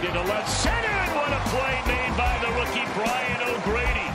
lined 0.00 0.16
into 0.16 0.28
left 0.28 0.48
center, 0.48 0.88
and 0.88 1.14
what 1.14 1.32
a 1.32 1.40
play 1.48 1.82
made 1.86 2.16
by 2.16 2.38
the 2.40 2.48
rookie 2.58 2.86
Brian 2.94 3.40
O'Grady. 3.48 4.10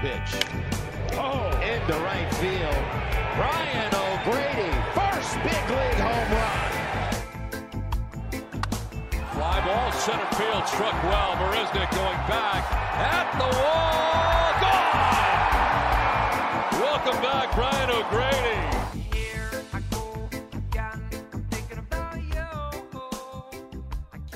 Pitch. 0.00 0.30
Oh, 1.14 1.50
into 1.62 1.94
right 2.00 2.34
field. 2.34 2.84
Brian 3.36 3.94
O'Grady, 3.94 4.72
first 4.94 5.34
big 5.42 5.70
league 5.70 6.00
home 6.00 6.30
run. 6.32 6.72
Fly 9.34 9.60
ball, 9.64 9.92
center 9.92 10.34
field, 10.36 10.66
struck 10.68 11.02
well. 11.04 11.36
Marisnick 11.36 11.90
going 11.92 12.22
back 12.28 12.72
at 12.72 13.38
the 13.38 13.56
wall. 13.58 14.35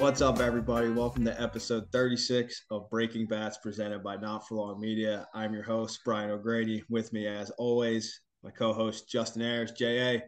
What's 0.01 0.23
up, 0.23 0.41
everybody? 0.41 0.89
Welcome 0.89 1.27
to 1.27 1.41
episode 1.41 1.93
36 1.93 2.65
of 2.71 2.89
Breaking 2.89 3.27
Bats 3.27 3.59
presented 3.59 4.03
by 4.03 4.17
Not 4.17 4.49
For 4.49 4.55
Long 4.55 4.81
Media. 4.81 5.29
I'm 5.35 5.53
your 5.53 5.63
host, 5.63 6.01
Brian 6.07 6.31
O'Grady. 6.31 6.83
With 6.89 7.13
me, 7.13 7.27
as 7.27 7.51
always, 7.59 8.23
my 8.43 8.51
co 8.51 8.73
host, 8.73 9.11
Justin 9.11 9.43
Ayers. 9.43 9.73
J.A., 9.73 10.23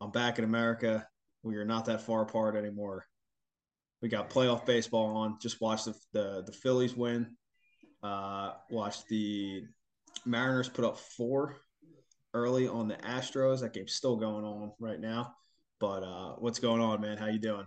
I'm 0.00 0.10
back 0.10 0.40
in 0.40 0.44
America. 0.44 1.06
We 1.44 1.54
are 1.58 1.64
not 1.64 1.84
that 1.84 2.00
far 2.00 2.22
apart 2.22 2.56
anymore. 2.56 3.06
We 4.02 4.08
got 4.08 4.30
playoff 4.30 4.66
baseball 4.66 5.16
on. 5.16 5.38
Just 5.40 5.60
watched 5.60 5.84
the, 5.84 5.94
the, 6.12 6.42
the 6.46 6.52
Phillies 6.52 6.96
win. 6.96 7.36
Uh, 8.02 8.50
watched 8.68 9.06
the 9.06 9.62
Mariners 10.24 10.68
put 10.68 10.84
up 10.84 10.98
four 10.98 11.58
early 12.34 12.66
on 12.66 12.88
the 12.88 12.96
Astros. 12.96 13.60
That 13.60 13.74
game's 13.74 13.94
still 13.94 14.16
going 14.16 14.44
on 14.44 14.72
right 14.80 15.00
now. 15.00 15.36
But 15.78 16.02
uh, 16.02 16.32
what's 16.38 16.58
going 16.58 16.82
on, 16.82 17.00
man? 17.00 17.16
How 17.16 17.26
you 17.26 17.38
doing? 17.38 17.66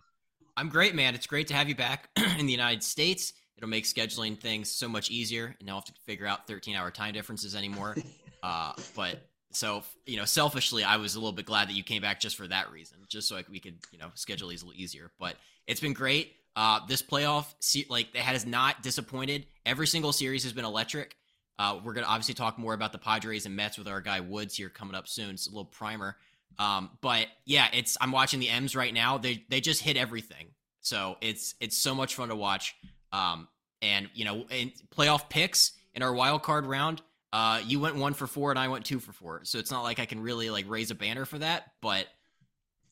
I'm 0.60 0.68
great, 0.68 0.94
man. 0.94 1.16
It's 1.16 1.26
great 1.26 1.48
to 1.48 1.54
have 1.54 1.70
you 1.70 1.76
back 1.76 2.10
in 2.38 2.46
the 2.46 2.52
United 2.52 2.84
States. 2.84 3.32
It'll 3.56 3.70
make 3.70 3.86
scheduling 3.86 4.38
things 4.38 4.70
so 4.70 4.90
much 4.90 5.10
easier, 5.10 5.56
and 5.58 5.70
I 5.70 5.72
don't 5.72 5.76
have 5.76 5.86
to 5.86 6.02
figure 6.06 6.26
out 6.26 6.48
13 6.48 6.76
hour 6.76 6.92
time 6.92 7.14
differences 7.14 7.56
anymore. 7.56 7.96
uh, 8.44 8.74
but 8.94 9.26
so 9.54 9.84
you 10.06 10.18
know, 10.18 10.26
selfishly, 10.26 10.84
I 10.84 10.98
was 10.98 11.16
a 11.16 11.20
little 11.20 11.32
bit 11.32 11.46
glad 11.46 11.70
that 11.70 11.76
you 11.76 11.84
came 11.84 12.02
back 12.02 12.20
just 12.20 12.36
for 12.36 12.46
that 12.46 12.74
reason, 12.74 12.98
just 13.08 13.30
so 13.30 13.36
like, 13.36 13.48
we 13.48 13.62
could 13.62 13.78
you 13.94 14.00
know 14.00 14.10
schedule 14.16 14.50
these 14.50 14.62
a 14.62 14.66
little 14.66 14.82
easier. 14.82 15.12
But 15.18 15.38
it's 15.66 15.80
been 15.80 15.94
great. 15.94 16.34
Uh, 16.58 16.82
this 16.90 17.02
playoff, 17.02 17.46
like, 17.90 18.14
it 18.14 18.20
has 18.20 18.46
not 18.46 18.84
disappointed. 18.84 19.46
Every 19.66 19.88
single 19.88 20.12
series 20.12 20.44
has 20.44 20.52
been 20.52 20.66
electric. 20.66 21.16
Uh, 21.58 21.80
we're 21.82 21.94
gonna 21.94 22.08
obviously 22.08 22.34
talk 22.34 22.60
more 22.60 22.74
about 22.74 22.92
the 22.92 22.98
Padres 22.98 23.46
and 23.46 23.56
Mets 23.56 23.78
with 23.78 23.88
our 23.88 24.02
guy 24.02 24.20
Woods 24.20 24.58
here 24.58 24.68
coming 24.68 24.96
up 24.96 25.08
soon. 25.08 25.30
It's 25.30 25.48
a 25.48 25.52
little 25.52 25.64
primer. 25.64 26.18
Um, 26.58 26.90
but 27.02 27.28
yeah, 27.46 27.70
it's 27.72 27.98
I'm 28.02 28.12
watching 28.12 28.42
the 28.42 28.50
M's 28.50 28.76
right 28.76 28.94
now. 28.94 29.18
They 29.18 29.46
they 29.50 29.62
just 29.62 29.82
hit 29.82 29.96
everything. 29.96 30.48
So 30.82 31.18
it's 31.22 31.56
it's 31.60 31.78
so 31.78 31.94
much 31.94 32.16
fun 32.16 32.30
to 32.30 32.36
watch. 32.36 32.76
Um, 33.12 33.48
and 33.82 34.10
you 34.14 34.26
know, 34.26 34.46
in 34.50 34.72
playoff 34.96 35.30
picks 35.30 35.74
in 35.94 36.04
our 36.04 36.14
wild 36.14 36.44
card 36.44 36.66
round, 36.66 37.02
uh, 37.32 37.62
you 37.66 37.80
went 37.80 37.96
one 37.96 38.14
for 38.14 38.28
four 38.28 38.50
and 38.50 38.60
I 38.60 38.68
went 38.68 38.86
two 38.86 39.00
for 39.00 39.14
four. 39.14 39.42
So 39.44 39.60
it's 39.60 39.72
not 39.72 39.84
like 39.84 40.00
I 40.00 40.06
can 40.06 40.22
really 40.22 40.50
like 40.50 40.70
raise 40.70 40.92
a 40.92 40.96
banner 40.96 41.26
for 41.26 41.38
that, 41.40 41.72
but 41.82 42.08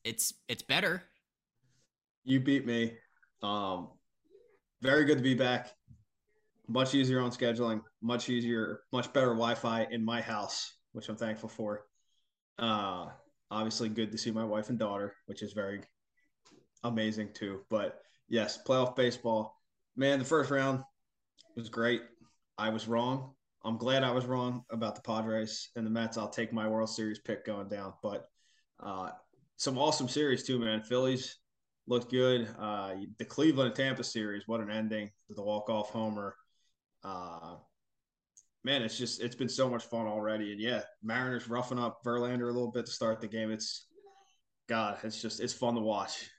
it's 0.03 0.33
it's 0.47 0.61
better. 0.61 1.03
You 2.23 2.39
beat 2.39 2.65
me. 2.65 2.93
Um, 3.41 3.89
very 4.81 5.05
good 5.05 5.17
to 5.17 5.23
be 5.23 5.33
back. 5.33 5.73
Much 6.67 6.93
easier 6.93 7.21
on 7.21 7.31
scheduling. 7.31 7.81
Much 8.01 8.29
easier. 8.29 8.81
Much 8.91 9.11
better 9.13 9.27
Wi-Fi 9.27 9.87
in 9.91 10.03
my 10.03 10.21
house, 10.21 10.73
which 10.91 11.07
I'm 11.09 11.15
thankful 11.15 11.49
for. 11.49 11.85
Uh, 12.59 13.07
obviously 13.49 13.89
good 13.89 14.11
to 14.11 14.17
see 14.17 14.31
my 14.31 14.43
wife 14.43 14.69
and 14.69 14.77
daughter, 14.77 15.15
which 15.27 15.41
is 15.41 15.53
very 15.53 15.81
amazing 16.83 17.29
too. 17.33 17.61
But 17.69 17.99
yes, 18.27 18.59
playoff 18.65 18.95
baseball. 18.95 19.61
Man, 19.95 20.19
the 20.19 20.25
first 20.25 20.51
round 20.51 20.83
was 21.55 21.69
great. 21.69 22.01
I 22.57 22.69
was 22.69 22.87
wrong. 22.87 23.33
I'm 23.63 23.77
glad 23.77 24.03
I 24.03 24.11
was 24.11 24.25
wrong 24.25 24.63
about 24.71 24.95
the 24.95 25.01
Padres 25.01 25.69
and 25.75 25.85
the 25.85 25.89
Mets. 25.89 26.17
I'll 26.17 26.29
take 26.29 26.53
my 26.53 26.67
World 26.67 26.89
Series 26.89 27.19
pick 27.19 27.45
going 27.45 27.67
down. 27.67 27.93
But 28.01 28.29
uh, 28.79 29.09
some 29.57 29.77
awesome 29.77 30.07
series 30.07 30.43
too, 30.43 30.59
man. 30.59 30.81
Phillies 30.83 31.37
looked 31.87 32.11
good. 32.11 32.47
Uh, 32.59 32.95
the 33.17 33.25
Cleveland 33.25 33.67
and 33.67 33.75
Tampa 33.75 34.03
series, 34.03 34.47
what 34.47 34.61
an 34.61 34.69
ending! 34.69 35.09
The 35.29 35.41
walk 35.41 35.69
off 35.69 35.89
homer. 35.89 36.35
Uh, 37.03 37.55
man, 38.63 38.83
it's 38.83 38.97
just 38.97 39.21
it's 39.21 39.35
been 39.35 39.49
so 39.49 39.69
much 39.69 39.83
fun 39.85 40.07
already. 40.07 40.51
And 40.51 40.61
yeah, 40.61 40.81
Mariners 41.03 41.49
roughing 41.49 41.79
up 41.79 42.03
Verlander 42.05 42.49
a 42.49 42.53
little 42.53 42.71
bit 42.71 42.85
to 42.85 42.91
start 42.91 43.21
the 43.21 43.27
game. 43.27 43.51
It's 43.51 43.87
God, 44.67 44.99
it's 45.03 45.21
just 45.21 45.39
it's 45.39 45.53
fun 45.53 45.75
to 45.75 45.81
watch. 45.81 46.29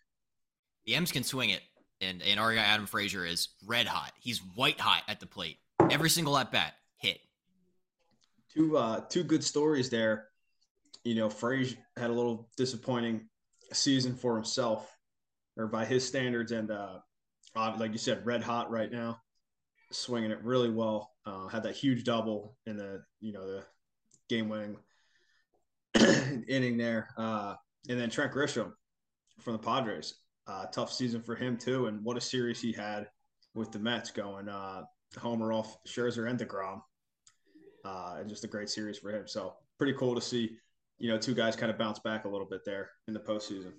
The 0.89 0.95
M's 0.95 1.13
can 1.13 1.23
swing 1.23 1.51
it, 1.51 1.61
and 2.01 2.23
and 2.23 2.41
our 2.41 2.55
guy 2.55 2.63
Adam 2.63 2.87
Frazier 2.87 3.27
is 3.27 3.49
red 3.67 3.87
hot. 3.87 4.11
He's 4.21 4.39
white 4.55 4.81
hot 4.81 5.03
at 5.07 5.21
the 5.21 5.27
plate. 5.27 5.59
Every 5.91 6.09
single 6.09 6.39
at 6.39 6.51
bat 6.51 6.73
hit. 6.97 7.21
Two 8.55 8.75
uh 8.79 9.01
two 9.01 9.23
good 9.23 9.45
stories 9.45 9.91
there. 9.91 10.29
You 11.05 11.15
know, 11.15 11.29
Frazier 11.29 11.77
had 11.99 12.09
a 12.09 12.15
little 12.15 12.49
disappointing 12.57 13.29
season 13.71 14.15
for 14.15 14.35
himself, 14.35 14.91
or 15.59 15.67
by 15.67 15.85
his 15.85 16.09
standards, 16.09 16.53
and 16.53 16.71
uh, 16.71 17.01
like 17.55 17.93
you 17.93 17.99
said, 17.99 18.25
red 18.25 18.43
hot 18.43 18.71
right 18.71 18.91
now, 18.91 19.21
swinging 19.93 20.31
it 20.31 20.43
really 20.43 20.71
well. 20.71 21.11
Uh, 21.27 21.49
had 21.49 21.65
that 21.65 21.77
huge 21.77 22.05
double 22.05 22.57
in 22.65 22.79
the 22.79 23.03
you 23.21 23.35
know 23.35 23.47
the 23.47 23.63
game 24.31 24.49
winning 24.49 24.79
inning 26.49 26.79
there, 26.79 27.11
uh, 27.19 27.57
and 27.91 28.01
then 28.01 28.09
Trent 28.09 28.33
Grisham 28.33 28.73
from 29.39 29.53
the 29.53 29.59
Padres. 29.59 30.15
Uh, 30.49 30.65
tough 30.67 30.91
season 30.91 31.23
for 31.23 31.37
him 31.37 31.59
too, 31.59 31.87
and 31.87 32.03
what 32.03 32.17
a 32.17 32.21
series 32.21 32.61
he 32.61 32.73
had 32.73 33.07
with 33.55 33.71
the 33.71 33.79
Mets 33.79 34.11
going 34.11 34.49
uh, 34.49 34.83
homer 35.19 35.53
off 35.53 35.77
Scherzer 35.87 36.29
and 36.29 36.39
Degrom, 36.39 36.81
uh, 37.85 38.17
and 38.19 38.31
just 38.31 38.45
a 38.45 38.49
great 38.49 38.71
series 38.71 38.99
for 38.99 39.11
him. 39.11 39.29
So 39.29 39.55
pretty 39.77 39.93
cool 39.95 40.15
to 40.15 40.21
see, 40.21 40.57
you 40.99 41.11
know, 41.11 41.19
two 41.19 41.35
guys 41.35 41.55
kind 41.55 41.71
of 41.71 41.77
bounce 41.77 41.99
back 41.99 42.25
a 42.25 42.29
little 42.29 42.47
bit 42.47 42.65
there 42.65 42.91
in 43.09 43.15
the 43.15 43.21
postseason. 43.21 43.73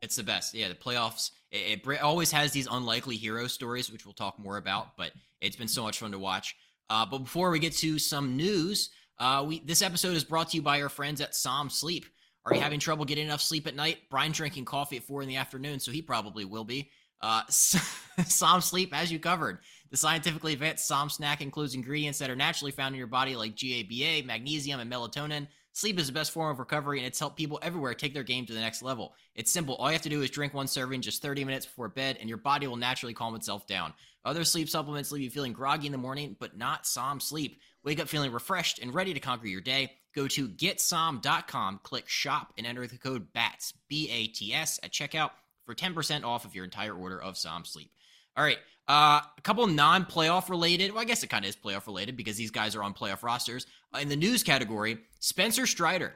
It's 0.00 0.16
the 0.16 0.22
best. 0.22 0.54
Yeah, 0.54 0.68
the 0.68 0.74
playoffs. 0.74 1.32
It, 1.50 1.86
it, 1.86 2.00
always 2.00 2.30
has 2.32 2.52
these 2.52 2.68
unlikely 2.70 3.16
hero 3.16 3.46
stories, 3.46 3.90
which 3.90 4.04
we'll 4.04 4.14
talk 4.14 4.38
more 4.38 4.56
about. 4.56 4.96
But 4.96 5.12
it's 5.40 5.56
been 5.56 5.68
so 5.68 5.82
much 5.82 5.98
fun 5.98 6.12
to 6.12 6.18
watch. 6.18 6.54
Uh, 6.88 7.06
but 7.06 7.18
before 7.18 7.50
we 7.50 7.58
get 7.58 7.72
to 7.74 7.98
some 7.98 8.36
news, 8.36 8.90
uh, 9.18 9.44
we 9.46 9.60
this 9.60 9.82
episode 9.82 10.16
is 10.16 10.24
brought 10.24 10.50
to 10.50 10.56
you 10.56 10.62
by 10.62 10.82
our 10.82 10.88
friends 10.88 11.20
at 11.20 11.34
Som 11.34 11.70
Sleep. 11.70 12.06
Are 12.46 12.54
you 12.54 12.60
having 12.60 12.78
trouble 12.78 13.04
getting 13.04 13.26
enough 13.26 13.40
sleep 13.40 13.66
at 13.66 13.74
night? 13.74 13.98
Brian 14.08 14.30
drinking 14.30 14.66
coffee 14.66 14.96
at 14.96 15.02
four 15.02 15.20
in 15.20 15.28
the 15.28 15.36
afternoon, 15.36 15.80
so 15.80 15.90
he 15.90 16.00
probably 16.00 16.44
will 16.44 16.64
be. 16.64 16.90
Uh, 17.20 17.42
Som 17.50 18.60
Sleep 18.60 18.96
as 18.96 19.10
you 19.10 19.18
covered. 19.18 19.58
The 19.90 19.96
scientifically 19.96 20.52
advanced 20.52 20.86
Som 20.86 21.10
snack 21.10 21.40
includes 21.40 21.74
ingredients 21.74 22.20
that 22.20 22.30
are 22.30 22.36
naturally 22.36 22.70
found 22.70 22.94
in 22.94 22.98
your 22.98 23.08
body 23.08 23.34
like 23.34 23.56
GABA, 23.56 24.26
magnesium, 24.26 24.78
and 24.78 24.90
melatonin. 24.90 25.48
Sleep 25.76 25.98
is 25.98 26.06
the 26.06 26.12
best 26.14 26.30
form 26.30 26.50
of 26.50 26.58
recovery, 26.58 27.00
and 27.00 27.06
it's 27.06 27.18
helped 27.18 27.36
people 27.36 27.58
everywhere 27.60 27.92
take 27.92 28.14
their 28.14 28.22
game 28.22 28.46
to 28.46 28.54
the 28.54 28.60
next 28.60 28.80
level. 28.80 29.14
It's 29.34 29.52
simple. 29.52 29.74
All 29.74 29.88
you 29.88 29.92
have 29.92 30.00
to 30.00 30.08
do 30.08 30.22
is 30.22 30.30
drink 30.30 30.54
one 30.54 30.68
serving 30.68 31.02
just 31.02 31.20
30 31.20 31.44
minutes 31.44 31.66
before 31.66 31.90
bed, 31.90 32.16
and 32.18 32.30
your 32.30 32.38
body 32.38 32.66
will 32.66 32.76
naturally 32.76 33.12
calm 33.12 33.34
itself 33.34 33.66
down. 33.66 33.92
Other 34.24 34.44
sleep 34.44 34.70
supplements 34.70 35.12
leave 35.12 35.24
you 35.24 35.28
feeling 35.28 35.52
groggy 35.52 35.84
in 35.84 35.92
the 35.92 35.98
morning, 35.98 36.34
but 36.40 36.56
not 36.56 36.86
Som 36.86 37.20
Sleep. 37.20 37.60
Wake 37.84 38.00
up 38.00 38.08
feeling 38.08 38.32
refreshed 38.32 38.78
and 38.78 38.94
ready 38.94 39.12
to 39.12 39.20
conquer 39.20 39.48
your 39.48 39.60
day. 39.60 39.92
Go 40.14 40.26
to 40.28 40.48
getsom.com, 40.48 41.80
click 41.82 42.08
shop, 42.08 42.54
and 42.56 42.66
enter 42.66 42.86
the 42.86 42.96
code 42.96 43.34
BATS, 43.34 43.74
B 43.86 44.08
A 44.10 44.28
T 44.28 44.54
S, 44.54 44.80
at 44.82 44.92
checkout 44.92 45.32
for 45.66 45.74
10% 45.74 46.24
off 46.24 46.46
of 46.46 46.54
your 46.54 46.64
entire 46.64 46.94
order 46.94 47.20
of 47.20 47.36
Som 47.36 47.66
Sleep. 47.66 47.90
All 48.36 48.44
right, 48.44 48.58
uh, 48.88 49.20
a 49.36 49.40
couple 49.42 49.66
non 49.66 50.04
playoff 50.04 50.48
related, 50.48 50.92
well, 50.92 51.00
I 51.00 51.04
guess 51.04 51.22
it 51.22 51.28
kind 51.28 51.44
of 51.44 51.48
is 51.48 51.56
playoff 51.56 51.86
related 51.86 52.16
because 52.16 52.36
these 52.36 52.50
guys 52.50 52.76
are 52.76 52.82
on 52.82 52.94
playoff 52.94 53.22
rosters. 53.22 53.66
Uh, 53.94 53.98
in 53.98 54.08
the 54.08 54.16
news 54.16 54.42
category, 54.42 54.98
Spencer 55.20 55.66
Strider. 55.66 56.14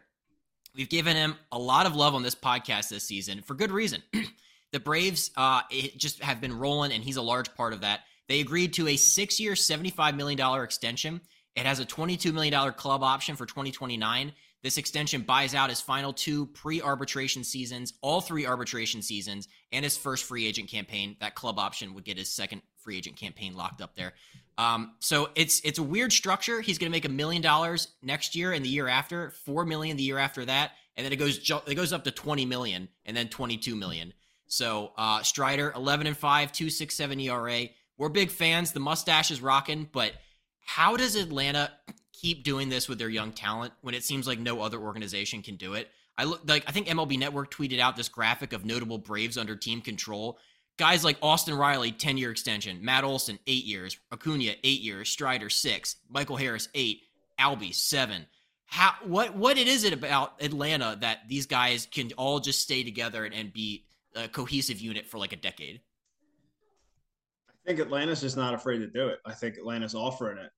We've 0.75 0.89
given 0.89 1.17
him 1.17 1.35
a 1.51 1.59
lot 1.59 1.87
of 1.87 1.97
love 1.97 2.15
on 2.15 2.23
this 2.23 2.37
podcast 2.37 2.91
this 2.91 3.03
season 3.03 3.43
for 3.43 3.55
good 3.55 3.73
reason. 3.73 4.03
the 4.73 4.79
Braves 4.79 5.33
uh, 5.37 5.63
just 5.97 6.23
have 6.23 6.41
been 6.41 6.57
rolling, 6.57 6.93
and 6.93 7.03
he's 7.03 7.17
a 7.17 7.23
large 7.23 7.53
part 7.57 7.73
of 7.73 7.81
that. 7.81 8.01
They 8.29 8.41
agreed 8.41 8.75
to 8.75 8.87
a 8.87 8.97
six 8.97 9.41
year, 9.41 9.55
$75 9.55 10.15
million 10.15 10.63
extension 10.63 11.21
it 11.57 11.67
has 11.67 11.81
a 11.81 11.85
$22 11.85 12.33
million 12.33 12.73
club 12.73 13.03
option 13.03 13.37
for 13.37 13.47
2029. 13.47 14.33
This 14.63 14.77
extension 14.77 15.23
buys 15.23 15.55
out 15.55 15.71
his 15.71 15.81
final 15.81 16.13
two 16.13 16.47
pre 16.47 16.83
arbitration 16.83 17.45
seasons, 17.45 17.95
all 18.03 18.21
three 18.21 18.47
arbitration 18.47 19.01
seasons, 19.01 19.49
and 19.73 19.85
his 19.85 19.97
first 19.97 20.25
free 20.25 20.47
agent 20.47 20.69
campaign. 20.69 21.17
That 21.21 21.35
club 21.35 21.59
option 21.59 21.95
would 21.95 22.05
get 22.05 22.19
his 22.19 22.29
second 22.29 22.63
free 22.77 22.99
agent 22.99 23.17
campaign 23.17 23.55
locked 23.55 23.81
up 23.81 23.95
there. 23.97 24.13
Um, 24.59 24.93
so 24.99 25.31
it's 25.35 25.61
it's 25.61 25.79
a 25.79 25.83
weird 25.83 26.13
structure. 26.13 26.61
He's 26.61 26.77
going 26.77 26.91
to 26.91 26.95
make 26.95 27.07
a 27.07 27.11
million 27.11 27.41
dollars 27.41 27.89
next 28.03 28.37
year 28.37 28.53
and 28.53 28.63
the 28.65 28.69
year 28.69 28.89
after, 28.89 29.31
four 29.31 29.65
million 29.65 29.97
the 29.97 30.03
year 30.03 30.19
after 30.19 30.45
that, 30.45 30.73
and 30.97 31.05
then 31.05 31.13
it 31.13 31.17
goes 31.17 31.39
it 31.67 31.75
goes 31.75 31.93
up 31.95 32.05
to 32.05 32.11
20 32.11 32.45
million 32.45 32.89
and 33.07 33.17
then 33.17 33.29
22 33.29 33.75
million. 33.75 34.13
So 34.47 34.93
uh, 34.99 35.23
Strider, 35.23 35.73
11 35.75 36.07
and 36.07 36.17
five, 36.17 36.53
two 36.53 36.69
six 36.69 36.95
seven 36.95 37.19
ERA. 37.21 37.69
We're 37.97 38.09
big 38.11 38.31
fans. 38.31 38.73
The 38.73 38.81
mustache 38.81 39.31
is 39.31 39.41
rocking, 39.41 39.89
but 39.91 40.13
how 40.61 40.97
does 40.97 41.17
Atlanta 41.17 41.71
keep 42.21 42.45
doing 42.45 42.69
this 42.69 42.89
with 42.89 42.99
their 42.99 43.09
young 43.09 43.33
talent 43.33 43.73
when 43.81 43.95
it 43.95 44.05
seems 44.05 44.27
like 44.27 44.39
no 44.39 44.61
other 44.61 44.79
organization 44.79 45.43
can 45.43 45.57
do 45.57 45.75
it? 45.75 45.91
I 46.19 46.25
look 46.25 46.43
like 46.47 46.65
I 46.67 46.73
think 46.73 46.87
MLB 46.87 47.19
Network 47.19 47.53
tweeted 47.53 47.79
out 47.79 47.97
this 47.97 48.09
graphic 48.09 48.53
of 48.53 48.65
notable 48.65 48.99
Braves 48.99 49.39
under 49.39 49.57
team 49.57 49.81
control. 49.81 50.39
guys 50.77 51.05
like 51.05 51.17
Austin 51.23 51.55
Riley, 51.55 51.93
10 51.93 52.19
year 52.19 52.31
extension, 52.31 52.85
Matt 52.85 53.05
Olson, 53.05 53.39
eight 53.47 53.65
years, 53.65 53.99
Acuna, 54.13 54.53
eight 54.63 54.81
years, 54.81 55.09
Strider, 55.09 55.49
six, 55.49 55.97
Michael 56.09 56.37
Harris, 56.37 56.69
eight, 56.75 57.03
Albie, 57.39 57.75
seven. 57.75 58.27
How 58.67 58.93
what 59.05 59.35
what 59.35 59.57
it 59.57 59.67
is 59.67 59.85
it 59.85 59.93
about 59.93 60.43
Atlanta 60.43 60.97
that 61.01 61.21
these 61.29 61.47
guys 61.47 61.89
can 61.91 62.13
all 62.17 62.39
just 62.39 62.61
stay 62.61 62.85
together 62.85 63.25
and, 63.25 63.35
and 63.35 63.53
be 63.53 63.85
a 64.15 64.29
cohesive 64.29 64.79
unit 64.81 65.07
for 65.07 65.19
like 65.19 65.33
a 65.33 65.37
decade? 65.37 65.81
I 67.49 67.53
think 67.67 67.81
Atlanta's 67.81 68.21
just 68.21 68.37
not 68.37 68.55
afraid 68.55 68.79
to 68.79 68.87
do 68.87 69.09
it. 69.09 69.21
I 69.25 69.33
think 69.33 69.57
Atlanta's 69.57 69.95
offering 69.95 70.39
it 70.39 70.51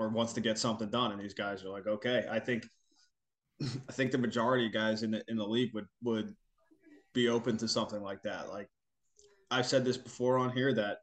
or 0.00 0.08
wants 0.08 0.32
to 0.32 0.40
get 0.40 0.58
something 0.58 0.90
done, 0.90 1.12
and 1.12 1.20
these 1.20 1.34
guys 1.34 1.62
are 1.62 1.68
like, 1.68 1.86
okay. 1.86 2.24
I 2.28 2.40
think 2.40 2.66
I 3.88 3.92
think 3.92 4.10
the 4.10 4.18
majority 4.18 4.66
of 4.66 4.72
guys 4.72 5.04
in 5.04 5.12
the 5.12 5.22
in 5.28 5.36
the 5.36 5.46
league 5.46 5.72
would 5.74 5.86
would 6.02 6.34
be 7.12 7.28
open 7.28 7.56
to 7.58 7.68
something 7.68 8.02
like 8.02 8.22
that. 8.22 8.48
Like 8.48 8.68
I've 9.50 9.66
said 9.66 9.84
this 9.84 9.98
before 9.98 10.38
on 10.38 10.50
here 10.50 10.72
that 10.74 10.98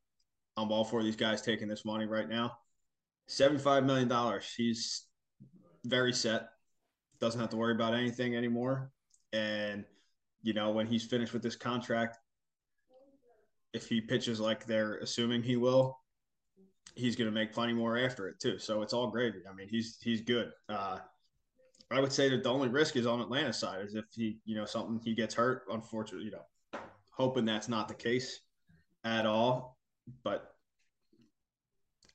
I'm 0.57 0.71
all 0.71 0.83
for 0.83 1.03
these 1.03 1.15
guys 1.15 1.41
taking 1.41 1.67
this 1.67 1.85
money 1.85 2.05
right 2.05 2.27
now. 2.27 2.57
$75 3.29 3.85
million. 3.85 4.41
He's 4.55 5.05
very 5.85 6.13
set, 6.13 6.47
doesn't 7.19 7.39
have 7.39 7.49
to 7.51 7.57
worry 7.57 7.75
about 7.75 7.93
anything 7.93 8.35
anymore. 8.35 8.89
And, 9.33 9.83
you 10.41 10.53
know, 10.53 10.71
when 10.71 10.87
he's 10.87 11.05
finished 11.05 11.33
with 11.33 11.43
this 11.43 11.57
contract, 11.57 12.17
if 13.73 13.87
he 13.87 14.01
pitches 14.01 14.39
like 14.39 14.65
they're 14.65 14.95
assuming 14.99 15.43
he 15.43 15.57
will, 15.57 15.99
he's 16.97 17.15
going 17.15 17.29
to 17.29 17.33
make 17.33 17.53
plenty 17.53 17.73
more 17.73 17.97
after 17.97 18.27
it 18.27 18.39
too. 18.39 18.57
So 18.59 18.81
it's 18.81 18.93
all 18.93 19.07
gravy. 19.07 19.39
I 19.49 19.53
mean, 19.53 19.67
he's 19.69 19.97
he's 20.01 20.21
good. 20.21 20.51
Uh, 20.67 20.99
I 21.89 22.01
would 22.01 22.11
say 22.11 22.29
that 22.29 22.43
the 22.43 22.49
only 22.49 22.67
risk 22.67 22.97
is 22.97 23.05
on 23.05 23.21
Atlanta's 23.21 23.57
side 23.57 23.85
is 23.85 23.95
if 23.95 24.05
he, 24.13 24.39
you 24.45 24.55
know, 24.55 24.65
something 24.65 24.99
he 25.03 25.13
gets 25.13 25.33
hurt. 25.33 25.63
Unfortunately, 25.71 26.25
you 26.25 26.31
know, 26.31 26.79
hoping 27.11 27.45
that's 27.45 27.69
not 27.69 27.87
the 27.87 27.93
case 27.93 28.41
at 29.03 29.25
all. 29.25 29.77
But 30.23 30.51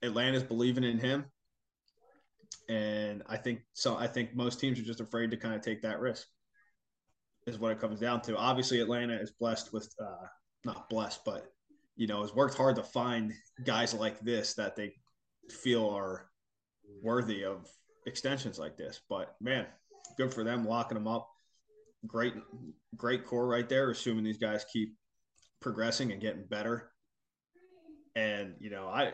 Atlanta's 0.02 0.42
believing 0.42 0.84
in 0.84 0.98
him 0.98 1.26
and 2.68 3.22
I 3.28 3.36
think 3.36 3.60
so. 3.72 3.96
I 3.96 4.06
think 4.06 4.34
most 4.34 4.60
teams 4.60 4.78
are 4.78 4.84
just 4.84 5.00
afraid 5.00 5.30
to 5.30 5.36
kind 5.36 5.54
of 5.54 5.62
take 5.62 5.82
that 5.82 6.00
risk. 6.00 6.26
Is 7.46 7.58
what 7.58 7.72
it 7.72 7.80
comes 7.80 7.98
down 7.98 8.22
to. 8.22 8.36
Obviously, 8.36 8.80
Atlanta 8.80 9.14
is 9.14 9.32
blessed 9.32 9.72
with, 9.72 9.92
uh, 10.00 10.26
not 10.64 10.88
blessed, 10.88 11.24
but 11.24 11.51
you 11.96 12.06
know, 12.06 12.22
has 12.22 12.34
worked 12.34 12.56
hard 12.56 12.76
to 12.76 12.82
find 12.82 13.32
guys 13.64 13.94
like 13.94 14.20
this 14.20 14.54
that 14.54 14.76
they 14.76 14.94
feel 15.50 15.88
are 15.88 16.26
worthy 17.02 17.44
of 17.44 17.68
extensions 18.06 18.58
like 18.58 18.76
this. 18.76 19.00
But 19.08 19.34
man, 19.40 19.66
good 20.16 20.32
for 20.32 20.44
them 20.44 20.66
locking 20.66 20.96
them 20.96 21.08
up. 21.08 21.28
Great, 22.06 22.34
great 22.96 23.26
core 23.26 23.46
right 23.46 23.68
there. 23.68 23.90
Assuming 23.90 24.24
these 24.24 24.38
guys 24.38 24.64
keep 24.72 24.96
progressing 25.60 26.12
and 26.12 26.20
getting 26.20 26.44
better. 26.44 26.90
And 28.14 28.54
you 28.58 28.70
know, 28.70 28.88
I 28.88 29.12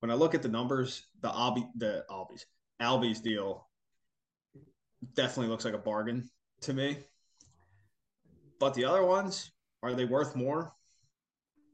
when 0.00 0.10
I 0.10 0.14
look 0.14 0.34
at 0.34 0.42
the 0.42 0.48
numbers, 0.48 1.02
the 1.20 1.28
Albie, 1.28 1.68
the 1.76 2.04
Albies, 2.10 2.44
Albie's 2.80 3.20
deal 3.20 3.66
definitely 5.14 5.48
looks 5.48 5.64
like 5.64 5.74
a 5.74 5.78
bargain 5.78 6.28
to 6.62 6.72
me. 6.72 6.98
But 8.60 8.74
the 8.74 8.84
other 8.84 9.04
ones, 9.04 9.50
are 9.82 9.94
they 9.94 10.04
worth 10.04 10.36
more? 10.36 10.75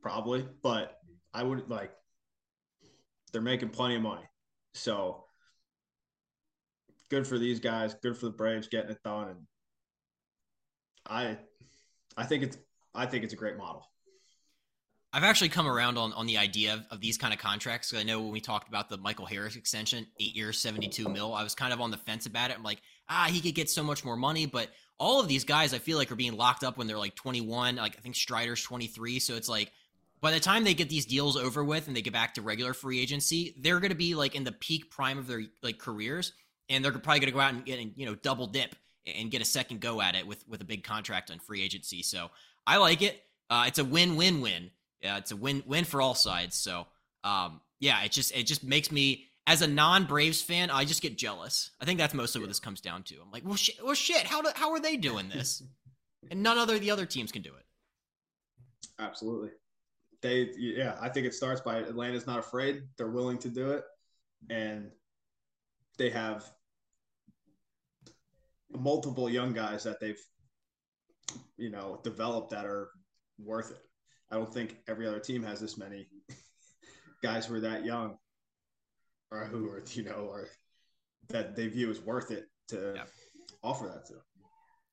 Probably, 0.02 0.46
but 0.62 0.98
I 1.32 1.42
would 1.42 1.70
like 1.70 1.92
they're 3.32 3.40
making 3.40 3.70
plenty 3.70 3.96
of 3.96 4.02
money. 4.02 4.28
So 4.74 5.24
good 7.08 7.26
for 7.26 7.38
these 7.38 7.60
guys, 7.60 7.94
good 7.94 8.16
for 8.16 8.26
the 8.26 8.32
Braves 8.32 8.68
getting 8.68 8.90
it 8.90 9.02
done 9.04 9.28
and 9.28 9.38
I 11.06 11.38
I 12.16 12.24
think 12.24 12.42
it's 12.42 12.58
I 12.94 13.06
think 13.06 13.24
it's 13.24 13.32
a 13.32 13.36
great 13.36 13.56
model. 13.56 13.86
I've 15.14 15.24
actually 15.24 15.50
come 15.50 15.66
around 15.66 15.98
on, 15.98 16.14
on 16.14 16.26
the 16.26 16.38
idea 16.38 16.72
of, 16.72 16.86
of 16.90 17.00
these 17.00 17.18
kind 17.18 17.34
of 17.34 17.38
contracts. 17.38 17.92
I 17.94 18.02
know 18.02 18.22
when 18.22 18.32
we 18.32 18.40
talked 18.40 18.68
about 18.68 18.88
the 18.88 18.96
Michael 18.96 19.26
Harris 19.26 19.56
extension, 19.56 20.06
eight 20.18 20.34
years, 20.34 20.58
72 20.58 21.06
mil, 21.06 21.34
I 21.34 21.42
was 21.42 21.54
kind 21.54 21.72
of 21.72 21.82
on 21.82 21.90
the 21.90 21.98
fence 21.98 22.24
about 22.24 22.50
it. 22.50 22.56
I'm 22.56 22.62
like, 22.62 22.80
ah, 23.10 23.28
he 23.30 23.42
could 23.42 23.54
get 23.54 23.68
so 23.68 23.82
much 23.82 24.06
more 24.06 24.16
money. 24.16 24.46
But 24.46 24.70
all 24.98 25.20
of 25.20 25.28
these 25.28 25.44
guys, 25.44 25.74
I 25.74 25.78
feel 25.78 25.98
like, 25.98 26.10
are 26.10 26.16
being 26.16 26.34
locked 26.34 26.64
up 26.64 26.78
when 26.78 26.86
they're 26.86 26.98
like 26.98 27.14
21. 27.14 27.76
Like, 27.76 27.98
I 27.98 28.00
think 28.00 28.14
Strider's 28.14 28.62
23. 28.62 29.18
So 29.18 29.34
it's 29.34 29.50
like, 29.50 29.70
by 30.22 30.30
the 30.30 30.40
time 30.40 30.64
they 30.64 30.72
get 30.72 30.88
these 30.88 31.04
deals 31.04 31.36
over 31.36 31.62
with 31.62 31.86
and 31.86 31.94
they 31.94 32.00
get 32.00 32.14
back 32.14 32.34
to 32.34 32.42
regular 32.42 32.72
free 32.72 33.00
agency, 33.00 33.54
they're 33.58 33.80
going 33.80 33.90
to 33.90 33.96
be 33.96 34.14
like 34.14 34.34
in 34.34 34.44
the 34.44 34.52
peak 34.52 34.90
prime 34.90 35.18
of 35.18 35.26
their 35.26 35.42
like 35.62 35.78
careers. 35.78 36.32
And 36.70 36.82
they're 36.82 36.92
probably 36.92 37.20
going 37.20 37.26
to 37.26 37.32
go 37.32 37.40
out 37.40 37.52
and 37.52 37.64
get, 37.66 37.80
you 37.96 38.06
know, 38.06 38.14
double 38.14 38.46
dip 38.46 38.74
and 39.04 39.30
get 39.30 39.42
a 39.42 39.44
second 39.44 39.80
go 39.80 40.00
at 40.00 40.14
it 40.14 40.26
with, 40.26 40.48
with 40.48 40.62
a 40.62 40.64
big 40.64 40.84
contract 40.84 41.30
on 41.30 41.38
free 41.38 41.62
agency. 41.62 42.02
So 42.02 42.30
I 42.66 42.78
like 42.78 43.02
it. 43.02 43.20
Uh, 43.50 43.64
it's 43.66 43.78
a 43.78 43.84
win 43.84 44.16
win 44.16 44.40
win 44.40 44.70
yeah, 45.02 45.18
it's 45.18 45.32
a 45.32 45.36
win 45.36 45.62
win 45.66 45.84
for 45.84 46.00
all 46.00 46.14
sides. 46.14 46.56
So 46.56 46.86
um, 47.24 47.60
yeah, 47.80 48.02
it 48.04 48.12
just 48.12 48.34
it 48.34 48.44
just 48.44 48.64
makes 48.64 48.90
me 48.90 49.26
as 49.46 49.60
a 49.60 49.66
non 49.66 50.04
Braves 50.04 50.40
fan, 50.40 50.70
I 50.70 50.84
just 50.84 51.02
get 51.02 51.18
jealous. 51.18 51.70
I 51.80 51.84
think 51.84 51.98
that's 51.98 52.14
mostly 52.14 52.40
what 52.40 52.48
this 52.48 52.60
comes 52.60 52.80
down 52.80 53.02
to. 53.04 53.16
I'm 53.16 53.30
like, 53.32 53.44
well, 53.44 53.56
shit, 53.56 53.84
well, 53.84 53.94
shit. 53.94 54.24
How 54.24 54.40
do, 54.42 54.50
how 54.54 54.70
are 54.70 54.80
they 54.80 54.96
doing 54.96 55.28
this? 55.28 55.62
and 56.30 56.42
none 56.42 56.58
other 56.58 56.78
the 56.78 56.92
other 56.92 57.06
teams 57.06 57.32
can 57.32 57.42
do 57.42 57.50
it. 57.54 57.64
Absolutely. 58.98 59.50
They 60.22 60.50
yeah, 60.56 60.96
I 61.00 61.08
think 61.08 61.26
it 61.26 61.34
starts 61.34 61.60
by 61.60 61.78
Atlanta's 61.78 62.26
not 62.26 62.38
afraid. 62.38 62.82
They're 62.96 63.10
willing 63.10 63.38
to 63.38 63.48
do 63.48 63.72
it, 63.72 63.84
and 64.50 64.90
they 65.98 66.10
have 66.10 66.48
multiple 68.70 69.28
young 69.28 69.52
guys 69.52 69.84
that 69.84 70.00
they've 70.00 70.20
you 71.56 71.70
know 71.70 72.00
developed 72.04 72.50
that 72.50 72.64
are 72.64 72.90
worth 73.38 73.72
it. 73.72 73.82
I 74.30 74.36
don't 74.36 74.52
think 74.52 74.78
every 74.88 75.06
other 75.06 75.20
team 75.20 75.42
has 75.42 75.60
this 75.60 75.76
many 75.76 76.06
guys 77.22 77.46
who 77.46 77.54
are 77.54 77.60
that 77.60 77.84
young 77.84 78.16
or 79.32 79.44
who 79.44 79.68
are, 79.68 79.82
you 79.92 80.04
know, 80.04 80.28
or 80.30 80.48
that 81.28 81.56
they 81.56 81.66
view 81.66 81.90
as 81.90 82.00
worth 82.00 82.30
it 82.30 82.48
to 82.68 82.92
yeah. 82.96 83.04
offer 83.62 83.86
that 83.86 84.06
to. 84.06 84.14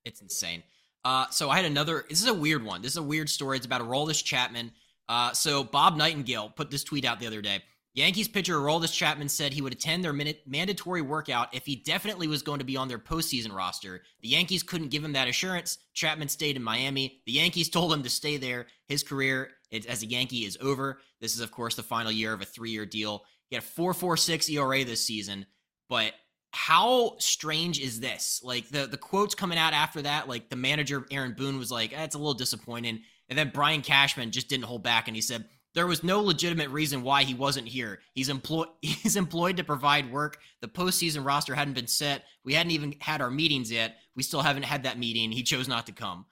It's 0.05 0.21
insane. 0.21 0.63
Uh, 1.05 1.27
so 1.29 1.49
I 1.49 1.57
had 1.57 1.65
another. 1.65 2.05
This 2.09 2.21
is 2.21 2.27
a 2.27 2.33
weird 2.33 2.63
one. 2.63 2.81
This 2.81 2.91
is 2.91 2.97
a 2.97 3.03
weird 3.03 3.29
story. 3.29 3.57
It's 3.57 3.65
about 3.65 3.81
Aroldis 3.81 4.23
Chapman. 4.23 4.71
Uh, 5.09 5.33
so 5.33 5.63
Bob 5.63 5.97
Nightingale 5.97 6.49
put 6.55 6.71
this 6.71 6.83
tweet 6.83 7.03
out 7.03 7.19
the 7.19 7.27
other 7.27 7.41
day. 7.41 7.61
Yankees 7.95 8.27
pitcher 8.27 8.57
Aroldis 8.57 8.93
Chapman 8.93 9.27
said 9.27 9.51
he 9.51 9.63
would 9.63 9.73
attend 9.73 10.03
their 10.03 10.13
minute 10.13 10.43
mandatory 10.45 11.01
workout 11.01 11.53
if 11.53 11.65
he 11.65 11.75
definitely 11.75 12.27
was 12.27 12.43
going 12.43 12.59
to 12.59 12.65
be 12.65 12.77
on 12.77 12.87
their 12.87 12.99
postseason 12.99 13.53
roster. 13.53 14.03
The 14.21 14.29
Yankees 14.29 14.61
couldn't 14.61 14.91
give 14.91 15.03
him 15.03 15.13
that 15.13 15.27
assurance. 15.27 15.79
Chapman 15.95 16.29
stayed 16.29 16.55
in 16.55 16.63
Miami. 16.63 17.21
The 17.25 17.33
Yankees 17.33 17.69
told 17.71 17.91
him 17.91 18.03
to 18.03 18.09
stay 18.09 18.37
there. 18.37 18.67
His 18.87 19.03
career 19.03 19.49
as 19.71 20.03
a 20.03 20.05
Yankee 20.05 20.45
is 20.45 20.57
over. 20.61 21.01
This 21.19 21.33
is, 21.33 21.41
of 21.41 21.51
course, 21.51 21.75
the 21.75 21.83
final 21.83 22.11
year 22.11 22.31
of 22.31 22.41
a 22.41 22.45
three 22.45 22.71
year 22.71 22.85
deal. 22.85 23.25
He 23.49 23.55
had 23.55 23.63
a 23.63 23.67
4.46 23.67 24.49
ERA 24.51 24.85
this 24.85 25.03
season, 25.03 25.47
but 25.89 26.13
how 26.51 27.15
strange 27.17 27.79
is 27.79 27.99
this? 27.99 28.41
Like 28.43 28.69
the 28.69 28.87
the 28.87 28.97
quotes 28.97 29.35
coming 29.35 29.57
out 29.57 29.73
after 29.73 30.01
that, 30.03 30.27
like 30.27 30.49
the 30.49 30.55
manager 30.55 31.05
Aaron 31.11 31.33
Boone 31.33 31.59
was 31.59 31.71
like, 31.71 31.91
"That's 31.91 32.15
eh, 32.15 32.17
a 32.17 32.21
little 32.21 32.33
disappointing," 32.33 33.01
and 33.29 33.37
then 33.37 33.51
Brian 33.53 33.81
Cashman 33.81 34.31
just 34.31 34.49
didn't 34.49 34.65
hold 34.65 34.83
back 34.83 35.07
and 35.07 35.15
he 35.15 35.21
said 35.21 35.45
there 35.75 35.87
was 35.87 36.03
no 36.03 36.21
legitimate 36.21 36.69
reason 36.69 37.03
why 37.03 37.23
he 37.23 37.33
wasn't 37.33 37.67
here. 37.67 37.99
He's 38.13 38.29
employed 38.29 38.69
he's 38.81 39.15
employed 39.15 39.57
to 39.57 39.63
provide 39.63 40.11
work. 40.11 40.39
The 40.61 40.67
postseason 40.67 41.25
roster 41.25 41.55
hadn't 41.55 41.75
been 41.75 41.87
set. 41.87 42.23
We 42.43 42.53
hadn't 42.53 42.71
even 42.71 42.95
had 42.99 43.21
our 43.21 43.31
meetings 43.31 43.71
yet. 43.71 43.97
We 44.15 44.23
still 44.23 44.41
haven't 44.41 44.63
had 44.63 44.83
that 44.83 44.99
meeting. 44.99 45.31
He 45.31 45.43
chose 45.43 45.67
not 45.67 45.85
to 45.85 45.91
come. 45.91 46.25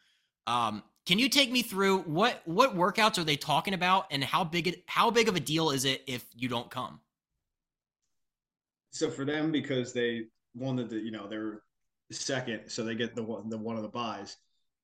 Um, 0.48 0.84
can 1.06 1.20
you 1.20 1.30
take 1.30 1.52
me 1.52 1.62
through 1.62 2.00
what 2.00 2.42
what 2.46 2.76
workouts 2.76 3.18
are 3.18 3.24
they 3.24 3.38
talking 3.38 3.74
about 3.74 4.08
and 4.12 4.24
how 4.24 4.44
big 4.44 4.68
it, 4.68 4.84
how 4.88 5.12
big 5.12 5.30
of 5.30 5.36
a 5.36 5.40
deal 5.40 5.70
is 5.70 5.86
it 5.86 6.04
if 6.08 6.26
you 6.36 6.50
don't 6.50 6.70
come? 6.70 7.00
So 8.92 9.10
for 9.10 9.24
them, 9.24 9.52
because 9.52 9.94
they 9.94 10.24
wanted 10.56 10.90
to, 10.90 11.00
you 11.00 11.12
know, 11.12 11.28
they're 11.28 11.62
second, 12.12 12.70
so 12.70 12.84
they 12.84 12.96
get 12.96 13.16
the 13.16 13.24
one 13.24 13.50
the 13.50 13.58
one 13.58 13.78
of 13.78 13.84
the 13.84 13.90
buys. 13.90 14.38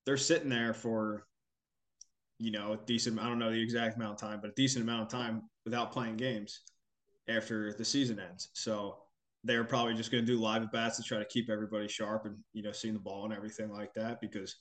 They're 0.05 0.17
sitting 0.17 0.49
there 0.49 0.73
for 0.73 1.25
you 2.39 2.51
know, 2.51 2.73
a 2.73 2.77
decent, 2.85 3.19
I 3.19 3.23
don't 3.23 3.39
know 3.39 3.51
the 3.51 3.61
exact 3.61 3.95
amount 3.95 4.13
of 4.13 4.19
time, 4.19 4.39
but 4.41 4.51
a 4.51 4.53
decent 4.55 4.83
amount 4.83 5.03
of 5.03 5.09
time 5.09 5.43
without 5.65 5.91
playing 5.91 6.17
games 6.17 6.61
after 7.27 7.73
the 7.73 7.85
season 7.85 8.19
ends. 8.19 8.49
So 8.53 8.97
they're 9.43 9.63
probably 9.63 9.93
just 9.93 10.11
going 10.11 10.25
to 10.25 10.31
do 10.31 10.39
live 10.39 10.63
at 10.63 10.71
bats 10.71 10.97
to 10.97 11.03
try 11.03 11.19
to 11.19 11.25
keep 11.25 11.49
everybody 11.49 11.87
sharp 11.87 12.25
and, 12.25 12.37
you 12.53 12.63
know, 12.63 12.71
seeing 12.71 12.93
the 12.93 12.99
ball 12.99 13.25
and 13.25 13.33
everything 13.33 13.71
like 13.71 13.93
that 13.93 14.21
because 14.21 14.55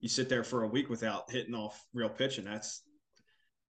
you 0.00 0.08
sit 0.08 0.28
there 0.28 0.44
for 0.44 0.64
a 0.64 0.68
week 0.68 0.88
without 0.90 1.30
hitting 1.30 1.54
off 1.54 1.84
real 1.94 2.08
pitch. 2.08 2.38
And 2.38 2.46
that's, 2.46 2.82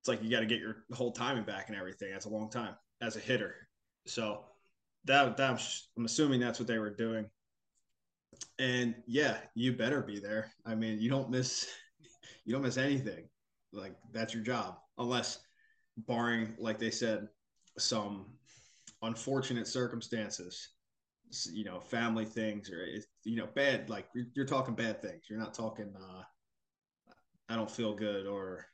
it's 0.01 0.07
like 0.07 0.23
you 0.23 0.29
got 0.29 0.41
to 0.41 0.45
get 0.45 0.59
your 0.59 0.83
whole 0.93 1.11
timing 1.11 1.43
back 1.43 1.69
and 1.69 1.77
everything. 1.77 2.11
That's 2.11 2.25
a 2.25 2.29
long 2.29 2.49
time 2.49 2.75
as 3.01 3.15
a 3.15 3.19
hitter. 3.19 3.55
So 4.05 4.43
that, 5.05 5.37
that 5.37 5.49
I'm, 5.51 5.57
I'm 5.97 6.05
assuming 6.05 6.39
that's 6.39 6.59
what 6.59 6.67
they 6.67 6.79
were 6.79 6.93
doing. 6.93 7.25
And 8.59 8.95
yeah, 9.07 9.37
you 9.53 9.73
better 9.73 10.01
be 10.01 10.19
there. 10.19 10.51
I 10.65 10.75
mean, 10.75 10.99
you 10.99 11.09
don't 11.09 11.29
miss, 11.29 11.67
you 12.45 12.53
don't 12.53 12.63
miss 12.63 12.77
anything 12.77 13.27
like 13.75 13.95
that's 14.11 14.33
your 14.33 14.43
job, 14.43 14.77
unless 14.97 15.39
barring, 15.97 16.53
like 16.57 16.79
they 16.79 16.91
said, 16.91 17.27
some 17.77 18.25
unfortunate 19.01 19.67
circumstances, 19.67 20.69
you 21.51 21.65
know, 21.65 21.79
family 21.79 22.25
things 22.25 22.69
or 22.69 22.85
you 23.23 23.35
know, 23.35 23.47
bad. 23.55 23.89
Like 23.89 24.07
you're, 24.33 24.45
talking 24.45 24.75
bad 24.75 25.01
things. 25.01 25.23
You're 25.29 25.39
not 25.39 25.53
talking. 25.53 25.93
uh 25.95 26.23
I 27.47 27.55
don't 27.55 27.69
feel 27.69 27.93
good 27.93 28.25
or 28.25 28.65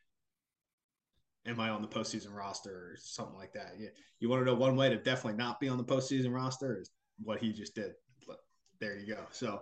am 1.46 1.60
I 1.60 1.70
on 1.70 1.82
the 1.82 1.88
postseason 1.88 2.34
roster 2.34 2.72
or 2.72 2.98
something 2.98 3.36
like 3.36 3.54
that. 3.54 3.74
You, 3.78 3.90
you 4.20 4.30
want 4.30 4.42
to 4.42 4.46
know 4.46 4.56
one 4.56 4.76
way 4.76 4.90
to 4.90 4.96
definitely 4.98 5.38
not 5.38 5.60
be 5.60 5.68
on 5.68 5.78
the 5.78 5.84
postseason 5.84 6.34
roster 6.34 6.80
is 6.80 6.90
what 7.24 7.40
he 7.40 7.52
just 7.52 7.76
did. 7.76 7.94
But 8.28 8.38
There 8.80 8.98
you 8.98 9.14
go. 9.14 9.26
So, 9.32 9.62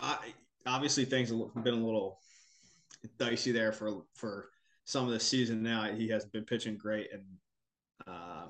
I 0.00 0.16
obviously 0.66 1.04
things 1.04 1.30
have 1.30 1.64
been 1.64 1.74
a 1.74 1.84
little 1.84 2.18
dicey 3.18 3.52
there 3.52 3.72
for 3.72 4.02
for 4.14 4.50
some 4.84 5.04
of 5.06 5.10
the 5.10 5.20
season. 5.20 5.62
Now 5.62 5.84
he 5.92 6.08
has 6.08 6.24
been 6.24 6.44
pitching 6.44 6.76
great, 6.76 7.08
and 7.12 7.22
uh, 8.06 8.46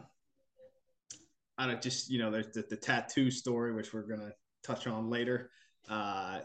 I 1.59 1.67
don't 1.67 1.83
just 1.83 2.11
you 2.11 2.19
know 2.19 2.31
there's 2.31 2.53
the, 2.53 2.65
the 2.69 2.77
tattoo 2.77 3.31
story, 3.31 3.73
which 3.73 3.93
we're 3.93 4.03
gonna 4.03 4.33
touch 4.65 4.87
on 4.87 5.11
later. 5.11 5.51
Uh, 5.89 6.41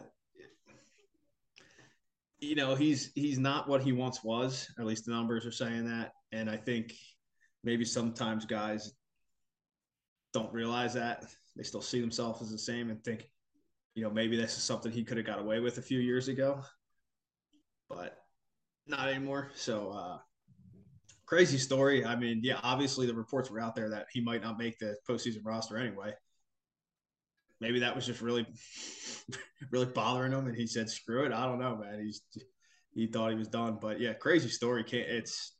you 2.40 2.54
know 2.54 2.74
he's 2.74 3.12
he's 3.14 3.38
not 3.38 3.68
what 3.68 3.82
he 3.82 3.92
once 3.92 4.24
was. 4.24 4.68
At 4.78 4.86
least 4.86 5.06
the 5.06 5.12
numbers 5.12 5.46
are 5.46 5.52
saying 5.52 5.86
that, 5.86 6.12
and 6.32 6.50
I 6.50 6.56
think 6.56 6.94
maybe 7.64 7.84
sometimes 7.84 8.44
guys 8.44 8.92
don't 10.32 10.52
realize 10.52 10.94
that 10.94 11.24
they 11.56 11.62
still 11.62 11.82
see 11.82 12.00
themselves 12.00 12.42
as 12.42 12.50
the 12.50 12.58
same 12.58 12.90
and 12.90 13.02
think, 13.04 13.30
you 13.94 14.02
know, 14.02 14.10
maybe 14.10 14.36
this 14.36 14.56
is 14.56 14.64
something 14.64 14.90
he 14.90 15.04
could 15.04 15.18
have 15.18 15.26
got 15.26 15.38
away 15.38 15.60
with 15.60 15.78
a 15.78 15.82
few 15.82 16.00
years 16.00 16.28
ago, 16.28 16.62
but 17.92 18.18
not 18.86 19.08
anymore. 19.08 19.50
So 19.54 19.90
uh, 19.90 20.18
crazy 21.26 21.58
story. 21.58 22.04
I 22.04 22.16
mean, 22.16 22.40
yeah, 22.42 22.60
obviously 22.62 23.06
the 23.06 23.14
reports 23.14 23.50
were 23.50 23.60
out 23.60 23.74
there 23.74 23.90
that 23.90 24.06
he 24.12 24.20
might 24.20 24.42
not 24.42 24.58
make 24.58 24.78
the 24.78 24.96
postseason 25.08 25.44
roster 25.44 25.76
anyway. 25.76 26.12
Maybe 27.60 27.80
that 27.80 27.94
was 27.94 28.04
just 28.04 28.20
really, 28.20 28.46
really 29.70 29.86
bothering 29.86 30.32
him, 30.32 30.46
and 30.46 30.56
he 30.56 30.66
said, 30.66 30.90
"Screw 30.90 31.24
it." 31.24 31.32
I 31.32 31.46
don't 31.46 31.60
know, 31.60 31.76
man. 31.76 32.02
He's 32.04 32.22
he 32.92 33.06
thought 33.06 33.30
he 33.30 33.36
was 33.36 33.48
done, 33.48 33.78
but 33.80 34.00
yeah, 34.00 34.14
crazy 34.14 34.48
story. 34.48 34.82
Can't 34.82 35.08
it's 35.08 35.54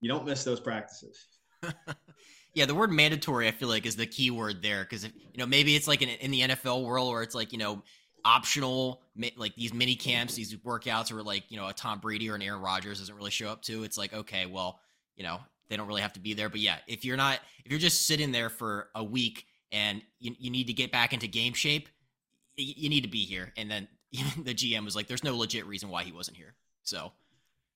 you 0.00 0.08
don't 0.08 0.26
miss 0.26 0.44
those 0.44 0.60
practices. 0.60 1.26
yeah, 2.54 2.66
the 2.66 2.74
word 2.74 2.92
mandatory 2.92 3.48
I 3.48 3.52
feel 3.52 3.68
like 3.68 3.86
is 3.86 3.96
the 3.96 4.06
key 4.06 4.30
word 4.30 4.62
there 4.62 4.82
because 4.82 5.04
you 5.04 5.38
know 5.38 5.46
maybe 5.46 5.74
it's 5.74 5.88
like 5.88 6.02
in, 6.02 6.08
in 6.08 6.30
the 6.30 6.42
NFL 6.42 6.84
world 6.84 7.10
where 7.10 7.22
it's 7.22 7.34
like 7.34 7.52
you 7.52 7.58
know 7.58 7.82
optional 8.24 9.02
like 9.36 9.54
these 9.56 9.74
mini 9.74 9.96
camps, 9.96 10.34
these 10.34 10.54
workouts, 10.56 11.12
or 11.12 11.22
like 11.22 11.44
you 11.50 11.56
know 11.56 11.68
a 11.68 11.72
Tom 11.72 11.98
Brady 11.98 12.30
or 12.30 12.34
an 12.34 12.42
Aaron 12.42 12.60
Rodgers 12.60 12.98
doesn't 12.98 13.14
really 13.14 13.30
show 13.30 13.48
up 13.48 13.62
to. 13.62 13.84
It's 13.84 13.98
like 13.98 14.12
okay, 14.12 14.46
well 14.46 14.80
you 15.16 15.24
know 15.24 15.40
they 15.68 15.76
don't 15.76 15.86
really 15.86 16.02
have 16.02 16.12
to 16.14 16.20
be 16.20 16.34
there, 16.34 16.48
but 16.48 16.60
yeah, 16.60 16.78
if 16.86 17.04
you're 17.04 17.16
not 17.16 17.40
if 17.64 17.70
you're 17.70 17.80
just 17.80 18.06
sitting 18.06 18.32
there 18.32 18.48
for 18.48 18.88
a 18.94 19.04
week 19.04 19.46
and 19.72 20.02
you, 20.18 20.34
you 20.38 20.50
need 20.50 20.68
to 20.68 20.72
get 20.72 20.90
back 20.90 21.12
into 21.12 21.26
game 21.26 21.52
shape, 21.52 21.88
you, 22.56 22.74
you 22.76 22.88
need 22.88 23.02
to 23.02 23.08
be 23.08 23.24
here. 23.24 23.52
And 23.56 23.70
then 23.70 23.88
the 24.42 24.54
GM 24.54 24.84
was 24.84 24.96
like, 24.96 25.06
"There's 25.06 25.24
no 25.24 25.36
legit 25.36 25.66
reason 25.66 25.88
why 25.88 26.04
he 26.04 26.12
wasn't 26.12 26.36
here." 26.36 26.54
So 26.82 27.12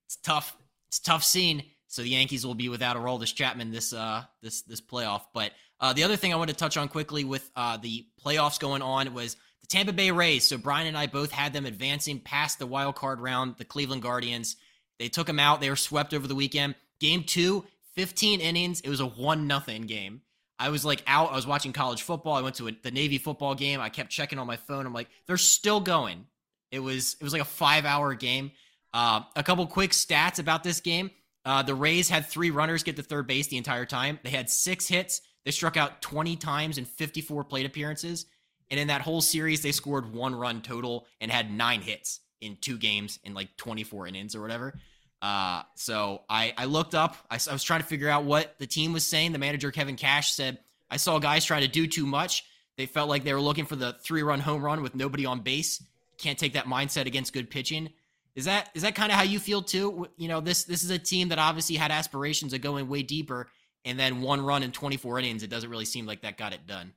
it's 0.06 0.16
tough. 0.16 0.56
It's 0.88 0.98
tough 0.98 1.24
scene. 1.24 1.64
So 1.88 2.00
the 2.02 2.08
Yankees 2.08 2.46
will 2.46 2.54
be 2.54 2.70
without 2.70 2.96
a 2.96 2.98
Aroldis 2.98 3.34
Chapman 3.34 3.70
this 3.70 3.92
uh 3.92 4.24
this 4.42 4.62
this 4.62 4.80
playoff. 4.80 5.22
But 5.34 5.52
uh, 5.78 5.92
the 5.92 6.04
other 6.04 6.16
thing 6.16 6.32
I 6.32 6.36
want 6.36 6.48
to 6.48 6.56
touch 6.56 6.76
on 6.76 6.88
quickly 6.88 7.24
with 7.24 7.50
uh, 7.56 7.76
the 7.76 8.06
playoffs 8.24 8.58
going 8.60 8.82
on 8.82 9.12
was 9.14 9.36
the 9.62 9.68
Tampa 9.68 9.92
Bay 9.92 10.10
Rays. 10.10 10.44
So 10.44 10.58
Brian 10.58 10.86
and 10.86 10.96
I 10.96 11.06
both 11.06 11.30
had 11.30 11.52
them 11.52 11.66
advancing 11.66 12.20
past 12.20 12.58
the 12.58 12.66
wild 12.66 12.94
card 12.94 13.20
round. 13.20 13.56
The 13.58 13.64
Cleveland 13.64 14.02
Guardians. 14.02 14.56
They 14.98 15.08
took 15.08 15.26
them 15.26 15.40
out. 15.40 15.60
They 15.60 15.70
were 15.70 15.76
swept 15.76 16.14
over 16.14 16.28
the 16.28 16.34
weekend. 16.34 16.74
Game 17.00 17.24
two, 17.24 17.64
15 17.94 18.40
innings. 18.40 18.80
It 18.80 18.88
was 18.88 19.00
a 19.00 19.06
one 19.06 19.46
nothing 19.46 19.82
game. 19.82 20.22
I 20.58 20.68
was 20.68 20.84
like 20.84 21.02
out. 21.06 21.32
I 21.32 21.36
was 21.36 21.46
watching 21.46 21.72
college 21.72 22.02
football. 22.02 22.34
I 22.34 22.42
went 22.42 22.54
to 22.56 22.68
a, 22.68 22.72
the 22.82 22.92
Navy 22.92 23.18
football 23.18 23.54
game. 23.54 23.80
I 23.80 23.88
kept 23.88 24.10
checking 24.10 24.38
on 24.38 24.46
my 24.46 24.56
phone. 24.56 24.86
I'm 24.86 24.94
like, 24.94 25.08
they're 25.26 25.36
still 25.36 25.80
going. 25.80 26.26
It 26.70 26.78
was 26.78 27.16
it 27.20 27.24
was 27.24 27.32
like 27.32 27.42
a 27.42 27.46
five 27.46 27.84
hour 27.84 28.14
game. 28.14 28.52
Uh, 28.94 29.22
a 29.34 29.42
couple 29.42 29.66
quick 29.66 29.90
stats 29.90 30.38
about 30.38 30.62
this 30.62 30.80
game. 30.80 31.10
Uh, 31.44 31.62
the 31.62 31.74
Rays 31.74 32.08
had 32.08 32.26
three 32.26 32.50
runners 32.50 32.82
get 32.82 32.96
to 32.96 33.02
third 33.02 33.26
base 33.26 33.48
the 33.48 33.56
entire 33.56 33.86
time. 33.86 34.20
They 34.22 34.30
had 34.30 34.48
six 34.48 34.86
hits. 34.86 35.20
They 35.44 35.50
struck 35.50 35.76
out 35.76 36.00
20 36.02 36.36
times 36.36 36.78
in 36.78 36.84
54 36.84 37.44
plate 37.44 37.66
appearances. 37.66 38.26
And 38.72 38.80
in 38.80 38.88
that 38.88 39.02
whole 39.02 39.20
series, 39.20 39.60
they 39.60 39.70
scored 39.70 40.14
one 40.14 40.34
run 40.34 40.62
total 40.62 41.06
and 41.20 41.30
had 41.30 41.52
nine 41.52 41.82
hits 41.82 42.20
in 42.40 42.56
two 42.56 42.78
games 42.78 43.20
in 43.22 43.34
like 43.34 43.54
24 43.58 44.06
innings 44.06 44.34
or 44.34 44.40
whatever. 44.40 44.74
Uh, 45.20 45.62
so 45.74 46.22
I, 46.28 46.54
I 46.56 46.64
looked 46.64 46.94
up, 46.94 47.16
I, 47.30 47.34
I 47.34 47.52
was 47.52 47.62
trying 47.62 47.80
to 47.80 47.86
figure 47.86 48.08
out 48.08 48.24
what 48.24 48.58
the 48.58 48.66
team 48.66 48.94
was 48.94 49.06
saying. 49.06 49.32
The 49.32 49.38
manager, 49.38 49.70
Kevin 49.70 49.94
Cash, 49.94 50.32
said, 50.32 50.58
I 50.90 50.96
saw 50.96 51.18
guys 51.18 51.44
trying 51.44 51.60
to 51.60 51.68
do 51.68 51.86
too 51.86 52.06
much. 52.06 52.44
They 52.78 52.86
felt 52.86 53.10
like 53.10 53.24
they 53.24 53.34
were 53.34 53.42
looking 53.42 53.66
for 53.66 53.76
the 53.76 53.92
three 53.92 54.22
run 54.22 54.40
home 54.40 54.62
run 54.62 54.82
with 54.82 54.94
nobody 54.94 55.26
on 55.26 55.40
base. 55.40 55.84
Can't 56.16 56.38
take 56.38 56.54
that 56.54 56.64
mindset 56.64 57.04
against 57.04 57.34
good 57.34 57.50
pitching. 57.50 57.90
Is 58.34 58.46
that 58.46 58.70
is 58.74 58.80
that 58.82 58.94
kind 58.94 59.12
of 59.12 59.18
how 59.18 59.24
you 59.24 59.38
feel 59.38 59.60
too? 59.60 60.08
You 60.16 60.28
know, 60.28 60.40
this 60.40 60.64
this 60.64 60.82
is 60.82 60.90
a 60.90 60.98
team 60.98 61.28
that 61.28 61.38
obviously 61.38 61.76
had 61.76 61.90
aspirations 61.90 62.54
of 62.54 62.62
going 62.62 62.88
way 62.88 63.02
deeper, 63.02 63.48
and 63.84 63.98
then 63.98 64.22
one 64.22 64.40
run 64.40 64.62
in 64.62 64.72
24 64.72 65.18
innings, 65.18 65.42
it 65.42 65.50
doesn't 65.50 65.68
really 65.68 65.84
seem 65.84 66.06
like 66.06 66.22
that 66.22 66.38
got 66.38 66.54
it 66.54 66.66
done. 66.66 66.94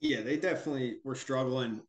Yeah, 0.00 0.22
they 0.22 0.36
definitely 0.36 0.98
were 1.04 1.14
struggling 1.14 1.82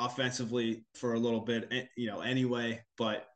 offensively 0.00 0.84
for 0.94 1.14
a 1.14 1.18
little 1.18 1.40
bit, 1.40 1.68
eh, 1.70 1.84
you 1.96 2.08
know. 2.08 2.20
Anyway, 2.20 2.82
but 2.98 3.28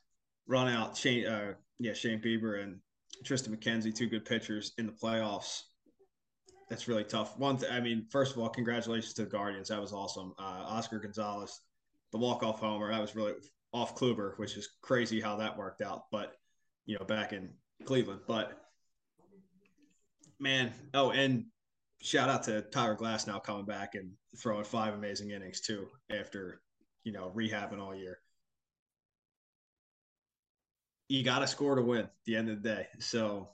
run 0.47 0.69
out 0.69 0.97
Shane, 0.97 1.27
uh, 1.27 1.55
yeah, 1.79 1.93
Shane 1.93 2.21
Bieber 2.21 2.63
and 2.63 2.81
Triston 3.25 3.57
McKenzie, 3.57 3.95
two 3.95 4.09
good 4.09 4.25
pitchers 4.25 4.73
in 4.79 4.87
the 4.87 4.93
playoffs. 4.93 5.63
That's 6.69 6.89
really 6.89 7.05
tough. 7.05 7.39
One, 7.39 7.57
th- 7.57 7.73
I 7.73 7.81
mean, 7.81 8.07
first 8.11 8.33
of 8.33 8.43
all, 8.43 8.49
congratulations 8.49 9.15
to 9.15 9.25
the 9.25 9.31
Guardians. 9.31 9.69
That 9.69 9.81
was 9.81 9.93
awesome. 9.93 10.35
Uh, 10.39 10.65
Oscar 10.67 10.99
Gonzalez, 10.99 11.61
the 12.13 12.19
walk 12.19 12.43
off 12.43 12.61
homer, 12.61 12.91
that 12.91 13.01
was 13.01 13.15
really 13.15 13.35
off 13.73 13.97
Kluber, 13.97 14.39
which 14.39 14.57
is 14.57 14.69
crazy 14.83 15.21
how 15.21 15.37
that 15.37 15.57
worked 15.57 15.81
out. 15.81 16.05
But 16.11 16.35
you 16.87 16.99
know, 16.99 17.05
back 17.05 17.33
in 17.33 17.51
Cleveland. 17.85 18.21
But 18.27 18.61
man, 20.39 20.73
oh, 20.95 21.11
and 21.11 21.47
shout 22.01 22.29
out 22.29 22.45
to 22.45 22.63
Tyler 22.63 22.97
Glasnow 22.97 23.43
coming 23.43 23.65
back 23.65 23.95
and 23.95 24.13
throwing 24.37 24.65
five 24.65 24.95
amazing 24.95 25.31
innings 25.31 25.61
too 25.61 25.89
after 26.11 26.61
you 27.05 27.13
know 27.13 27.33
rehabbing 27.35 27.81
all 27.81 27.95
year. 27.95 28.19
You 31.09 31.25
got 31.25 31.39
to 31.39 31.47
score 31.47 31.75
to 31.75 31.83
win 31.83 32.01
at 32.01 32.13
the 32.27 32.37
end 32.37 32.51
of 32.51 32.63
the 32.63 32.69
day. 32.69 32.87
So 32.99 33.49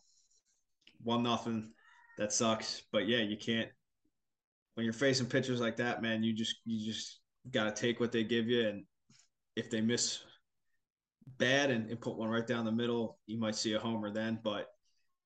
one 1.03 1.23
nothing, 1.23 1.73
that 2.19 2.33
sucks. 2.33 2.83
But 2.91 3.07
yeah, 3.07 3.19
you 3.19 3.37
can't 3.37 3.69
when 4.75 4.85
you're 4.85 4.93
facing 4.93 5.27
pitchers 5.27 5.61
like 5.61 5.77
that, 5.77 6.03
man. 6.03 6.23
You 6.23 6.33
just 6.33 6.57
you 6.65 6.85
just 6.85 7.21
got 7.51 7.65
to 7.65 7.83
take 7.83 8.01
what 8.01 8.13
they 8.13 8.25
give 8.25 8.49
you 8.49 8.67
and 8.67 8.85
if 9.57 9.71
they 9.71 9.81
miss 9.81 10.21
bad 11.39 11.71
and, 11.71 11.89
and, 11.89 12.01
put 12.01 12.17
one 12.17 12.29
right 12.29 12.47
down 12.47 12.65
the 12.65 12.73
middle, 12.73 13.19
you 13.27 13.39
might 13.39 13.55
see 13.55 13.75
a 13.75 13.79
homer 13.79 14.11
then. 14.11 14.39
But 14.43 14.69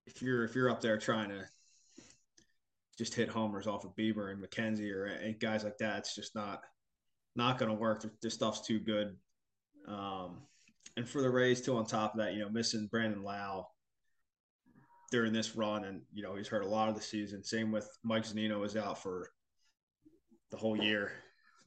if 0.07 0.23
you're 0.23 0.45
if 0.45 0.55
you're 0.55 0.71
up 0.71 0.81
there 0.81 0.99
trying 0.99 1.31
to 1.31 1.45
just 2.99 3.15
hit 3.15 3.29
homers 3.29 3.67
off 3.67 3.85
of 3.85 3.97
Bieber 3.97 4.33
and 4.33 4.43
McKenzie 4.43 4.91
or 4.91 5.33
guys 5.41 5.65
like 5.65 5.79
that, 5.79 5.99
it's 5.99 6.15
just 6.15 6.35
not 6.35 6.63
not 7.37 7.59
going 7.59 7.71
to 7.71 7.77
work. 7.77 8.05
This 8.21 8.35
stuff's 8.35 8.67
too 8.67 8.81
good. 8.81 9.17
Um, 9.87 10.43
and 10.97 11.09
for 11.09 11.23
the 11.23 11.31
Rays, 11.31 11.61
too, 11.61 11.77
on 11.77 11.87
top 11.87 12.15
of 12.15 12.19
that, 12.19 12.35
you 12.35 12.41
know, 12.41 12.51
missing 12.51 12.89
Brandon 12.91 13.23
Lowe 13.23 13.69
during 15.13 15.33
this 15.33 15.55
run, 15.55 15.85
and 15.85 16.03
you 16.13 16.23
know 16.23 16.35
he's 16.35 16.49
hurt 16.49 16.65
a 16.65 16.69
lot 16.69 16.89
of 16.89 16.95
the 16.95 17.01
season. 17.01 17.45
Same 17.45 17.71
with 17.71 17.89
Mike 18.03 18.25
Zunino 18.25 18.65
is 18.65 18.77
out 18.77 19.01
for 19.03 19.31
the 20.51 20.57
whole 20.57 20.77
year 20.77 21.13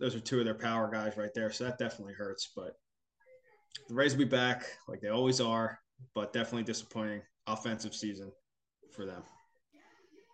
those 0.02 0.16
are 0.16 0.20
two 0.20 0.40
of 0.40 0.46
their 0.46 0.56
power 0.56 0.90
guys 0.92 1.16
right 1.16 1.34
there. 1.34 1.52
So 1.52 1.64
that 1.64 1.78
definitely 1.78 2.16
hurts. 2.16 2.50
But 2.56 2.74
the 3.88 3.94
Rays 3.94 4.14
will 4.14 4.26
be 4.26 4.30
back 4.30 4.66
like 4.88 5.00
they 5.00 5.10
always 5.10 5.40
are, 5.40 5.80
but 6.16 6.34
definitely 6.34 6.64
disappointing 6.64 7.22
offensive 7.48 7.94
season 7.94 8.32
for 8.92 9.06
them. 9.06 9.22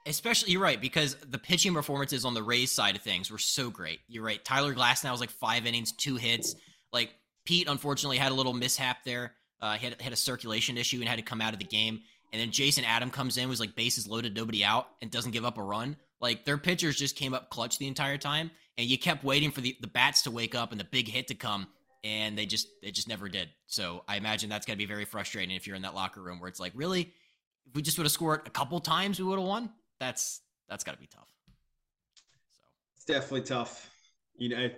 Especially, 0.07 0.51
you're 0.51 0.61
right, 0.61 0.79
because 0.79 1.15
the 1.15 1.37
pitching 1.37 1.73
performances 1.73 2.25
on 2.25 2.33
the 2.33 2.43
Rays 2.43 2.71
side 2.71 2.95
of 2.95 3.01
things 3.01 3.29
were 3.29 3.37
so 3.37 3.69
great. 3.69 3.99
You're 4.07 4.23
right. 4.23 4.43
Tyler 4.43 4.73
Glasnow 4.73 5.11
was 5.11 5.19
like 5.19 5.29
five 5.29 5.65
innings, 5.65 5.91
two 5.91 6.15
hits. 6.15 6.55
Like 6.93 7.13
Pete, 7.45 7.67
unfortunately, 7.67 8.17
had 8.17 8.31
a 8.31 8.35
little 8.35 8.53
mishap 8.53 9.03
there. 9.03 9.33
Uh, 9.61 9.73
he 9.73 9.87
had, 9.87 10.01
had 10.01 10.13
a 10.13 10.17
circulation 10.17 10.77
issue 10.77 10.99
and 10.99 11.09
had 11.09 11.17
to 11.17 11.23
come 11.23 11.41
out 11.41 11.53
of 11.53 11.59
the 11.59 11.65
game. 11.65 12.01
And 12.31 12.41
then 12.41 12.51
Jason 12.51 12.83
Adam 12.83 13.09
comes 13.09 13.37
in, 13.37 13.49
was 13.49 13.59
like 13.59 13.75
bases 13.75 14.07
loaded, 14.07 14.35
nobody 14.35 14.63
out, 14.63 14.87
and 15.01 15.09
doesn't 15.09 15.31
give 15.31 15.45
up 15.45 15.57
a 15.57 15.63
run. 15.63 15.95
Like 16.19 16.45
their 16.45 16.57
pitchers 16.57 16.95
just 16.95 17.15
came 17.15 17.33
up 17.33 17.49
clutch 17.49 17.77
the 17.77 17.87
entire 17.87 18.17
time, 18.17 18.51
and 18.77 18.87
you 18.87 18.97
kept 18.97 19.23
waiting 19.23 19.51
for 19.51 19.61
the, 19.61 19.77
the 19.81 19.87
bats 19.87 20.23
to 20.23 20.31
wake 20.31 20.55
up 20.55 20.71
and 20.71 20.79
the 20.79 20.85
big 20.85 21.07
hit 21.07 21.27
to 21.27 21.35
come, 21.35 21.67
and 22.03 22.37
they 22.37 22.45
just 22.45 22.67
they 22.81 22.91
just 22.91 23.07
never 23.07 23.29
did. 23.29 23.49
So 23.67 24.03
I 24.07 24.17
imagine 24.17 24.49
that's 24.49 24.65
gonna 24.65 24.77
be 24.77 24.85
very 24.85 25.05
frustrating 25.05 25.55
if 25.55 25.67
you're 25.67 25.75
in 25.75 25.83
that 25.83 25.95
locker 25.95 26.21
room 26.21 26.39
where 26.39 26.49
it's 26.49 26.59
like, 26.59 26.73
really, 26.75 27.13
if 27.67 27.75
we 27.75 27.81
just 27.81 27.97
would 27.97 28.05
have 28.05 28.11
scored 28.11 28.41
a 28.45 28.49
couple 28.49 28.79
times, 28.79 29.19
we 29.19 29.25
would 29.25 29.39
have 29.39 29.47
won. 29.47 29.69
That's 29.99 30.41
that's 30.69 30.83
got 30.83 30.93
to 30.93 30.99
be 30.99 31.07
tough. 31.07 31.29
So 32.51 32.63
it's 32.95 33.05
definitely 33.05 33.41
tough. 33.41 33.89
You 34.37 34.49
know, 34.49 34.69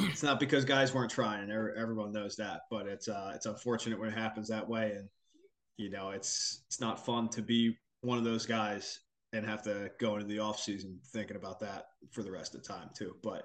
it's 0.00 0.22
not 0.22 0.40
because 0.40 0.64
guys 0.64 0.94
weren't 0.94 1.10
trying. 1.10 1.50
Everyone 1.50 2.12
knows 2.12 2.36
that, 2.36 2.62
but 2.70 2.86
it's 2.86 3.08
uh, 3.08 3.32
it's 3.34 3.46
unfortunate 3.46 3.98
when 3.98 4.08
it 4.08 4.16
happens 4.16 4.48
that 4.48 4.68
way, 4.68 4.92
and 4.96 5.08
you 5.76 5.90
know, 5.90 6.10
it's 6.10 6.62
it's 6.66 6.80
not 6.80 7.04
fun 7.04 7.28
to 7.30 7.42
be 7.42 7.76
one 8.02 8.18
of 8.18 8.24
those 8.24 8.46
guys 8.46 9.00
and 9.32 9.44
have 9.44 9.62
to 9.62 9.90
go 9.98 10.14
into 10.14 10.26
the 10.26 10.38
off 10.38 10.60
season 10.60 10.98
thinking 11.12 11.36
about 11.36 11.58
that 11.60 11.86
for 12.10 12.22
the 12.22 12.30
rest 12.30 12.54
of 12.54 12.62
the 12.62 12.68
time 12.68 12.90
too. 12.96 13.16
But 13.22 13.44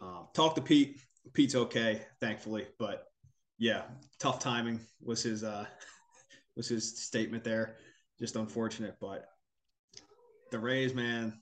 um, 0.00 0.28
talk 0.34 0.54
to 0.54 0.62
Pete. 0.62 1.00
Pete's 1.32 1.54
okay, 1.54 2.02
thankfully, 2.20 2.66
but 2.78 3.06
yeah, 3.58 3.82
tough 4.18 4.38
timing 4.38 4.80
was 5.02 5.22
his 5.22 5.44
uh 5.44 5.66
was 6.56 6.68
his 6.68 7.04
statement 7.04 7.44
there. 7.44 7.76
Just 8.18 8.36
unfortunate, 8.36 8.96
but 9.00 9.26
the 10.56 10.62
Rays, 10.62 10.94
man, 10.94 11.38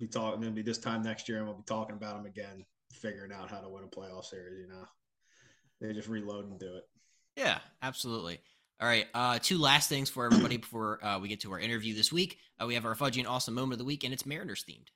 be 0.00 0.08
talking 0.08 0.40
maybe 0.40 0.62
this 0.62 0.78
time 0.78 1.02
next 1.02 1.28
year, 1.28 1.38
and 1.38 1.46
we'll 1.46 1.56
be 1.56 1.62
talking 1.66 1.94
about 1.94 2.16
them 2.16 2.26
again, 2.26 2.64
figuring 2.92 3.32
out 3.32 3.48
how 3.48 3.60
to 3.60 3.68
win 3.68 3.84
a 3.84 3.86
playoff 3.86 4.24
series. 4.24 4.58
You 4.60 4.68
know, 4.68 4.84
they 5.80 5.92
just 5.92 6.08
reload 6.08 6.46
and 6.50 6.58
do 6.58 6.76
it. 6.76 6.84
Yeah, 7.36 7.58
absolutely. 7.80 8.40
All 8.80 8.88
right, 8.88 9.06
uh, 9.14 9.38
two 9.40 9.58
last 9.58 9.88
things 9.88 10.10
for 10.10 10.24
everybody 10.26 10.56
before 10.58 11.04
uh, 11.04 11.20
we 11.20 11.28
get 11.28 11.40
to 11.40 11.52
our 11.52 11.60
interview 11.60 11.94
this 11.94 12.12
week. 12.12 12.38
Uh, 12.60 12.66
we 12.66 12.74
have 12.74 12.84
our 12.84 12.96
fudgy 12.96 13.18
and 13.18 13.28
awesome 13.28 13.54
moment 13.54 13.74
of 13.74 13.78
the 13.78 13.84
week, 13.84 14.02
and 14.02 14.12
it's 14.12 14.26
Mariners 14.26 14.64
themed. 14.68 14.88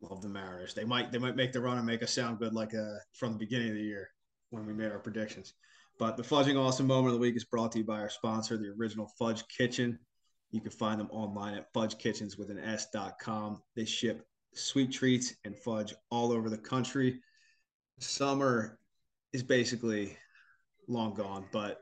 Love 0.00 0.22
the 0.22 0.28
Mariners. 0.28 0.72
They 0.72 0.84
might 0.84 1.12
they 1.12 1.18
might 1.18 1.36
make 1.36 1.52
the 1.52 1.60
run 1.60 1.78
and 1.78 1.86
make 1.86 2.02
us 2.02 2.12
sound 2.12 2.38
good 2.38 2.54
like 2.54 2.74
uh, 2.74 2.98
from 3.12 3.32
the 3.32 3.38
beginning 3.38 3.68
of 3.68 3.74
the 3.74 3.82
year 3.82 4.08
when 4.50 4.66
we 4.66 4.72
made 4.72 4.92
our 4.92 4.98
predictions. 4.98 5.52
But 5.98 6.16
the 6.16 6.22
fudging 6.22 6.58
awesome 6.58 6.86
moment 6.86 7.08
of 7.08 7.14
the 7.14 7.20
week 7.20 7.36
is 7.36 7.44
brought 7.44 7.72
to 7.72 7.78
you 7.78 7.84
by 7.84 8.00
our 8.00 8.10
sponsor, 8.10 8.56
the 8.56 8.74
Original 8.78 9.10
Fudge 9.18 9.42
Kitchen. 9.48 9.98
You 10.50 10.60
can 10.60 10.70
find 10.70 10.98
them 11.00 11.10
online 11.10 11.54
at 11.54 11.72
fudgekitchens. 11.72 12.36
They 13.74 13.84
ship 13.84 14.26
sweet 14.54 14.92
treats 14.92 15.34
and 15.44 15.56
fudge 15.58 15.94
all 16.10 16.32
over 16.32 16.48
the 16.48 16.58
country. 16.58 17.20
Summer 17.98 18.78
is 19.32 19.42
basically 19.42 20.16
long 20.88 21.14
gone, 21.14 21.46
but 21.52 21.80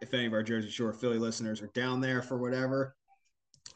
if 0.00 0.14
any 0.14 0.26
of 0.26 0.32
our 0.32 0.42
Jersey 0.42 0.70
Shore 0.70 0.92
Philly 0.92 1.18
listeners 1.18 1.60
are 1.60 1.70
down 1.74 2.00
there 2.00 2.22
for 2.22 2.38
whatever, 2.38 2.94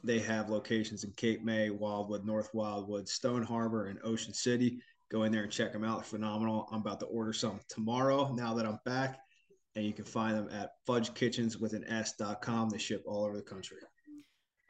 they 0.05 0.21
have 0.21 0.51
locations 0.51 1.05
in 1.05 1.13
Cape 1.13 1.43
May, 1.43 1.71
Wildwood, 1.71 2.25
North 2.25 2.51
Wildwood, 2.55 3.09
Stone 3.09 3.43
Harbor, 3.43 3.87
and 3.87 3.99
Ocean 4.05 4.35
City. 4.35 4.81
Go 5.11 5.25
in 5.25 5.33
there 5.33 5.43
and 5.43 5.53
check 5.53 5.73
them 5.73 5.85
out. 5.85 6.07
Phenomenal. 6.07 6.69
I'm 6.71 6.81
about 6.81 7.01
to 7.01 7.07
order 7.07 7.33
some 7.33 7.61
tomorrow 7.69 8.33
now 8.33 8.55
that 8.55 8.67
I'm 8.67 8.79
back. 8.85 9.19
And 9.75 9.85
you 9.85 9.93
can 9.93 10.05
find 10.05 10.37
them 10.37 10.49
at 10.53 10.71
fudgekitchens. 10.89 11.59
They 12.71 12.79
ship 12.79 13.03
all 13.07 13.25
over 13.25 13.37
the 13.37 13.43
country. 13.43 13.79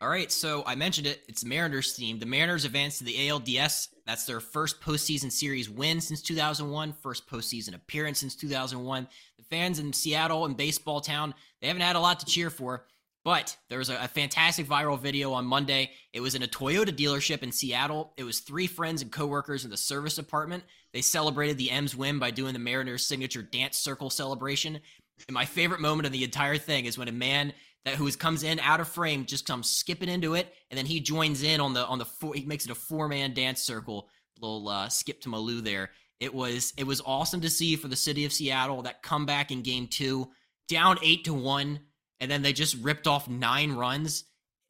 All 0.03 0.09
right, 0.09 0.33
so 0.33 0.65
I 0.67 0.75
mentioned 0.75 1.07
it. 1.07 1.23
It's 1.29 1.45
Mariners 1.45 1.93
team. 1.95 2.19
The 2.19 2.27
Mariners 2.27 2.65
advanced 2.65 2.99
to 2.99 3.05
the 3.05 3.15
ALDS. 3.29 3.87
That's 4.05 4.25
their 4.25 4.41
first 4.41 4.81
postseason 4.81 5.31
series 5.31 5.71
win 5.71 6.01
since 6.01 6.21
2001, 6.23 6.93
first 6.95 7.31
postseason 7.31 7.77
appearance 7.77 8.19
since 8.19 8.35
2001. 8.35 9.07
The 9.39 9.45
fans 9.45 9.79
in 9.79 9.93
Seattle 9.93 10.45
and 10.45 10.57
baseball 10.57 11.01
town, 11.01 11.35
they 11.61 11.69
haven't 11.69 11.83
had 11.83 11.95
a 11.95 12.01
lot 12.01 12.19
to 12.19 12.27
cheer 12.27 12.51
for, 12.51 12.85
but 13.25 13.57
there 13.69 13.79
was 13.79 13.91
a, 13.91 14.03
a 14.03 14.09
fantastic 14.09 14.67
viral 14.67 14.99
video 14.99 15.35
on 15.35 15.45
Monday. 15.45 15.93
It 16.13 16.21
was 16.21 16.35
in 16.35 16.43
a 16.43 16.49
Toyota 16.49 16.91
dealership 16.91 17.45
in 17.45 17.53
Seattle. 17.53 18.13
It 18.17 18.25
was 18.25 18.41
three 18.41 18.67
friends 18.67 19.03
and 19.03 19.13
coworkers 19.13 19.65
in 19.65 19.71
the 19.71 19.77
service 19.77 20.17
department. 20.17 20.65
They 20.93 21.01
celebrated 21.01 21.59
the 21.59 21.71
M's 21.71 21.95
win 21.95 22.19
by 22.19 22.33
doing 22.33 22.55
the 22.55 22.59
Mariners' 22.59 23.07
signature 23.07 23.43
dance 23.43 23.79
circle 23.79 24.11
celebration. 24.11 24.81
And 25.29 25.35
my 25.35 25.45
favorite 25.45 25.81
moment 25.81 26.07
of 26.07 26.13
the 26.13 26.25
entire 26.25 26.59
thing 26.59 26.87
is 26.87 26.99
when 26.99 27.07
a 27.07 27.13
man 27.13 27.53
that 27.85 27.95
who 27.95 28.11
comes 28.13 28.43
in 28.43 28.61
out 28.61 28.81
of 28.81 28.89
frame 28.89 29.27
just 29.27 29.47
comes 29.47 29.69
skipping 29.69 30.09
into 30.09 30.35
it, 30.35 30.53
and 30.71 30.79
then 30.79 30.87
he 30.87 31.01
joins 31.01 31.43
in 31.43 31.61
on 31.61 31.75
the 31.75 31.85
on 31.87 31.99
the 31.99 32.05
four. 32.05 32.35
He 32.35 32.45
makes 32.45 32.65
it 32.65 32.71
a 32.71 32.77
four 32.77 33.09
man 33.09 33.35
dance 33.35 33.61
circle. 33.61 34.09
Little 34.41 34.69
uh, 34.69 34.89
skip 34.89 35.21
to 35.23 35.29
Malou 35.29 35.63
there. 35.63 35.91
It 36.21 36.33
was 36.33 36.73
it 36.77 36.87
was 36.87 37.03
awesome 37.05 37.41
to 37.41 37.51
see 37.51 37.77
for 37.77 37.89
the 37.89 37.97
city 37.97 38.25
of 38.25 38.33
Seattle 38.33 38.83
that 38.83 39.03
comeback 39.03 39.51
in 39.51 39.63
game 39.63 39.89
two, 39.89 40.31
down 40.69 40.99
eight 41.03 41.25
to 41.25 41.35
one, 41.35 41.81
and 42.21 42.31
then 42.31 42.43
they 42.43 42.53
just 42.53 42.77
ripped 42.77 43.07
off 43.07 43.29
nine 43.29 43.73
runs. 43.73 44.25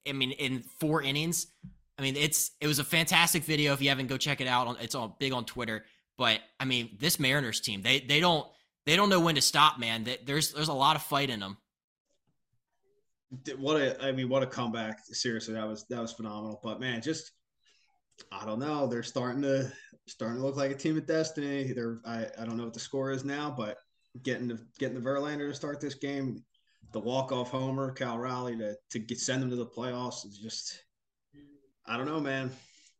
I 0.08 0.12
mean, 0.12 0.32
in 0.32 0.62
four 0.80 1.02
innings. 1.02 1.46
I 1.98 2.02
mean, 2.02 2.16
it's 2.16 2.52
it 2.60 2.66
was 2.66 2.78
a 2.78 2.84
fantastic 2.84 3.44
video. 3.44 3.74
If 3.74 3.82
you 3.82 3.90
haven't, 3.90 4.06
go 4.06 4.16
check 4.16 4.40
it 4.40 4.48
out. 4.48 4.78
It's 4.82 4.94
all 4.94 5.16
big 5.20 5.32
on 5.32 5.44
Twitter. 5.44 5.84
But 6.16 6.40
I 6.58 6.64
mean, 6.64 6.96
this 6.98 7.20
Mariners 7.20 7.60
team, 7.60 7.82
they 7.82 8.00
they 8.00 8.20
don't 8.20 8.46
they 8.86 8.96
don't 8.96 9.10
know 9.10 9.20
when 9.20 9.34
to 9.34 9.42
stop, 9.42 9.78
man. 9.78 10.08
There's 10.24 10.52
there's 10.52 10.68
a 10.68 10.74
lot 10.74 10.96
of 10.96 11.02
fight 11.02 11.30
in 11.30 11.40
them 11.40 11.58
what 13.58 13.80
a 13.80 14.02
I 14.04 14.12
mean, 14.12 14.28
what 14.28 14.42
a 14.42 14.46
comeback! 14.46 14.98
Seriously, 15.04 15.54
that 15.54 15.66
was 15.66 15.86
that 15.88 16.00
was 16.00 16.12
phenomenal. 16.12 16.60
But 16.62 16.80
man, 16.80 17.00
just 17.00 17.32
I 18.30 18.44
don't 18.44 18.58
know. 18.58 18.86
They're 18.86 19.02
starting 19.02 19.42
to 19.42 19.72
starting 20.06 20.38
to 20.38 20.44
look 20.44 20.56
like 20.56 20.70
a 20.70 20.76
team 20.76 20.96
of 20.96 21.06
destiny. 21.06 21.72
They're 21.72 22.00
I, 22.04 22.26
I 22.38 22.44
don't 22.44 22.56
know 22.56 22.64
what 22.64 22.74
the 22.74 22.80
score 22.80 23.10
is 23.10 23.24
now, 23.24 23.54
but 23.56 23.78
getting 24.22 24.48
the 24.48 24.58
getting 24.78 25.00
the 25.00 25.08
Verlander 25.08 25.48
to 25.48 25.54
start 25.54 25.80
this 25.80 25.94
game, 25.94 26.44
the 26.92 27.00
walk 27.00 27.32
off 27.32 27.50
homer, 27.50 27.92
Cal 27.92 28.18
Raleigh 28.18 28.58
to 28.58 28.76
to 28.90 28.98
get, 28.98 29.18
send 29.18 29.42
them 29.42 29.50
to 29.50 29.56
the 29.56 29.66
playoffs 29.66 30.26
is 30.26 30.38
just 30.38 30.78
I 31.86 31.96
don't 31.96 32.06
know, 32.06 32.20
man. 32.20 32.50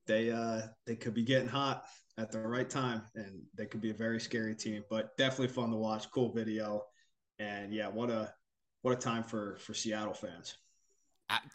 They 0.06 0.30
uh 0.30 0.62
they 0.86 0.96
could 0.96 1.14
be 1.14 1.24
getting 1.24 1.48
hot 1.48 1.84
at 2.18 2.30
the 2.30 2.40
right 2.40 2.68
time, 2.68 3.02
and 3.14 3.42
they 3.56 3.66
could 3.66 3.80
be 3.80 3.90
a 3.90 3.94
very 3.94 4.20
scary 4.20 4.54
team. 4.54 4.82
But 4.88 5.16
definitely 5.18 5.48
fun 5.48 5.70
to 5.70 5.76
watch. 5.76 6.10
Cool 6.10 6.32
video, 6.32 6.84
and 7.38 7.72
yeah, 7.72 7.88
what 7.88 8.10
a 8.10 8.32
what 8.82 8.92
a 8.92 8.96
time 8.96 9.22
for 9.22 9.56
for 9.58 9.74
Seattle 9.74 10.14
fans. 10.14 10.56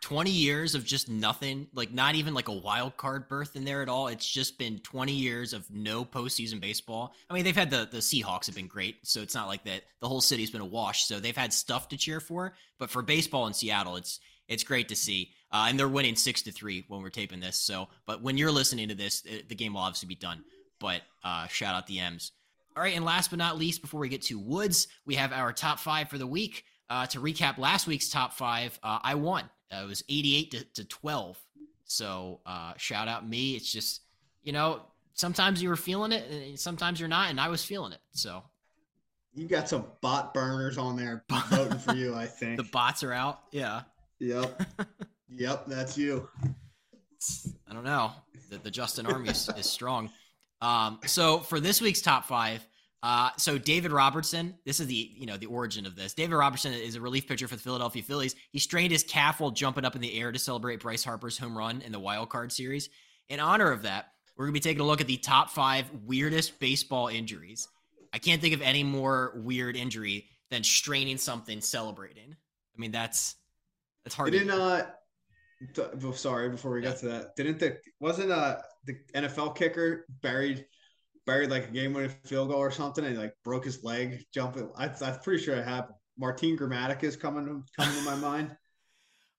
20 0.01 0.31
years 0.31 0.75
of 0.75 0.83
just 0.83 1.09
nothing, 1.09 1.67
like 1.73 1.93
not 1.93 2.15
even 2.15 2.33
like 2.33 2.47
a 2.47 2.53
wild 2.53 2.97
card 2.97 3.27
berth 3.27 3.55
in 3.55 3.63
there 3.63 3.81
at 3.81 3.89
all. 3.89 4.07
It's 4.07 4.27
just 4.27 4.57
been 4.57 4.79
20 4.79 5.11
years 5.11 5.53
of 5.53 5.69
no 5.69 6.03
postseason 6.03 6.59
baseball. 6.59 7.13
I 7.29 7.33
mean, 7.33 7.43
they've 7.43 7.55
had 7.55 7.69
the 7.69 7.87
the 7.89 7.99
Seahawks 7.99 8.47
have 8.47 8.55
been 8.55 8.67
great, 8.67 9.05
so 9.05 9.21
it's 9.21 9.35
not 9.35 9.47
like 9.47 9.63
that 9.65 9.83
the 9.99 10.07
whole 10.07 10.21
city's 10.21 10.51
been 10.51 10.61
a 10.61 10.65
wash. 10.65 11.05
So 11.05 11.19
they've 11.19 11.37
had 11.37 11.53
stuff 11.53 11.89
to 11.89 11.97
cheer 11.97 12.19
for, 12.19 12.53
but 12.79 12.89
for 12.89 13.01
baseball 13.01 13.47
in 13.47 13.53
Seattle, 13.53 13.97
it's 13.97 14.19
it's 14.47 14.63
great 14.63 14.89
to 14.89 14.95
see. 14.95 15.31
Uh, 15.51 15.67
and 15.69 15.79
they're 15.79 15.87
winning 15.87 16.15
six 16.15 16.41
to 16.43 16.51
three 16.51 16.85
when 16.87 17.01
we're 17.01 17.09
taping 17.09 17.39
this. 17.39 17.57
So, 17.57 17.87
but 18.05 18.21
when 18.21 18.37
you're 18.37 18.51
listening 18.51 18.89
to 18.89 18.95
this, 18.95 19.23
it, 19.25 19.47
the 19.47 19.55
game 19.55 19.73
will 19.73 19.81
obviously 19.81 20.07
be 20.07 20.15
done. 20.15 20.43
But 20.79 21.01
uh, 21.23 21.47
shout 21.47 21.75
out 21.75 21.87
the 21.87 21.99
M's. 21.99 22.31
All 22.75 22.83
right, 22.83 22.95
and 22.95 23.05
last 23.05 23.29
but 23.31 23.39
not 23.39 23.57
least, 23.57 23.81
before 23.81 23.99
we 23.99 24.09
get 24.09 24.21
to 24.23 24.37
Woods, 24.37 24.87
we 25.05 25.15
have 25.15 25.33
our 25.33 25.51
top 25.51 25.79
five 25.79 26.09
for 26.09 26.17
the 26.17 26.27
week. 26.27 26.63
Uh, 26.89 27.05
to 27.07 27.19
recap 27.19 27.57
last 27.57 27.85
week's 27.85 28.09
top 28.09 28.33
five, 28.33 28.79
uh, 28.81 28.99
I 29.03 29.15
won. 29.15 29.49
Uh, 29.71 29.81
it 29.83 29.87
was 29.87 30.03
88 30.07 30.51
to, 30.51 30.63
to 30.75 30.83
12. 30.85 31.37
So 31.85 32.39
uh, 32.45 32.73
shout 32.77 33.07
out 33.07 33.27
me. 33.27 33.55
It's 33.55 33.71
just, 33.71 34.01
you 34.43 34.53
know, 34.53 34.81
sometimes 35.13 35.61
you 35.61 35.69
were 35.69 35.75
feeling 35.75 36.11
it, 36.11 36.29
and 36.31 36.59
sometimes 36.59 36.99
you're 36.99 37.09
not, 37.09 37.29
and 37.29 37.39
I 37.41 37.49
was 37.49 37.63
feeling 37.63 37.91
it. 37.91 37.99
So 38.11 38.43
you 39.33 39.47
got 39.47 39.69
some 39.69 39.85
bot 40.01 40.33
burners 40.33 40.77
on 40.77 40.95
there 40.95 41.23
voting 41.49 41.79
for 41.79 41.93
you, 41.93 42.15
I 42.15 42.25
think. 42.25 42.57
the 42.57 42.63
bots 42.63 43.03
are 43.03 43.13
out. 43.13 43.41
Yeah. 43.51 43.81
Yep. 44.19 44.63
yep, 45.29 45.65
that's 45.67 45.97
you. 45.97 46.27
I 47.69 47.73
don't 47.73 47.83
know. 47.83 48.11
The, 48.49 48.57
the 48.57 48.71
Justin 48.71 49.05
Army 49.05 49.29
is, 49.29 49.49
is 49.57 49.69
strong. 49.69 50.09
Um, 50.61 50.99
so 51.05 51.39
for 51.39 51.59
this 51.59 51.81
week's 51.81 52.01
top 52.01 52.25
five, 52.25 52.65
uh, 53.03 53.29
so 53.37 53.57
David 53.57 53.91
Robertson, 53.91 54.55
this 54.65 54.79
is 54.79 54.87
the 54.87 55.11
you 55.15 55.25
know 55.25 55.37
the 55.37 55.45
origin 55.45 55.85
of 55.85 55.95
this. 55.95 56.13
David 56.13 56.35
Robertson 56.35 56.73
is 56.73 56.95
a 56.95 57.01
relief 57.01 57.27
pitcher 57.27 57.47
for 57.47 57.55
the 57.55 57.61
Philadelphia 57.61 58.01
Phillies. 58.01 58.35
He 58.51 58.59
strained 58.59 58.91
his 58.91 59.03
calf 59.03 59.39
while 59.39 59.51
jumping 59.51 59.85
up 59.85 59.95
in 59.95 60.01
the 60.01 60.19
air 60.19 60.31
to 60.31 60.39
celebrate 60.39 60.79
Bryce 60.79 61.03
Harper's 61.03 61.37
home 61.37 61.57
run 61.57 61.81
in 61.81 61.91
the 61.91 61.99
wild 61.99 62.29
card 62.29 62.51
series. 62.51 62.89
In 63.29 63.39
honor 63.39 63.71
of 63.71 63.83
that, 63.83 64.13
we're 64.35 64.45
gonna 64.45 64.53
be 64.53 64.59
taking 64.59 64.81
a 64.81 64.85
look 64.85 65.01
at 65.01 65.07
the 65.07 65.17
top 65.17 65.51
five 65.51 65.85
weirdest 66.05 66.59
baseball 66.59 67.07
injuries. 67.07 67.67
I 68.13 68.17
can't 68.17 68.41
think 68.41 68.55
of 68.55 68.61
any 68.61 68.83
more 68.83 69.33
weird 69.35 69.75
injury 69.75 70.27
than 70.49 70.63
straining 70.63 71.17
something 71.17 71.61
celebrating. 71.61 72.31
I 72.31 72.79
mean 72.79 72.91
that's 72.91 73.35
that's 74.03 74.15
hard. 74.15 74.31
Didn't 74.31 74.49
uh, 74.49 74.87
th- 75.75 76.15
sorry 76.15 76.49
before 76.49 76.71
we 76.71 76.81
yeah. 76.81 76.89
got 76.89 76.97
to 76.99 77.05
that. 77.09 77.35
Didn't 77.35 77.59
the 77.59 77.77
wasn't 77.99 78.31
uh 78.31 78.57
the 78.85 78.95
NFL 79.13 79.55
kicker 79.55 80.05
buried? 80.21 80.65
Buried 81.27 81.51
like 81.51 81.67
a 81.67 81.71
game 81.71 81.93
winning 81.93 82.09
field 82.25 82.49
goal 82.49 82.57
or 82.57 82.71
something 82.71 83.05
and 83.05 83.17
like 83.17 83.33
broke 83.43 83.65
his 83.65 83.83
leg 83.83 84.25
jumping. 84.33 84.71
I, 84.75 84.85
am 84.85 85.19
pretty 85.19 85.43
sure 85.43 85.55
it 85.55 85.65
happened. 85.65 85.97
Martin 86.17 86.57
Gramatica 86.57 87.03
is 87.03 87.15
coming 87.15 87.45
to, 87.45 87.63
coming 87.79 87.95
to 87.95 88.01
my 88.03 88.15
mind. 88.29 88.55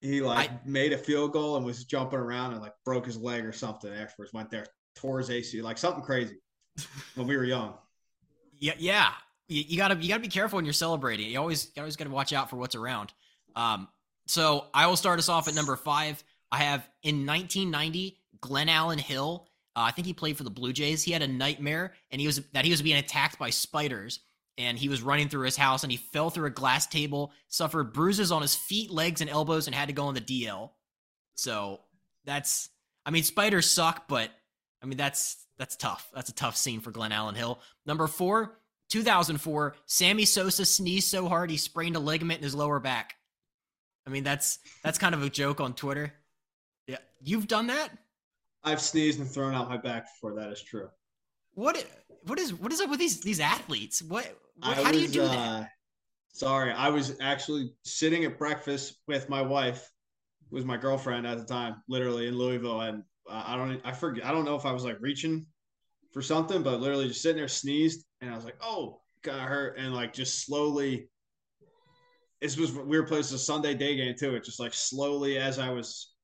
He 0.01 0.21
like 0.21 0.51
I, 0.51 0.61
made 0.65 0.93
a 0.93 0.99
field 0.99 1.33
goal 1.33 1.57
and 1.57 1.67
was 1.67 1.85
jumping 1.85 2.21
around 2.21 2.53
and 2.53 2.61
like 2.61 2.75
broke 2.85 3.07
his 3.07 3.17
leg 3.17 3.45
or 3.45 3.53
something 3.53 3.93
afterwards. 3.93 4.33
Went 4.33 4.51
there, 4.51 4.67
tore 4.95 5.19
his 5.19 5.31
AC, 5.31 5.61
like 5.61 5.77
something 5.77 6.03
crazy 6.03 6.37
when 7.17 7.27
we 7.27 7.37
were 7.37 7.45
young. 7.45 7.75
Yeah, 8.61 8.75
yeah. 8.79 9.09
You, 9.49 9.65
you, 9.67 9.77
gotta 9.77 9.97
you 9.97 10.09
gotta 10.09 10.21
be 10.21 10.29
careful 10.29 10.57
when 10.57 10.65
you're 10.65 10.75
celebrating. 10.75 11.31
You 11.31 11.41
always 11.41 11.73
you 11.75 11.83
always 11.83 11.97
gotta 11.97 12.11
watch 12.11 12.33
out 12.33 12.51
for 12.51 12.57
what's 12.57 12.75
around. 12.75 13.13
Um, 13.57 13.89
so 14.27 14.67
I 14.75 14.87
will 14.87 14.97
start 14.97 15.19
us 15.19 15.29
off 15.29 15.49
at 15.49 15.55
number 15.55 15.75
five. 15.75 16.23
I 16.53 16.59
have 16.59 16.89
in 17.03 17.27
1990 17.27 18.19
Glenallen 18.41 19.01
Hill 19.01 19.49
uh, 19.79 19.83
I 19.83 19.93
think 19.93 20.07
he 20.09 20.13
played 20.13 20.37
for 20.37 20.43
the 20.43 20.51
Blue 20.51 20.73
Jays. 20.73 21.05
He 21.05 21.13
had 21.13 21.23
a 21.23 21.29
nightmare, 21.29 21.93
and 22.11 22.21
he 22.21 22.27
was 22.27 22.41
that 22.53 22.65
he 22.65 22.73
was 22.73 22.83
being 22.83 22.97
attacked 22.97 23.39
by 23.39 23.51
spiders, 23.51 24.19
and 24.57 24.77
he 24.77 24.89
was 24.89 25.03
running 25.03 25.29
through 25.29 25.45
his 25.45 25.57
house, 25.57 25.85
and 25.85 25.93
he 25.93 25.99
fell 25.99 26.31
through 26.31 26.49
a 26.49 26.51
glass 26.51 26.89
table, 26.89 27.33
suffered 27.47 27.93
bruises 27.93 28.33
on 28.33 28.43
his 28.43 28.57
feet, 28.57 28.91
legs, 28.91 29.21
and 29.21 29.31
elbows, 29.31 29.69
and 29.69 29.77
had 29.77 29.87
to 29.87 29.95
go 29.95 30.07
on 30.07 30.15
the 30.15 30.21
DL. 30.21 30.71
So 31.37 31.79
that's, 32.25 32.71
I 33.07 33.13
mean, 33.13 33.23
spiders 33.23 33.71
suck, 33.71 34.09
but 34.09 34.31
I 34.83 34.87
mean 34.87 34.99
that's 34.99 35.37
that's 35.59 35.77
tough. 35.77 36.11
That's 36.13 36.29
a 36.29 36.35
tough 36.35 36.57
scene 36.57 36.81
for 36.81 36.91
Glenallen 36.91 37.37
Hill. 37.37 37.61
Number 37.87 38.09
four, 38.09 38.59
2004, 38.91 39.77
Sammy 39.87 40.25
Sosa 40.25 40.65
sneezed 40.65 41.09
so 41.09 41.29
hard 41.29 41.53
he 41.53 41.57
sprained 41.57 41.95
a 41.95 42.01
ligament 42.01 42.39
in 42.39 42.45
his 42.45 42.55
lower 42.55 42.81
back. 42.81 43.15
I 44.09 44.11
mean, 44.11 44.25
that's 44.25 44.59
that's 44.83 44.99
kind 44.99 45.15
of 45.15 45.23
a 45.23 45.31
joke 45.31 45.61
on 45.61 45.75
Twitter. 45.75 46.13
Yeah, 46.89 46.99
you've 47.21 47.47
done 47.47 47.69
that. 47.69 47.91
I've 48.65 48.81
sneezed 48.81 49.21
and 49.21 49.29
thrown 49.29 49.55
out 49.55 49.69
my 49.69 49.77
back 49.77 50.07
before. 50.07 50.35
That 50.35 50.51
is 50.51 50.63
true. 50.63 50.89
What 51.55 51.85
what 52.23 52.39
is 52.39 52.53
what 52.55 52.73
is 52.73 52.81
up 52.81 52.91
with 52.91 52.99
these 52.99 53.21
these 53.21 53.41
athletes? 53.41 54.03
What 54.03 54.27
How 54.63 54.83
I 54.83 54.93
do 54.93 54.99
you 54.99 55.05
was, 55.05 55.13
do 55.13 55.23
that? 55.23 55.39
uh, 55.39 55.65
sorry, 56.33 56.73
I 56.73 56.89
was 56.89 57.17
actually 57.21 57.73
sitting 57.85 58.25
at 58.25 58.39
breakfast 58.39 58.97
with 59.07 59.29
my 59.29 59.43
wife, 59.43 59.91
who 60.51 60.57
was 60.57 60.65
my 60.65 60.77
girlfriend 60.77 61.27
at 61.27 61.39
the 61.39 61.45
time, 61.45 61.77
literally 61.89 62.27
in 62.29 62.37
Louisville, 62.37 62.81
and 62.81 63.03
uh, 63.29 63.45
I 63.47 63.57
don't, 63.57 63.81
I 63.85 63.93
forget, 63.93 64.25
I 64.25 64.33
don't 64.33 64.45
know 64.45 64.57
if 64.57 64.67
I 64.67 64.73
was 64.73 64.85
like 64.85 64.99
reaching 65.01 65.47
for 66.13 66.23
something, 66.23 66.63
but 66.63 66.81
literally 66.81 67.09
just 67.09 67.23
sitting 67.23 67.37
there, 67.39 67.49
sneezed, 67.49 68.05
and 68.21 68.31
I 68.31 68.35
was 68.35 68.45
like, 68.45 68.57
oh, 68.63 69.01
got 69.23 69.41
hurt, 69.49 69.79
and 69.79 69.95
like 69.95 70.13
just 70.13 70.45
slowly. 70.45 71.09
This 72.41 72.57
was 72.57 72.71
weird 72.73 73.09
place. 73.09 73.33
It's 73.33 73.43
a 73.43 73.45
Sunday 73.45 73.75
day 73.75 73.97
game 73.97 74.15
too. 74.17 74.37
It 74.37 74.45
just 74.45 74.61
like 74.61 74.73
slowly 74.73 75.39
as 75.39 75.59
I 75.59 75.71
was 75.71 76.15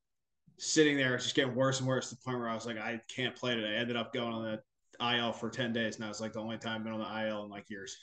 sitting 0.58 0.96
there, 0.96 1.14
it's 1.14 1.24
just 1.24 1.36
getting 1.36 1.54
worse 1.54 1.80
and 1.80 1.88
worse 1.88 2.10
to 2.10 2.14
the 2.16 2.20
point 2.24 2.38
where 2.38 2.48
I 2.48 2.54
was 2.54 2.66
like, 2.66 2.78
I 2.78 3.00
can't 3.14 3.34
play 3.34 3.54
today. 3.54 3.76
I 3.76 3.80
ended 3.80 3.96
up 3.96 4.12
going 4.12 4.32
on 4.32 4.42
the 4.42 5.16
IL 5.16 5.32
for 5.32 5.50
10 5.50 5.72
days. 5.72 5.96
and 5.96 6.04
Now 6.04 6.10
it's 6.10 6.20
like 6.20 6.32
the 6.32 6.40
only 6.40 6.58
time 6.58 6.78
I've 6.78 6.84
been 6.84 6.92
on 6.92 7.00
the 7.00 7.28
IL 7.28 7.44
in 7.44 7.50
like 7.50 7.68
years. 7.68 7.96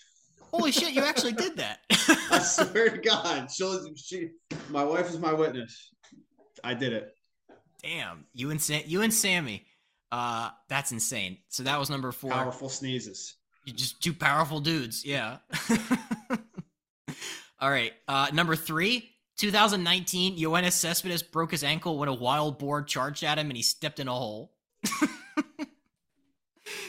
Holy 0.52 0.72
shit, 0.72 0.92
you 0.94 1.02
actually 1.02 1.32
did 1.32 1.56
that. 1.58 1.80
I 2.30 2.40
swear 2.40 2.90
to 2.90 2.98
God. 2.98 3.50
She'll, 3.50 3.96
she, 3.96 4.32
my 4.70 4.84
wife 4.84 5.10
is 5.10 5.18
my 5.20 5.34
witness. 5.34 5.92
I 6.64 6.74
did 6.74 6.94
it. 6.94 7.16
Damn, 7.82 8.26
you 8.34 8.52
and 8.52 8.62
Sam, 8.62 8.84
you 8.86 9.02
and 9.02 9.14
Sammy. 9.14 9.66
Uh, 10.12 10.50
that's 10.68 10.92
insane. 10.92 11.38
So 11.48 11.64
that 11.64 11.80
was 11.80 11.90
number 11.90 12.12
four. 12.12 12.32
Powerful 12.32 12.70
sneezes. 12.70 13.36
You 13.66 13.74
just 13.74 14.04
two 14.04 14.14
powerful 14.14 14.60
dudes. 14.60 15.06
Yeah. 15.06 15.38
All 17.60 17.70
right. 17.70 17.94
Uh, 18.08 18.28
number 18.34 18.56
three, 18.56 19.10
2019, 19.38 20.38
Yoenis 20.38 20.74
Cespedes 20.74 21.24
broke 21.24 21.52
his 21.52 21.64
ankle 21.64 21.98
when 21.98 22.10
a 22.10 22.14
wild 22.14 22.60
boar 22.60 22.84
charged 22.84 23.24
at 23.24 23.38
him 23.38 23.48
and 23.48 23.58
he 23.58 23.64
stepped 23.64 24.00
in 24.00 24.08
a 24.08 24.14
hole. 24.14 24.54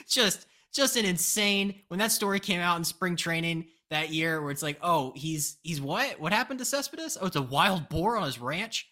just, 0.09 0.47
just 0.73 0.97
an 0.97 1.05
insane. 1.05 1.75
When 1.89 1.99
that 1.99 2.13
story 2.13 2.41
came 2.41 2.61
out 2.61 2.79
in 2.79 2.85
spring 2.85 3.17
training 3.17 3.67
that 3.91 4.11
year, 4.11 4.41
where 4.43 4.51
it's 4.51 4.63
like, 4.63 4.79
oh, 4.83 5.13
he's 5.15 5.59
he's 5.63 5.81
what? 5.81 6.19
What 6.19 6.33
happened 6.33 6.59
to 6.59 6.65
Cespedes? 6.65 7.19
Oh, 7.21 7.27
it's 7.27 7.37
a 7.37 7.43
wild 7.43 7.89
boar 7.89 8.17
on 8.17 8.25
his 8.25 8.41
ranch. 8.41 8.89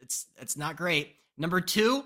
It's 0.00 0.26
it's 0.40 0.56
not 0.56 0.76
great. 0.76 1.16
Number 1.38 1.60
two, 1.60 2.04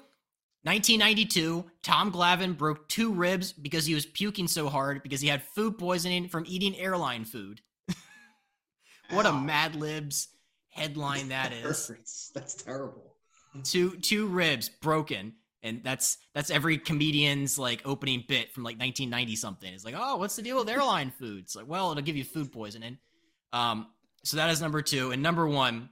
1992, 0.66 1.64
Tom 1.82 2.10
Glavine 2.12 2.56
broke 2.56 2.88
two 2.88 3.12
ribs 3.12 3.52
because 3.52 3.86
he 3.86 3.94
was 3.94 4.04
puking 4.04 4.48
so 4.48 4.68
hard 4.68 5.02
because 5.02 5.20
he 5.20 5.28
had 5.28 5.42
food 5.42 5.78
poisoning 5.78 6.28
from 6.28 6.44
eating 6.46 6.76
airline 6.76 7.24
food. 7.24 7.60
what 9.10 9.26
a 9.26 9.32
Mad 9.32 9.76
Libs 9.76 10.28
headline 10.76 11.28
that 11.30 11.52
is. 11.52 11.88
That's, 11.88 12.30
that's 12.34 12.54
terrible. 12.54 13.14
Two 13.64 13.96
two 13.96 14.26
ribs 14.26 14.68
broken, 14.68 15.32
and 15.62 15.82
that's 15.82 16.18
that's 16.34 16.50
every 16.50 16.78
comedian's 16.78 17.58
like 17.58 17.82
opening 17.84 18.24
bit 18.26 18.52
from 18.52 18.64
like 18.64 18.78
1990 18.78 19.36
something. 19.36 19.72
It's 19.72 19.84
like, 19.84 19.94
oh, 19.96 20.16
what's 20.16 20.36
the 20.36 20.42
deal 20.42 20.58
with 20.58 20.68
airline 20.68 21.10
food? 21.10 21.44
It's 21.44 21.56
like, 21.56 21.66
well, 21.66 21.90
it'll 21.90 22.02
give 22.02 22.16
you 22.16 22.24
food 22.24 22.52
poisoning. 22.52 22.98
Um, 23.52 23.86
so 24.24 24.36
that 24.36 24.50
is 24.50 24.60
number 24.60 24.82
two, 24.82 25.12
and 25.12 25.22
number 25.22 25.46
one, 25.46 25.88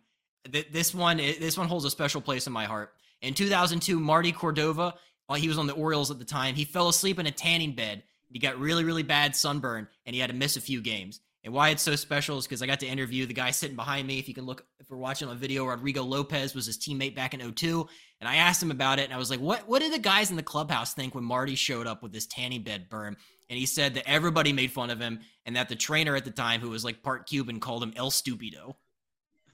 th- 0.50 0.68
this 0.70 0.94
one 0.94 1.16
this 1.16 1.56
one 1.56 1.68
holds 1.68 1.84
a 1.84 1.90
special 1.90 2.20
place 2.20 2.46
in 2.46 2.52
my 2.52 2.66
heart. 2.66 2.92
In 3.22 3.32
2002, 3.32 3.98
Marty 3.98 4.32
Cordova, 4.32 4.94
while 5.26 5.38
he 5.38 5.48
was 5.48 5.56
on 5.56 5.66
the 5.66 5.72
Orioles 5.72 6.10
at 6.10 6.18
the 6.18 6.24
time, 6.24 6.54
he 6.54 6.64
fell 6.64 6.88
asleep 6.88 7.18
in 7.18 7.26
a 7.26 7.30
tanning 7.30 7.74
bed. 7.74 8.02
He 8.30 8.38
got 8.40 8.58
really, 8.58 8.84
really 8.84 9.04
bad 9.04 9.34
sunburn, 9.34 9.88
and 10.04 10.14
he 10.14 10.20
had 10.20 10.28
to 10.28 10.36
miss 10.36 10.56
a 10.56 10.60
few 10.60 10.82
games. 10.82 11.20
And 11.44 11.52
why 11.52 11.68
it's 11.68 11.82
so 11.82 11.94
special 11.94 12.38
is 12.38 12.46
because 12.46 12.62
I 12.62 12.66
got 12.66 12.80
to 12.80 12.86
interview 12.86 13.26
the 13.26 13.34
guy 13.34 13.50
sitting 13.50 13.76
behind 13.76 14.08
me. 14.08 14.18
If 14.18 14.28
you 14.28 14.34
can 14.34 14.46
look, 14.46 14.64
if 14.80 14.90
we're 14.90 14.96
watching 14.96 15.28
on 15.28 15.36
video, 15.36 15.66
Rodrigo 15.66 16.02
Lopez 16.02 16.54
was 16.54 16.64
his 16.64 16.78
teammate 16.78 17.14
back 17.14 17.34
in 17.34 17.52
02. 17.52 17.86
And 18.20 18.28
I 18.28 18.36
asked 18.36 18.62
him 18.62 18.70
about 18.70 18.98
it, 18.98 19.04
and 19.04 19.12
I 19.12 19.18
was 19.18 19.28
like, 19.28 19.40
"What? 19.40 19.68
What 19.68 19.80
did 19.80 19.92
the 19.92 19.98
guys 19.98 20.30
in 20.30 20.36
the 20.36 20.42
clubhouse 20.42 20.94
think 20.94 21.14
when 21.14 21.24
Marty 21.24 21.54
showed 21.54 21.86
up 21.86 22.02
with 22.02 22.12
this 22.12 22.26
tanning 22.26 22.62
bed 22.62 22.88
burn?" 22.88 23.16
And 23.50 23.58
he 23.58 23.66
said 23.66 23.92
that 23.94 24.08
everybody 24.08 24.54
made 24.54 24.72
fun 24.72 24.88
of 24.88 24.98
him, 24.98 25.20
and 25.44 25.56
that 25.56 25.68
the 25.68 25.76
trainer 25.76 26.16
at 26.16 26.24
the 26.24 26.30
time, 26.30 26.62
who 26.62 26.70
was 26.70 26.82
like 26.82 27.02
part 27.02 27.26
Cuban, 27.28 27.60
called 27.60 27.82
him 27.82 27.92
El 27.94 28.10
Stupido. 28.10 28.76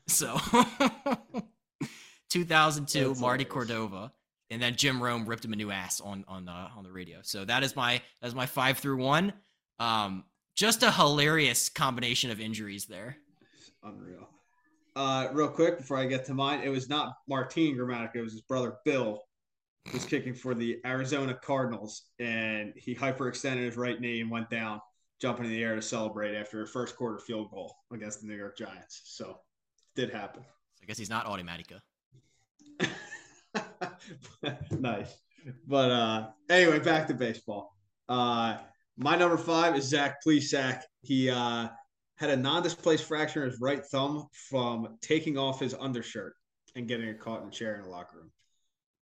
So, 0.06 0.40
2002, 2.30 3.08
That's 3.08 3.20
Marty 3.20 3.44
hilarious. 3.44 3.52
Cordova, 3.52 4.12
and 4.50 4.60
then 4.60 4.74
Jim 4.76 5.02
Rome 5.02 5.26
ripped 5.26 5.44
him 5.44 5.52
a 5.52 5.56
new 5.56 5.70
ass 5.70 6.00
on 6.00 6.24
on 6.28 6.48
uh, 6.48 6.68
on 6.76 6.84
the 6.84 6.90
radio. 6.92 7.18
So 7.22 7.44
that 7.44 7.62
is 7.62 7.76
my 7.76 8.00
that 8.20 8.28
is 8.28 8.34
my 8.34 8.46
five 8.46 8.78
through 8.78 8.98
one. 8.98 9.32
Um, 9.78 10.24
just 10.60 10.82
a 10.82 10.92
hilarious 10.92 11.70
combination 11.70 12.30
of 12.30 12.38
injuries 12.38 12.84
there. 12.84 13.16
Unreal. 13.82 14.28
Uh, 14.94 15.28
real 15.32 15.48
quick 15.48 15.78
before 15.78 15.96
I 15.96 16.04
get 16.04 16.26
to 16.26 16.34
mine, 16.34 16.60
it 16.62 16.68
was 16.68 16.86
not 16.86 17.14
Martin 17.26 17.74
Gramatica, 17.74 18.16
it 18.16 18.20
was 18.20 18.32
his 18.32 18.42
brother 18.42 18.74
Bill 18.84 19.22
who 19.86 19.92
was 19.94 20.04
kicking 20.04 20.34
for 20.34 20.54
the 20.54 20.78
Arizona 20.84 21.32
Cardinals, 21.32 22.10
and 22.18 22.74
he 22.76 22.94
hyperextended 22.94 23.64
his 23.64 23.78
right 23.78 23.98
knee 23.98 24.20
and 24.20 24.30
went 24.30 24.50
down, 24.50 24.82
jumping 25.18 25.46
in 25.46 25.50
the 25.50 25.64
air 25.64 25.76
to 25.76 25.80
celebrate 25.80 26.36
after 26.36 26.62
a 26.62 26.66
first 26.66 26.94
quarter 26.94 27.18
field 27.18 27.50
goal 27.50 27.74
against 27.90 28.20
the 28.20 28.26
New 28.26 28.36
York 28.36 28.58
Giants. 28.58 29.00
So 29.06 29.38
did 29.96 30.10
happen. 30.10 30.42
So 30.74 30.82
I 30.82 30.86
guess 30.86 30.98
he's 30.98 31.08
not 31.08 31.24
Automatica. 31.24 31.80
nice. 34.78 35.16
But 35.66 35.90
uh 35.90 36.28
anyway, 36.50 36.80
back 36.80 37.06
to 37.06 37.14
baseball. 37.14 37.74
Uh 38.10 38.58
my 39.00 39.16
number 39.16 39.38
five 39.38 39.76
is 39.76 39.84
Zach 39.84 40.22
Plesac. 40.24 40.82
He 41.02 41.30
uh 41.30 41.68
had 42.16 42.30
a 42.30 42.36
non-displaced 42.36 43.04
fracture 43.04 43.42
in 43.42 43.50
his 43.50 43.60
right 43.60 43.82
thumb 43.86 44.26
from 44.50 44.98
taking 45.00 45.38
off 45.38 45.58
his 45.58 45.74
undershirt 45.74 46.34
and 46.76 46.86
getting 46.86 47.16
caught 47.16 47.40
in 47.40 47.48
a 47.48 47.50
chair 47.50 47.76
in 47.76 47.82
the 47.82 47.88
locker 47.88 48.18
room. 48.18 48.30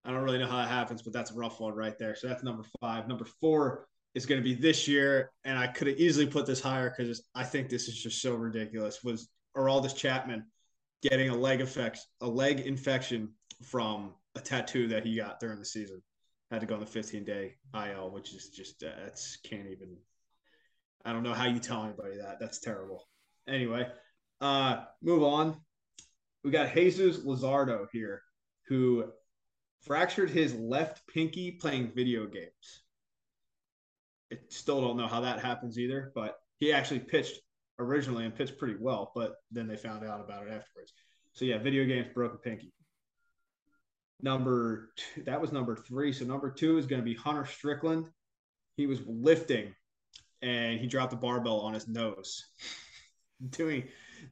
I 0.05 0.13
don't 0.13 0.23
really 0.23 0.39
know 0.39 0.47
how 0.47 0.59
that 0.59 0.69
happens, 0.69 1.03
but 1.03 1.13
that's 1.13 1.33
a 1.33 1.35
rough 1.35 1.59
one 1.59 1.75
right 1.75 1.99
there. 1.99 2.15
So 2.15 2.29
that's 2.29 2.45
number 2.45 2.63
five. 2.81 3.09
Number 3.09 3.27
four 3.41 3.89
is 4.15 4.25
going 4.25 4.41
to 4.41 4.45
be 4.45 4.55
this 4.55 4.87
year, 4.87 5.33
and 5.45 5.59
I 5.59 5.67
could 5.67 5.89
have 5.89 5.99
easily 5.99 6.29
put 6.29 6.47
this 6.47 6.61
higher 6.61 6.95
because 6.97 7.21
I 7.35 7.43
think 7.43 7.69
this 7.69 7.89
is 7.89 8.01
just 8.01 8.23
so 8.23 8.37
ridiculous. 8.37 9.03
Was 9.03 9.29
Aroldis 9.57 9.97
Chapman 9.97 10.45
getting 11.03 11.29
a 11.29 11.37
leg 11.37 11.61
effect, 11.61 11.99
a 12.21 12.29
leg 12.29 12.61
infection 12.61 13.31
from 13.65 14.15
a 14.37 14.41
tattoo 14.41 14.87
that 14.89 15.05
he 15.05 15.17
got 15.17 15.41
during 15.41 15.59
the 15.59 15.65
season? 15.65 16.01
Had 16.51 16.61
to 16.61 16.67
go 16.67 16.75
on 16.75 16.81
the 16.81 16.87
15 16.87 17.25
day 17.25 17.57
IL, 17.75 18.11
which 18.11 18.33
is 18.33 18.49
just 18.49 18.83
uh, 18.83 18.91
that's 19.03 19.37
can't 19.39 19.67
even. 19.67 19.97
I 21.05 21.13
don't 21.13 21.23
know 21.23 21.35
how 21.35 21.47
you 21.47 21.61
tell 21.61 21.85
anybody 21.85 22.17
that. 22.19 22.39
That's 22.41 22.61
terrible. 22.61 23.07
Anyway, 23.47 23.87
uh, 24.41 24.85
move 25.03 25.23
on. 25.23 25.57
We 26.45 26.51
got 26.51 26.73
Jesus 26.73 27.19
Luzardo 27.19 27.87
here, 27.93 28.23
who 28.69 29.05
fractured 29.83 30.31
his 30.31 30.55
left 30.55 31.07
pinky 31.07 31.53
playing 31.53 31.93
video 31.95 32.27
games. 32.27 32.83
I 34.33 34.37
still 34.49 34.81
don't 34.81 34.97
know 34.97 35.07
how 35.07 35.21
that 35.23 35.41
happens 35.41 35.79
either, 35.79 36.13
but 36.15 36.37
he 36.59 36.73
actually 36.73 37.01
pitched 37.01 37.41
originally 37.79 38.25
and 38.25 38.35
pitched 38.35 38.59
pretty 38.59 38.77
well, 38.79 39.13
but 39.15 39.37
then 39.51 39.67
they 39.67 39.77
found 39.77 40.05
out 40.05 40.21
about 40.21 40.47
it 40.47 40.53
afterwards. 40.53 40.93
So 41.33 41.45
yeah, 41.45 41.59
video 41.59 41.85
games 41.85 42.09
broken 42.15 42.39
pinky. 42.39 42.73
Number 44.21 44.91
two, 44.97 45.23
that 45.25 45.41
was 45.41 45.53
number 45.53 45.77
three. 45.77 46.13
So 46.13 46.25
number 46.25 46.51
two 46.51 46.79
is 46.79 46.87
going 46.87 47.01
to 47.01 47.05
be 47.05 47.15
Hunter 47.15 47.47
Strickland. 47.47 48.09
He 48.77 48.87
was 48.87 49.01
lifting 49.07 49.75
and 50.43 50.81
he 50.81 50.87
dropped 50.87 51.11
the 51.11 51.17
barbell 51.17 51.61
on 51.61 51.75
his 51.75 51.89
nose, 51.89 52.47
doing 53.51 53.85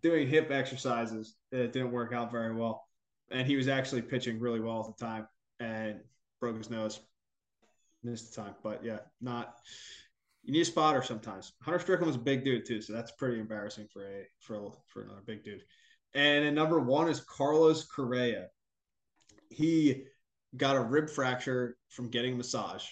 doing 0.03 0.29
hip 0.29 0.51
exercises. 0.51 1.37
It 1.53 1.73
didn't 1.73 1.93
work 1.93 2.13
out 2.13 2.31
very 2.31 2.55
well, 2.55 2.85
and 3.31 3.47
he 3.47 3.57
was 3.57 3.69
actually 3.69 4.03
pitching 4.03 4.41
really 4.41 4.61
well 4.61 4.81
at 4.81 4.97
the 4.97 5.05
time 5.05 5.29
and 5.61 6.01
broke 6.41 6.57
his 6.57 6.71
nose. 6.71 7.01
Missed 8.03 8.35
the 8.35 8.43
time, 8.43 8.55
but 8.63 8.85
yeah, 8.85 8.99
not. 9.21 9.55
You 10.45 10.53
need 10.53 10.61
a 10.61 10.65
spotter 10.65 11.03
sometimes. 11.03 11.53
Hunter 11.61 11.81
Strickland 11.81 12.07
was 12.07 12.17
a 12.17 12.21
big 12.25 12.45
dude 12.45 12.67
too, 12.67 12.81
so 12.81 12.93
that's 12.93 13.11
pretty 13.13 13.41
embarrassing 13.41 13.89
for 13.93 14.07
a 14.07 14.25
for 14.41 14.73
for 14.87 15.03
another 15.03 15.23
big 15.27 15.43
dude. 15.43 15.63
And 16.15 16.55
number 16.55 16.79
one 16.79 17.09
is 17.09 17.21
Carlos 17.21 17.85
Correa. 17.85 18.47
He 19.57 20.05
got 20.55 20.77
a 20.77 20.81
rib 20.81 21.09
fracture 21.09 21.79
from 21.89 22.11
getting 22.11 22.35
a 22.35 22.37
massage. 22.37 22.85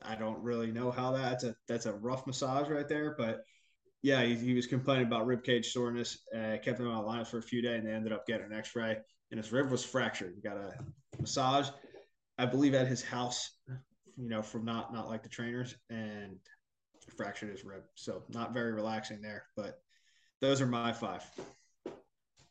I 0.00 0.14
don't 0.14 0.42
really 0.42 0.72
know 0.72 0.90
how 0.90 1.12
that, 1.12 1.30
that's 1.30 1.44
a 1.44 1.56
that's 1.68 1.86
a 1.86 1.92
rough 1.92 2.26
massage 2.26 2.68
right 2.68 2.88
there, 2.88 3.14
but 3.18 3.42
yeah, 4.00 4.22
he, 4.22 4.34
he 4.34 4.54
was 4.54 4.66
complaining 4.66 5.06
about 5.06 5.26
rib 5.26 5.44
cage 5.44 5.70
soreness. 5.70 6.18
Uh, 6.34 6.56
kept 6.62 6.80
him 6.80 6.88
on 6.88 7.04
the 7.04 7.10
lineup 7.10 7.26
for 7.26 7.38
a 7.38 7.42
few 7.42 7.60
days, 7.60 7.78
and 7.78 7.86
they 7.86 7.92
ended 7.92 8.12
up 8.12 8.26
getting 8.26 8.46
an 8.46 8.54
X-ray, 8.54 8.96
and 9.30 9.38
his 9.38 9.52
rib 9.52 9.70
was 9.70 9.84
fractured. 9.84 10.32
He 10.34 10.40
got 10.40 10.56
a 10.56 10.72
massage, 11.20 11.68
I 12.38 12.46
believe, 12.46 12.74
at 12.74 12.88
his 12.88 13.02
house. 13.02 13.50
You 14.16 14.28
know, 14.30 14.42
from 14.42 14.64
not 14.64 14.94
not 14.94 15.08
like 15.08 15.22
the 15.22 15.28
trainers, 15.28 15.74
and 15.90 16.38
fractured 17.16 17.50
his 17.50 17.64
rib. 17.64 17.82
So 17.96 18.24
not 18.30 18.54
very 18.54 18.72
relaxing 18.72 19.20
there. 19.20 19.44
But 19.56 19.78
those 20.40 20.62
are 20.62 20.66
my 20.66 20.92
five. 20.92 21.22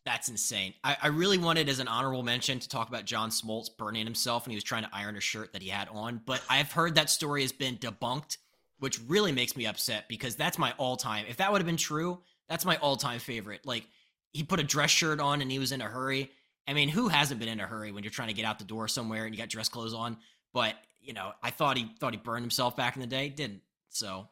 That's 0.03 0.29
insane. 0.29 0.73
I, 0.83 0.97
I 1.03 1.07
really 1.07 1.37
wanted, 1.37 1.69
as 1.69 1.79
an 1.79 1.87
honorable 1.87 2.23
mention, 2.23 2.59
to 2.59 2.67
talk 2.67 2.89
about 2.89 3.05
John 3.05 3.29
Smoltz 3.29 3.69
burning 3.77 4.05
himself 4.05 4.45
when 4.45 4.51
he 4.51 4.55
was 4.55 4.63
trying 4.63 4.83
to 4.83 4.89
iron 4.91 5.15
a 5.15 5.19
shirt 5.19 5.53
that 5.53 5.61
he 5.61 5.69
had 5.69 5.87
on. 5.89 6.21
But 6.25 6.41
I've 6.49 6.71
heard 6.71 6.95
that 6.95 7.09
story 7.09 7.43
has 7.43 7.51
been 7.51 7.77
debunked, 7.77 8.37
which 8.79 8.99
really 9.07 9.31
makes 9.31 9.55
me 9.55 9.67
upset 9.67 10.07
because 10.09 10.35
that's 10.35 10.57
my 10.57 10.73
all 10.77 10.97
time. 10.97 11.25
If 11.29 11.37
that 11.37 11.51
would 11.51 11.61
have 11.61 11.67
been 11.67 11.77
true, 11.77 12.19
that's 12.49 12.65
my 12.65 12.77
all 12.77 12.95
time 12.95 13.19
favorite. 13.19 13.65
Like, 13.65 13.87
he 14.33 14.43
put 14.43 14.59
a 14.59 14.63
dress 14.63 14.89
shirt 14.89 15.19
on 15.19 15.41
and 15.41 15.51
he 15.51 15.59
was 15.59 15.71
in 15.71 15.81
a 15.81 15.85
hurry. 15.85 16.31
I 16.67 16.73
mean, 16.73 16.89
who 16.89 17.07
hasn't 17.07 17.39
been 17.39 17.49
in 17.49 17.59
a 17.59 17.67
hurry 17.67 17.91
when 17.91 18.03
you're 18.03 18.11
trying 18.11 18.29
to 18.29 18.33
get 18.33 18.45
out 18.45 18.57
the 18.57 18.65
door 18.65 18.87
somewhere 18.87 19.25
and 19.25 19.35
you 19.35 19.39
got 19.39 19.49
dress 19.49 19.69
clothes 19.69 19.93
on? 19.93 20.17
But, 20.53 20.75
you 20.99 21.13
know, 21.13 21.31
I 21.43 21.51
thought 21.51 21.77
he 21.77 21.91
thought 21.99 22.13
he 22.13 22.19
burned 22.19 22.43
himself 22.43 22.75
back 22.75 22.95
in 22.95 23.01
the 23.01 23.07
day. 23.07 23.29
Didn't. 23.29 23.61
So 23.89 24.27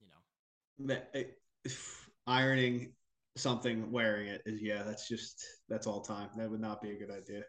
you 0.00 0.88
know. 0.88 0.96
Eh, 1.14 1.24
ironing 2.26 2.92
something, 3.36 3.90
wearing 3.90 4.28
it 4.28 4.42
is 4.46 4.60
yeah. 4.60 4.82
That's 4.82 5.08
just 5.08 5.44
that's 5.68 5.86
all 5.86 6.00
time. 6.00 6.28
That 6.36 6.50
would 6.50 6.60
not 6.60 6.82
be 6.82 6.90
a 6.90 6.98
good 6.98 7.10
idea. 7.10 7.42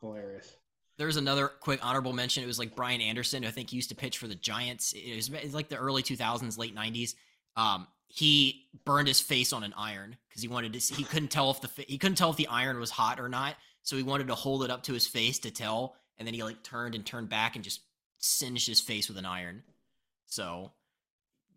Hilarious. 0.00 0.56
There's 0.98 1.16
another 1.16 1.48
quick 1.48 1.84
honorable 1.84 2.12
mention. 2.12 2.42
It 2.42 2.46
was 2.46 2.58
like 2.58 2.76
Brian 2.76 3.00
Anderson, 3.00 3.44
I 3.44 3.50
think 3.50 3.72
used 3.72 3.88
to 3.88 3.94
pitch 3.94 4.18
for 4.18 4.28
the 4.28 4.34
Giants. 4.34 4.92
It 4.92 5.16
was, 5.16 5.28
it 5.28 5.44
was 5.44 5.54
like 5.54 5.68
the 5.68 5.76
early 5.76 6.02
2000s, 6.02 6.58
late 6.58 6.76
90s. 6.76 7.14
Um, 7.56 7.86
he 8.08 8.66
burned 8.84 9.08
his 9.08 9.20
face 9.20 9.52
on 9.54 9.64
an 9.64 9.72
iron 9.76 10.16
because 10.28 10.42
he 10.42 10.48
wanted 10.48 10.74
to. 10.74 10.94
He 10.94 11.04
couldn't 11.04 11.30
tell 11.30 11.50
if 11.50 11.60
the 11.60 11.84
he 11.88 11.96
couldn't 11.96 12.16
tell 12.16 12.30
if 12.30 12.36
the 12.36 12.48
iron 12.48 12.78
was 12.78 12.90
hot 12.90 13.18
or 13.18 13.28
not, 13.28 13.56
so 13.82 13.96
he 13.96 14.02
wanted 14.02 14.28
to 14.28 14.34
hold 14.34 14.64
it 14.64 14.70
up 14.70 14.82
to 14.84 14.92
his 14.92 15.06
face 15.06 15.38
to 15.40 15.50
tell. 15.50 15.96
And 16.18 16.26
then 16.26 16.34
he 16.34 16.42
like 16.42 16.62
turned 16.62 16.94
and 16.94 17.06
turned 17.06 17.30
back 17.30 17.56
and 17.56 17.64
just 17.64 17.80
singed 18.18 18.68
his 18.68 18.80
face 18.80 19.08
with 19.08 19.16
an 19.16 19.24
iron. 19.24 19.62
So 20.26 20.72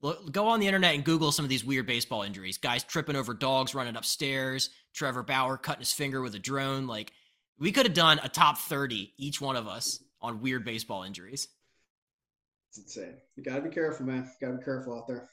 look, 0.06 0.32
go 0.32 0.48
on 0.48 0.60
the 0.60 0.68
internet 0.68 0.94
and 0.94 1.04
Google 1.04 1.32
some 1.32 1.44
of 1.44 1.50
these 1.50 1.66
weird 1.66 1.88
baseball 1.88 2.22
injuries. 2.22 2.60
Guys 2.60 2.84
tripping 2.84 3.16
over 3.16 3.34
dogs, 3.34 3.74
running 3.74 3.96
upstairs. 3.96 4.70
Trevor 4.94 5.24
Bauer 5.24 5.58
cutting 5.58 5.82
his 5.82 5.92
finger 5.92 6.22
with 6.22 6.36
a 6.36 6.40
drone. 6.40 6.86
Like 6.86 7.12
we 7.60 7.72
could 7.72 7.88
have 7.88 7.96
done 7.96 8.20
a 8.24 8.30
top 8.30 8.60
30, 8.60 9.14
each 9.18 9.42
one 9.42 9.56
of 9.56 9.68
us, 9.68 10.02
on 10.22 10.42
weird 10.42 10.64
baseball 10.64 11.04
injuries. 11.04 11.48
It's 12.70 12.78
insane. 12.78 13.16
You 13.36 13.44
gotta 13.44 13.62
be 13.62 13.70
careful, 13.70 14.06
man. 14.06 14.30
You 14.40 14.48
gotta 14.48 14.60
be 14.60 14.64
careful 14.64 14.96
out 14.96 15.08
there. 15.08 15.28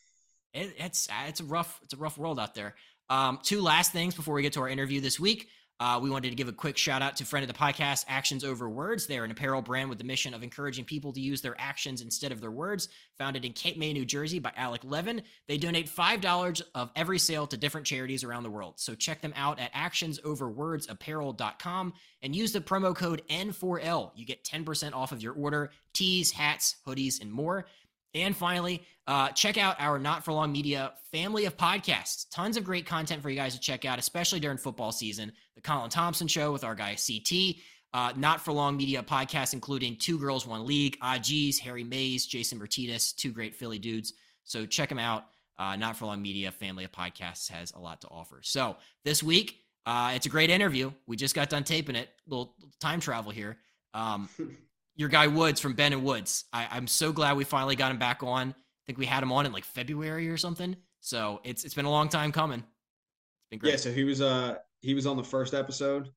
It, 0.54 0.74
it's 0.78 1.08
it's 1.26 1.40
a 1.40 1.44
rough 1.44 1.78
it's 1.82 1.92
a 1.92 1.98
rough 1.98 2.16
world 2.16 2.40
out 2.40 2.54
there. 2.54 2.74
Um, 3.10 3.40
two 3.42 3.60
last 3.60 3.92
things 3.92 4.14
before 4.14 4.34
we 4.34 4.42
get 4.42 4.54
to 4.54 4.60
our 4.60 4.68
interview 4.68 5.00
this 5.00 5.20
week. 5.20 5.48
Uh, 5.80 5.98
we 6.00 6.10
wanted 6.10 6.30
to 6.30 6.36
give 6.36 6.48
a 6.48 6.52
quick 6.52 6.78
shout 6.78 7.02
out 7.02 7.16
to 7.16 7.24
friend 7.24 7.42
of 7.42 7.48
the 7.48 7.58
podcast, 7.58 8.04
Actions 8.06 8.44
Over 8.44 8.68
Words. 8.68 9.06
They're 9.06 9.24
an 9.24 9.32
apparel 9.32 9.62
brand 9.62 9.88
with 9.88 9.98
the 9.98 10.04
mission 10.04 10.32
of 10.32 10.44
encouraging 10.44 10.84
people 10.84 11.12
to 11.12 11.20
use 11.20 11.40
their 11.40 11.56
actions 11.58 12.02
instead 12.02 12.30
of 12.30 12.40
their 12.40 12.52
words. 12.52 12.88
Founded 13.18 13.44
in 13.44 13.52
Cape 13.52 13.76
May, 13.76 13.92
New 13.92 14.04
Jersey 14.04 14.38
by 14.38 14.52
Alec 14.56 14.82
Levin. 14.84 15.22
They 15.48 15.58
donate 15.58 15.88
$5 15.88 16.62
of 16.74 16.92
every 16.94 17.18
sale 17.18 17.48
to 17.48 17.56
different 17.56 17.84
charities 17.86 18.22
around 18.22 18.44
the 18.44 18.50
world. 18.50 18.78
So 18.78 18.94
check 18.94 19.20
them 19.20 19.32
out 19.34 19.58
at 19.58 19.74
actionsoverwordsapparel.com 19.74 21.92
and 22.22 22.36
use 22.36 22.52
the 22.52 22.60
promo 22.60 22.94
code 22.94 23.22
N4L. 23.28 24.12
You 24.14 24.24
get 24.24 24.44
10% 24.44 24.94
off 24.94 25.10
of 25.12 25.22
your 25.22 25.34
order, 25.34 25.72
tees, 25.92 26.30
hats, 26.30 26.76
hoodies, 26.86 27.20
and 27.20 27.32
more. 27.32 27.66
And 28.14 28.36
finally, 28.36 28.82
uh, 29.06 29.30
check 29.30 29.56
out 29.56 29.76
our 29.80 29.98
Not 29.98 30.24
For 30.24 30.32
Long 30.32 30.52
Media 30.52 30.92
family 31.10 31.46
of 31.46 31.56
podcasts. 31.56 32.26
Tons 32.30 32.56
of 32.56 32.64
great 32.64 32.86
content 32.86 33.22
for 33.22 33.30
you 33.30 33.36
guys 33.36 33.54
to 33.54 33.60
check 33.60 33.84
out, 33.84 33.98
especially 33.98 34.38
during 34.38 34.58
football 34.58 34.92
season. 34.92 35.32
The 35.54 35.62
Colin 35.62 35.90
Thompson 35.90 36.28
Show 36.28 36.52
with 36.52 36.62
our 36.62 36.74
guy 36.74 36.94
CT, 36.94 37.56
uh, 37.94 38.12
Not 38.16 38.40
For 38.40 38.52
Long 38.52 38.76
Media 38.76 39.02
podcasts, 39.02 39.54
including 39.54 39.96
Two 39.96 40.18
Girls, 40.18 40.46
One 40.46 40.66
League, 40.66 40.98
Ajiz, 41.00 41.58
Harry 41.58 41.84
Mays, 41.84 42.26
Jason 42.26 42.58
Martinez, 42.58 43.12
two 43.12 43.32
great 43.32 43.54
Philly 43.54 43.78
dudes. 43.78 44.12
So 44.44 44.66
check 44.66 44.88
them 44.88 44.98
out. 44.98 45.24
Uh, 45.58 45.76
Not 45.76 45.96
For 45.96 46.06
Long 46.06 46.20
Media 46.20 46.52
family 46.52 46.84
of 46.84 46.92
podcasts 46.92 47.48
has 47.50 47.72
a 47.72 47.78
lot 47.78 48.00
to 48.02 48.08
offer. 48.08 48.40
So 48.42 48.76
this 49.04 49.22
week, 49.22 49.56
uh, 49.86 50.12
it's 50.14 50.26
a 50.26 50.30
great 50.30 50.50
interview. 50.50 50.92
We 51.06 51.16
just 51.16 51.34
got 51.34 51.48
done 51.48 51.64
taping 51.64 51.96
it. 51.96 52.08
Little 52.26 52.54
time 52.80 53.00
travel 53.00 53.32
here. 53.32 53.56
Um, 53.94 54.28
your 54.96 55.08
guy 55.08 55.26
Woods 55.26 55.60
from 55.60 55.74
Ben 55.74 55.92
and 55.92 56.04
Woods. 56.04 56.44
I, 56.52 56.76
am 56.76 56.86
so 56.86 57.12
glad 57.12 57.36
we 57.36 57.44
finally 57.44 57.76
got 57.76 57.90
him 57.90 57.98
back 57.98 58.22
on. 58.22 58.50
I 58.50 58.82
think 58.86 58.98
we 58.98 59.06
had 59.06 59.22
him 59.22 59.32
on 59.32 59.46
in 59.46 59.52
like 59.52 59.64
February 59.64 60.28
or 60.28 60.36
something. 60.36 60.76
So 61.00 61.40
it's 61.44 61.64
it's 61.64 61.74
been 61.74 61.84
a 61.84 61.90
long 61.90 62.08
time 62.08 62.32
coming. 62.32 62.60
It's 62.60 63.50
been 63.50 63.58
great. 63.58 63.70
Yeah, 63.70 63.76
so 63.76 63.92
he 63.92 64.04
was 64.04 64.20
uh 64.20 64.56
he 64.80 64.94
was 64.94 65.06
on 65.06 65.16
the 65.16 65.24
first 65.24 65.54
episode 65.54 66.10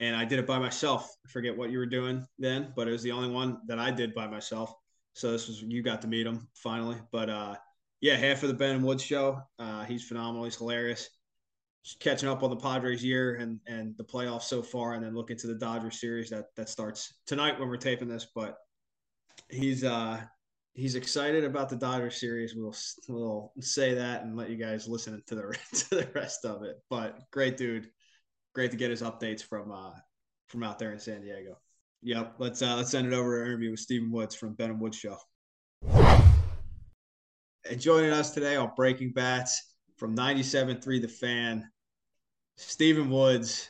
and 0.00 0.14
I 0.14 0.24
did 0.24 0.38
it 0.38 0.46
by 0.46 0.58
myself. 0.58 1.14
I 1.24 1.28
forget 1.30 1.56
what 1.56 1.70
you 1.70 1.78
were 1.78 1.86
doing 1.86 2.26
then, 2.38 2.72
but 2.76 2.88
it 2.88 2.92
was 2.92 3.02
the 3.02 3.12
only 3.12 3.30
one 3.30 3.58
that 3.66 3.78
I 3.78 3.90
did 3.90 4.14
by 4.14 4.26
myself. 4.26 4.74
So 5.14 5.32
this 5.32 5.48
was 5.48 5.62
you 5.62 5.82
got 5.82 6.02
to 6.02 6.08
meet 6.08 6.26
him 6.26 6.48
finally. 6.54 6.96
But 7.12 7.30
uh 7.30 7.56
yeah, 8.00 8.16
half 8.16 8.42
of 8.42 8.48
the 8.48 8.54
Ben 8.54 8.76
and 8.76 8.84
Woods 8.84 9.02
show. 9.02 9.40
Uh 9.58 9.84
he's 9.84 10.04
phenomenal, 10.04 10.44
he's 10.44 10.56
hilarious 10.56 11.08
catching 12.00 12.28
up 12.28 12.42
on 12.42 12.50
the 12.50 12.56
Padres 12.56 13.04
year 13.04 13.36
and 13.36 13.60
and 13.66 13.96
the 13.96 14.04
playoffs 14.04 14.42
so 14.42 14.62
far, 14.62 14.94
and 14.94 15.04
then 15.04 15.14
look 15.14 15.30
into 15.30 15.46
the 15.46 15.54
Dodgers 15.54 16.00
series 16.00 16.30
that 16.30 16.46
that 16.56 16.68
starts 16.68 17.14
tonight 17.26 17.58
when 17.58 17.68
we're 17.68 17.76
taping 17.76 18.08
this. 18.08 18.26
But 18.34 18.56
he's 19.48 19.84
uh 19.84 20.20
he's 20.74 20.94
excited 20.94 21.44
about 21.44 21.68
the 21.68 21.76
Dodgers 21.76 22.20
series. 22.20 22.54
We'll 22.54 22.74
we'll 23.08 23.52
say 23.60 23.94
that 23.94 24.22
and 24.22 24.36
let 24.36 24.50
you 24.50 24.56
guys 24.56 24.88
listen 24.88 25.22
to 25.26 25.34
the 25.34 25.58
to 25.74 25.94
the 25.96 26.08
rest 26.14 26.44
of 26.44 26.62
it. 26.62 26.76
But 26.90 27.18
great 27.30 27.56
dude, 27.56 27.88
great 28.54 28.70
to 28.70 28.76
get 28.76 28.90
his 28.90 29.02
updates 29.02 29.42
from 29.42 29.72
uh 29.72 29.92
from 30.48 30.62
out 30.62 30.78
there 30.78 30.92
in 30.92 30.98
San 30.98 31.20
Diego. 31.20 31.58
Yep, 32.02 32.36
let's 32.38 32.62
uh 32.62 32.76
let's 32.76 32.90
send 32.90 33.06
it 33.06 33.12
over 33.12 33.36
to 33.36 33.42
an 33.42 33.48
interview 33.48 33.70
with 33.70 33.80
Steven 33.80 34.10
Woods 34.10 34.34
from 34.34 34.54
Ben 34.54 34.70
and 34.70 34.80
Woods 34.80 34.96
Show. 34.96 35.16
And 37.68 37.80
joining 37.80 38.12
us 38.12 38.30
today 38.30 38.56
on 38.56 38.70
Breaking 38.76 39.12
Bats 39.12 39.74
from 39.98 40.16
97.3 40.16 41.02
The 41.02 41.08
Fan, 41.08 41.68
Steven 42.56 43.10
Woods 43.10 43.68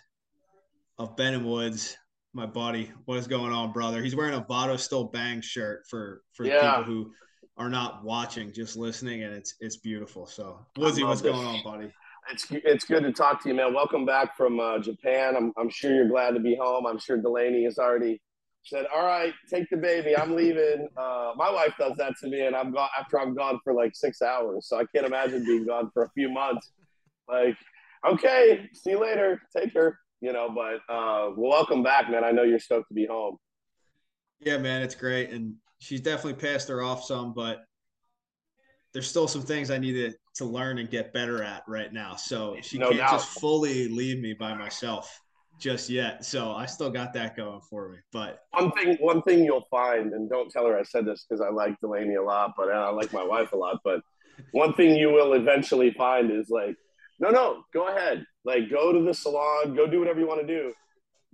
of 0.99 1.17
Ben 1.17 1.35
and 1.35 1.45
Woods, 1.45 1.97
my 2.35 2.45
buddy. 2.45 2.93
What 3.07 3.19
is 3.19 3.27
going 3.27 3.53
on, 3.53 3.73
brother? 3.73 4.03
He's 4.03 4.14
wearing 4.14 4.35
a 4.35 4.43
Votto 4.43 4.79
Still 4.79 5.05
Bang 5.05 5.41
shirt 5.41 5.85
for 5.88 6.23
for 6.35 6.45
yeah. 6.45 6.77
people 6.77 6.85
who 6.85 7.12
are 7.57 7.71
not 7.71 8.05
watching, 8.05 8.53
just 8.53 8.77
listening, 8.77 9.23
and 9.25 9.35
it's 9.35 9.55
it's 9.61 9.79
beautiful. 9.79 10.27
So, 10.27 10.59
Woodsy, 10.77 11.03
what's 11.03 11.23
this. 11.23 11.33
going 11.33 11.47
on, 11.47 11.62
buddy? 11.64 11.93
It's 12.31 12.47
it's 12.51 12.85
good 12.85 13.05
to 13.05 13.12
talk 13.12 13.43
to 13.43 13.49
you, 13.49 13.55
man. 13.55 13.73
Welcome 13.73 14.05
back 14.05 14.37
from 14.37 14.61
uh, 14.61 14.79
Japan. 14.81 15.35
I'm 15.35 15.53
I'm 15.57 15.71
sure 15.71 15.95
you're 15.95 16.09
glad 16.09 16.33
to 16.33 16.41
be 16.41 16.57
home. 16.61 16.87
I'm 16.87 16.99
sure 16.99 17.17
Delaney 17.17 17.64
is 17.64 17.79
already 17.79 18.21
said, 18.64 18.87
"All 18.94 19.05
right, 19.05 19.33
take 19.51 19.68
the 19.71 19.77
baby. 19.77 20.16
I'm 20.16 20.35
leaving." 20.37 20.88
Uh, 20.97 21.33
my 21.37 21.51
wife 21.51 21.73
does 21.79 21.97
that 21.97 22.14
to 22.21 22.29
me, 22.29 22.47
and 22.47 22.55
I'm 22.55 22.73
gone 22.73 22.88
after 22.99 23.21
I'm 23.21 23.35
gone 23.35 23.61
for 23.64 23.73
like 23.73 23.94
six 23.94 24.23
hours. 24.23 24.66
So 24.68 24.79
I 24.79 24.85
can't 24.94 25.07
imagine 25.07 25.44
being 25.44 25.66
gone 25.66 25.90
for 25.92 26.05
a 26.05 26.11
few 26.11 26.29
months. 26.31 26.71
Like, 27.29 27.57
okay, 28.07 28.68
see 28.73 28.90
you 28.90 29.01
later. 29.01 29.40
Take 29.57 29.73
her. 29.75 29.99
You 30.21 30.33
know, 30.33 30.51
but 30.51 30.92
uh, 30.92 31.31
welcome 31.37 31.83
back, 31.83 32.11
man. 32.11 32.25
I 32.25 32.33
know 32.33 32.42
you're 32.42 32.59
stoked 32.59 32.88
to 32.88 32.94
be 32.94 33.07
home. 33.07 33.37
Yeah, 34.40 34.59
man, 34.59 34.83
it's 34.83 34.94
great, 34.94 35.31
and 35.31 35.55
she's 35.79 36.01
definitely 36.01 36.35
passed 36.35 36.68
her 36.68 36.83
off 36.83 37.05
some, 37.05 37.33
but 37.35 37.64
there's 38.92 39.09
still 39.09 39.29
some 39.29 39.42
things 39.42 39.71
I 39.71 39.79
need 39.79 39.92
to, 39.92 40.12
to 40.37 40.44
learn 40.44 40.79
and 40.79 40.90
get 40.90 41.12
better 41.12 41.42
at 41.42 41.62
right 41.68 41.92
now. 41.92 42.16
So 42.16 42.57
she 42.62 42.79
no 42.79 42.88
can't 42.88 42.99
doubt. 42.99 43.11
just 43.12 43.29
fully 43.40 43.88
leave 43.88 44.21
me 44.21 44.33
by 44.33 44.55
myself 44.55 45.21
just 45.59 45.90
yet. 45.90 46.25
So 46.25 46.53
I 46.53 46.66
still 46.66 46.90
got 46.90 47.12
that 47.14 47.37
going 47.37 47.61
for 47.68 47.88
me. 47.88 47.99
But 48.12 48.40
one 48.51 48.71
thing, 48.73 48.97
one 49.01 49.23
thing 49.23 49.44
you'll 49.44 49.66
find, 49.71 50.12
and 50.12 50.31
don't 50.31 50.51
tell 50.51 50.66
her 50.66 50.79
I 50.79 50.83
said 50.85 51.05
this 51.05 51.27
because 51.29 51.40
I 51.40 51.51
like 51.51 51.79
Delaney 51.81 52.14
a 52.14 52.23
lot, 52.23 52.55
but 52.57 52.71
I 52.71 52.88
like 52.90 53.12
my 53.12 53.25
wife 53.25 53.53
a 53.53 53.57
lot. 53.57 53.81
But 53.85 54.01
one 54.53 54.73
thing 54.75 54.97
you 54.97 55.11
will 55.11 55.35
eventually 55.35 55.92
find 55.92 56.31
is 56.31 56.49
like, 56.49 56.77
no, 57.21 57.31
no, 57.31 57.64
go 57.75 57.88
ahead. 57.88 58.25
Like, 58.44 58.71
go 58.71 58.92
to 58.92 59.03
the 59.03 59.12
salon, 59.12 59.75
go 59.75 59.87
do 59.87 59.99
whatever 59.99 60.21
you 60.21 60.29
want 60.29 60.40
to 60.40 60.47
do, 60.47 60.73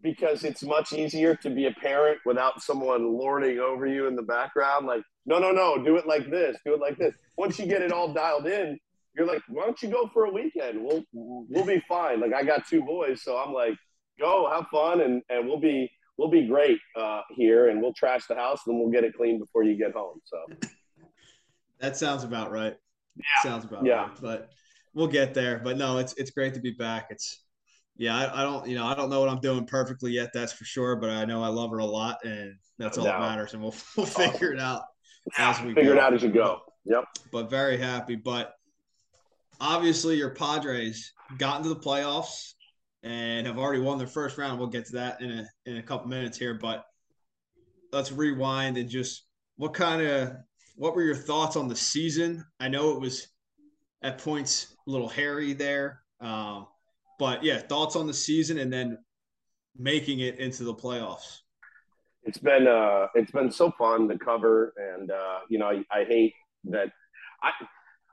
because 0.01 0.43
it's 0.43 0.63
much 0.63 0.93
easier 0.95 1.37
to 1.37 1.51
be 1.51 1.67
a 1.67 1.73
parent 1.73 2.19
without 2.25 2.63
someone 2.63 3.19
lording 3.19 3.59
over 3.59 3.87
you 3.87 4.07
in 4.07 4.17
the 4.17 4.23
background. 4.23 4.87
Like, 4.87 5.03
no, 5.27 5.39
no, 5.39 5.53
no, 5.53 5.83
do 5.85 5.97
it 5.97 6.07
like 6.07 6.31
this, 6.31 6.57
do 6.65 6.75
it 6.75 6.81
like 6.81 6.97
this. 6.97 7.15
Once 7.37 7.59
you 7.59 7.67
get 7.67 7.83
it 7.83 7.93
all 7.93 8.13
dialed 8.13 8.47
in, 8.47 8.79
you're 9.15 9.27
like, 9.27 9.43
why 9.49 9.65
don't 9.65 9.81
you 9.83 9.91
go 9.91 10.09
for 10.13 10.25
a 10.25 10.33
weekend? 10.33 10.83
We'll 10.83 11.05
we'll 11.13 11.67
be 11.67 11.83
fine. 11.87 12.21
Like, 12.21 12.33
I 12.33 12.43
got 12.43 12.67
two 12.67 12.83
boys, 12.83 13.23
so 13.23 13.37
I'm 13.37 13.53
like 13.53 13.77
go 14.19 14.51
have 14.51 14.67
fun 14.69 15.01
and 15.01 15.23
and 15.29 15.47
we'll 15.47 15.61
be 15.61 15.91
we'll 16.17 16.31
be 16.31 16.47
great 16.47 16.79
uh, 16.97 17.23
here 17.31 17.69
and 17.69 17.83
we'll 17.83 17.95
trash 17.95 18.27
the 18.29 18.35
house 18.35 18.61
and 18.67 18.75
then 18.75 18.81
we'll 18.81 18.93
get 18.93 19.05
it 19.05 19.15
clean 19.17 19.39
before 19.39 19.65
you 19.65 19.77
get 19.77 19.93
home 19.93 20.21
so. 20.25 20.69
That 21.81 21.97
sounds 21.99 22.25
about 22.25 22.51
right. 22.51 22.77
Yeah. 23.17 23.43
Sounds 23.43 23.65
about 23.65 23.85
yeah. 23.85 24.05
right 24.05 24.21
but 24.23 24.51
we'll 24.95 25.09
get 25.09 25.35
there 25.35 25.61
but 25.63 25.77
no 25.77 25.99
it's 25.99 26.15
it's 26.15 26.31
great 26.31 26.55
to 26.55 26.61
be 26.61 26.71
back. 26.71 27.09
It's 27.11 27.45
yeah 27.97 28.17
I, 28.17 28.41
I, 28.41 28.43
don't 28.43 28.67
you 28.67 28.77
know 28.77 28.87
i 28.87 28.95
don't 28.95 29.09
know 29.09 29.21
what 29.21 29.29
i'm 29.29 29.41
doing 29.41 29.67
perfectly 29.67 30.11
yet 30.11 30.31
that's 30.35 30.53
for 30.53 30.65
sure 30.65 30.97
but 30.97 31.11
i 31.11 31.25
know 31.25 31.43
i 31.43 31.49
love 31.49 31.71
her 31.71 31.79
a 31.79 31.85
lot 31.85 32.19
and 32.25 32.57
that's 32.79 32.99
all 32.99 33.05
that 33.05 33.21
matters 33.21 33.55
and 33.55 33.63
we'll, 33.63 33.75
we'll 33.97 34.07
figure 34.07 34.53
it 34.53 34.59
out 34.59 34.83
yeah, 35.39 35.51
as 35.51 35.61
we 35.63 35.75
figure 35.75 35.95
go. 35.95 35.99
it 35.99 36.03
out 36.03 36.13
as 36.13 36.23
you 36.23 36.31
go. 36.31 36.61
Yep. 36.85 37.05
But 37.33 37.49
very 37.49 37.77
happy 37.77 38.17
but 38.17 38.55
obviously 39.61 40.17
your 40.17 40.31
padres 40.31 41.13
got 41.39 41.59
into 41.59 41.69
the 41.69 41.77
playoffs 41.77 42.54
and 43.05 43.47
have 43.47 43.59
already 43.59 43.81
won 43.81 43.99
their 43.99 44.07
first 44.07 44.39
round. 44.39 44.59
We'll 44.59 44.69
get 44.69 44.87
to 44.87 44.93
that 44.93 45.21
in 45.21 45.31
a 45.31 45.47
in 45.67 45.77
a 45.77 45.83
couple 45.83 46.09
minutes 46.09 46.39
here, 46.39 46.55
but 46.55 46.85
let's 47.93 48.11
rewind 48.11 48.77
and 48.79 48.89
just 48.89 49.27
what 49.57 49.75
kind 49.75 50.03
of 50.03 50.33
what 50.77 50.97
were 50.97 51.03
your 51.03 51.15
thoughts 51.15 51.55
on 51.55 51.69
the 51.69 51.77
season? 51.77 52.45
I 52.59 52.69
know 52.69 52.91
it 52.93 53.01
was 53.01 53.29
at 54.03 54.19
points 54.19 54.75
a 54.87 54.91
little 54.91 55.09
hairy 55.09 55.53
there, 55.53 56.01
um, 56.21 56.67
but 57.19 57.45
yeah, 57.45 57.59
thoughts 57.59 57.95
on 57.95 58.07
the 58.07 58.15
season 58.15 58.59
and 58.59 58.73
then 58.73 58.99
making 59.77 60.21
it 60.21 60.39
into 60.39 60.65
the 60.65 60.75
playoffs. 60.75 61.41
It's 62.25 62.39
been 62.39 62.67
uh, 62.67 63.09
it's 63.15 63.31
been 63.31 63.53
so 63.53 63.71
fun 63.73 64.09
to 64.09 64.19
cover, 64.19 64.73
and 64.77 65.11
uh, 65.11 65.41
you 65.51 65.59
know 65.59 65.67
I, 65.67 65.85
I 65.91 66.05
hate 66.05 66.33
that 66.65 66.91
I 67.43 67.51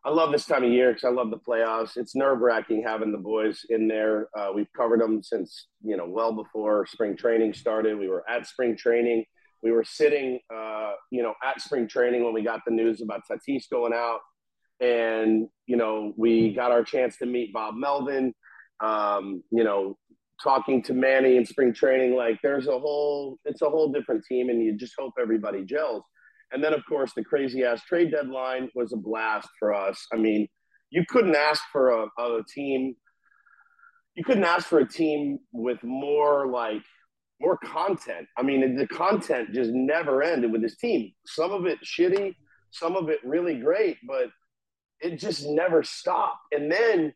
I 0.04 0.10
love 0.10 0.32
this 0.32 0.46
time 0.46 0.64
of 0.64 0.72
year 0.72 0.90
because 0.94 1.04
I 1.04 1.12
love 1.12 1.30
the 1.30 1.38
playoffs. 1.38 1.96
It's 1.96 2.16
nerve 2.16 2.40
wracking 2.40 2.84
having 2.84 3.12
the 3.12 3.20
boys 3.20 3.64
in 3.70 3.88
there. 3.88 4.30
Uh, 4.36 4.50
we've 4.54 4.72
covered 4.76 5.00
them 5.00 5.22
since 5.22 5.68
you 5.84 5.96
know 5.96 6.08
well 6.08 6.34
before 6.34 6.88
spring 6.88 7.16
training 7.16 7.54
started. 7.54 8.00
We 8.00 8.08
were 8.08 8.28
at 8.28 8.48
spring 8.48 8.76
training. 8.76 9.26
We 9.62 9.72
were 9.72 9.84
sitting, 9.84 10.40
uh, 10.54 10.94
you 11.12 11.22
know, 11.22 11.36
at 11.44 11.62
spring 11.62 11.88
training 11.88 12.24
when 12.24 12.34
we 12.34 12.42
got 12.42 12.62
the 12.66 12.74
news 12.74 13.02
about 13.02 13.22
Tatis 13.32 13.70
going 13.72 13.94
out, 13.94 14.22
and 14.80 15.48
you 15.68 15.78
know 15.78 16.14
we 16.18 16.52
got 16.52 16.72
our 16.72 16.84
chance 16.84 17.18
to 17.18 17.28
meet 17.28 17.54
Bob 17.54 17.76
Melvin. 17.76 18.34
Um, 18.80 19.44
you 19.52 19.64
know, 19.64 20.00
talking 20.44 20.82
to 20.84 20.96
Manny 20.96 21.38
in 21.38 21.46
spring 21.46 21.74
training, 21.74 22.16
like 22.16 22.40
there's 22.42 22.66
a 22.68 22.80
whole 22.80 23.38
it's 23.46 23.62
a 23.62 23.70
whole 23.70 23.92
different 23.92 24.26
team, 24.26 24.50
and 24.50 24.64
you 24.64 24.76
just 24.76 24.96
hope 24.98 25.14
everybody 25.22 25.64
gels. 25.64 26.04
And 26.52 26.64
then 26.64 26.74
of 26.74 26.86
course 26.86 27.14
the 27.14 27.24
crazy 27.24 27.64
ass 27.64 27.84
trade 27.84 28.12
deadline 28.12 28.70
was 28.76 28.94
a 28.94 28.98
blast 28.98 29.50
for 29.60 29.74
us. 29.74 30.06
I 30.14 30.18
mean, 30.18 30.48
you 30.90 31.04
couldn't 31.08 31.36
ask 31.36 31.64
for 31.72 31.90
a, 31.90 32.08
a 32.22 32.44
team. 32.54 32.96
You 34.16 34.24
couldn't 34.24 34.44
ask 34.44 34.68
for 34.68 34.80
a 34.80 34.88
team 34.88 35.40
with 35.54 35.82
more 35.84 36.48
like 36.48 36.84
more 37.40 37.58
content. 37.58 38.28
I 38.38 38.44
mean, 38.44 38.76
the 38.76 38.88
content 38.88 39.54
just 39.54 39.72
never 39.72 40.22
ended 40.22 40.52
with 40.52 40.62
this 40.62 40.78
team. 40.78 41.12
Some 41.26 41.52
of 41.52 41.66
it 41.66 41.80
shitty, 41.84 42.36
some 42.72 42.96
of 42.96 43.10
it 43.10 43.20
really 43.24 43.60
great, 43.60 43.98
but 44.08 44.28
it 45.00 45.18
just 45.18 45.48
never 45.48 45.82
stopped. 45.84 46.40
And 46.52 46.72
then 46.72 47.14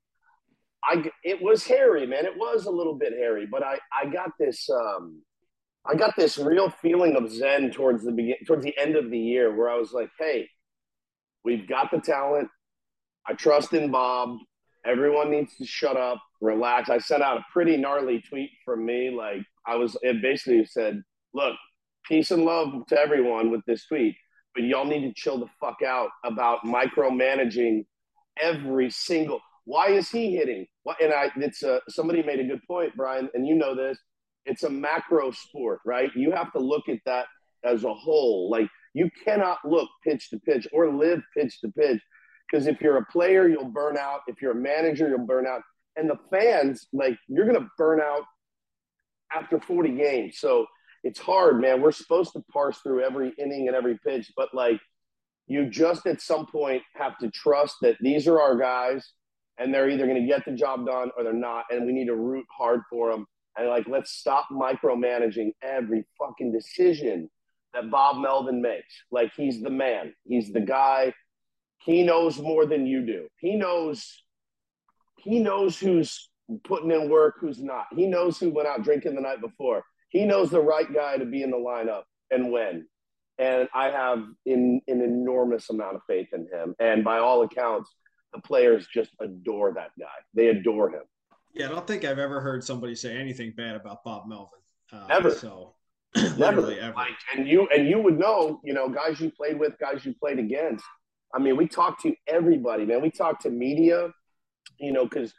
I, 0.84 1.12
it 1.24 1.42
was 1.42 1.66
hairy, 1.66 2.06
man. 2.08 2.26
It 2.26 2.38
was 2.38 2.66
a 2.66 2.72
little 2.72 2.96
bit 2.96 3.14
hairy, 3.14 3.48
but 3.50 3.64
I, 3.64 3.80
I 3.94 4.08
got 4.08 4.32
this, 4.40 4.68
um, 4.70 5.22
I 5.88 5.96
got 5.96 6.16
this 6.16 6.38
real 6.38 6.70
feeling 6.70 7.16
of 7.16 7.32
zen 7.32 7.72
towards 7.72 8.04
the 8.04 8.12
begin, 8.12 8.38
towards 8.46 8.64
the 8.64 8.76
end 8.78 8.96
of 8.96 9.12
the 9.12 9.20
year, 9.20 9.56
where 9.56 9.70
I 9.70 9.78
was 9.78 9.92
like, 9.94 10.10
"Hey, 10.18 10.50
we've 11.44 11.68
got 11.68 11.92
the 11.92 12.00
talent. 12.00 12.50
I 13.28 13.34
trust 13.34 13.74
in 13.74 13.92
Bob. 13.92 14.38
Everyone 14.84 15.30
needs 15.30 15.56
to 15.58 15.66
shut 15.66 15.96
up, 15.96 16.22
relax." 16.42 16.90
I 16.90 16.98
sent 16.98 17.22
out 17.22 17.38
a 17.38 17.46
pretty 17.54 17.78
gnarly 17.78 18.22
tweet 18.22 18.52
from 18.64 18.86
me, 18.86 19.12
like 19.12 19.44
I 19.68 19.76
was. 19.76 19.96
It 20.02 20.22
basically 20.22 20.66
said, 20.66 21.04
"Look, 21.34 21.56
peace 22.08 22.32
and 22.32 22.46
love 22.46 22.88
to 22.88 23.00
everyone 23.00 23.52
with 23.52 23.64
this 23.66 23.86
tweet, 23.86 24.16
but 24.56 24.64
y'all 24.64 24.86
need 24.86 25.02
to 25.08 25.14
chill 25.14 25.38
the 25.38 25.50
fuck 25.60 25.84
out 25.84 26.10
about 26.24 26.64
micromanaging 26.64 27.86
every 28.42 28.90
single." 28.90 29.40
Why 29.66 29.90
is 29.90 30.10
he 30.10 30.36
hitting? 30.36 30.68
What? 30.84 31.02
And 31.02 31.14
I, 31.14 31.32
it's 31.38 31.64
somebody 31.90 32.24
made 32.24 32.40
a 32.40 32.44
good 32.44 32.62
point, 32.68 32.96
Brian, 32.96 33.30
and 33.34 33.48
you 33.48 33.56
know 33.56 33.76
this. 33.76 34.00
It's 34.46 34.64
a 34.64 34.70
macro 34.70 35.32
sport, 35.32 35.80
right? 35.86 36.12
You 36.16 36.32
have 36.32 36.52
to 36.54 36.60
look 36.60 36.88
at 36.90 37.00
that 37.06 37.26
as 37.64 37.84
a 37.84 37.94
whole. 37.94 38.50
Like 38.50 38.70
you 38.94 39.10
cannot 39.24 39.58
look 39.66 39.90
pitch 40.04 40.30
to 40.30 40.40
pitch 40.40 40.68
or 40.72 40.94
live 40.94 41.22
pitch 41.36 41.60
to 41.62 41.72
pitch 41.72 42.02
because 42.50 42.68
if 42.68 42.80
you're 42.82 42.98
a 42.98 43.06
player, 43.06 43.48
you'll 43.48 43.72
burn 43.72 43.98
out. 43.98 44.22
If 44.28 44.42
you're 44.42 44.52
a 44.52 44.56
manager, 44.56 45.10
you'll 45.10 45.26
burn 45.26 45.48
out. 45.48 45.62
And 45.96 46.10
the 46.10 46.20
fans, 46.30 46.88
like 46.94 47.18
you're 47.28 47.46
going 47.46 47.60
to 47.60 47.70
burn 47.78 48.02
out 48.02 48.24
after 49.34 49.60
40 49.60 49.96
games. 49.96 50.38
So 50.40 50.66
it's 51.04 51.20
hard, 51.20 51.60
man. 51.60 51.82
We're 51.82 51.92
supposed 51.92 52.34
to 52.34 52.44
parse 52.52 52.80
through 52.80 53.04
every 53.04 53.34
inning 53.38 53.68
and 53.68 53.76
every 53.76 53.98
pitch, 54.06 54.32
but 54.36 54.54
like 54.54 54.80
you 55.48 55.70
just 55.70 56.08
at 56.08 56.22
some 56.22 56.48
point 56.48 56.82
have 56.96 57.18
to 57.20 57.30
trust 57.30 57.76
that 57.82 57.98
these 58.02 58.28
are 58.28 58.42
our 58.42 58.58
guys 58.58 59.12
and 59.58 59.74
they're 59.74 59.90
either 59.90 60.06
going 60.06 60.22
to 60.22 60.28
get 60.28 60.44
the 60.46 60.52
job 60.52 60.86
done 60.86 61.12
or 61.18 61.24
they're 61.24 61.34
not. 61.34 61.66
And 61.70 61.86
we 61.86 61.94
need 61.94 62.08
to 62.08 62.16
root 62.16 62.46
hard 62.58 62.82
for 62.90 63.12
them. 63.12 63.26
And 63.58 63.70
like, 63.70 63.88
let's 63.88 64.12
stop 64.12 64.48
micromanaging 64.52 65.52
every 65.62 66.06
fucking 66.20 66.52
decision 66.52 67.30
that 67.74 67.90
Bob 67.90 68.22
Melvin 68.22 68.62
makes. 68.62 68.94
Like, 69.12 69.32
he's 69.36 69.62
the 69.62 69.70
man, 69.70 70.14
he's 70.26 70.52
the 70.52 70.62
guy. 70.62 71.14
He 71.80 72.04
knows 72.04 72.40
more 72.40 72.66
than 72.66 72.88
you 72.88 73.06
do. 73.06 73.28
He 73.38 73.56
knows. 73.56 74.24
He 75.20 75.40
knows 75.40 75.78
who's 75.78 76.30
putting 76.64 76.92
in 76.92 77.10
work, 77.10 77.36
who's 77.40 77.62
not. 77.62 77.86
He 77.96 78.08
knows 78.08 78.40
who 78.40 78.50
went 78.52 78.68
out 78.68 78.84
drinking 78.84 79.16
the 79.16 79.22
night 79.22 79.42
before. 79.42 79.84
He 80.10 80.26
knows 80.26 80.50
the 80.50 80.62
right 80.62 80.92
guy 80.92 81.18
to 81.18 81.26
be 81.26 81.44
in 81.44 81.52
the 81.52 81.58
lineup 81.58 82.04
and 82.32 82.52
when. 82.52 82.88
And 83.38 83.68
I 83.74 83.90
have 83.90 84.24
in 84.46 84.82
an 84.88 85.02
enormous 85.02 85.70
amount 85.70 85.96
of 85.96 86.02
faith 86.08 86.30
in 86.34 86.48
him. 86.52 86.76
And 86.80 87.04
by 87.04 87.18
all 87.20 87.44
accounts, 87.44 87.94
the 88.34 88.42
players 88.42 88.88
just 88.88 89.12
adore 89.20 89.74
that 89.74 89.92
guy. 90.00 90.06
They 90.34 90.48
adore 90.48 90.90
him. 90.90 91.04
Yeah, 91.56 91.68
I 91.68 91.70
don't 91.70 91.88
think 91.88 92.04
I've 92.04 92.20
ever 92.20 92.42
heard 92.42 92.64
somebody 92.64 92.96
say 92.96 93.18
anything 93.18 93.54
bad 93.56 93.76
about 93.76 94.04
Bob 94.04 94.28
Melvin. 94.28 94.60
Uh, 94.92 95.08
Never. 95.08 95.32
So 95.32 95.76
Never. 96.38 96.70
ever. 96.72 96.94
Like, 96.94 97.16
and 97.36 97.48
you 97.48 97.68
and 97.74 97.88
you 97.88 98.00
would 98.00 98.20
know, 98.20 98.60
you 98.64 98.74
know, 98.74 98.90
guys 98.90 99.20
you 99.20 99.32
played 99.32 99.58
with, 99.58 99.80
guys 99.80 100.06
you 100.06 100.14
played 100.14 100.38
against. 100.38 100.84
I 101.34 101.40
mean, 101.40 101.58
we 101.58 101.68
talk 101.68 102.02
to 102.04 102.14
everybody, 102.28 102.86
man. 102.86 103.02
We 103.02 103.10
talk 103.10 103.42
to 103.42 103.50
media, 103.50 104.10
you 104.80 104.92
know, 104.92 105.06
because 105.06 105.34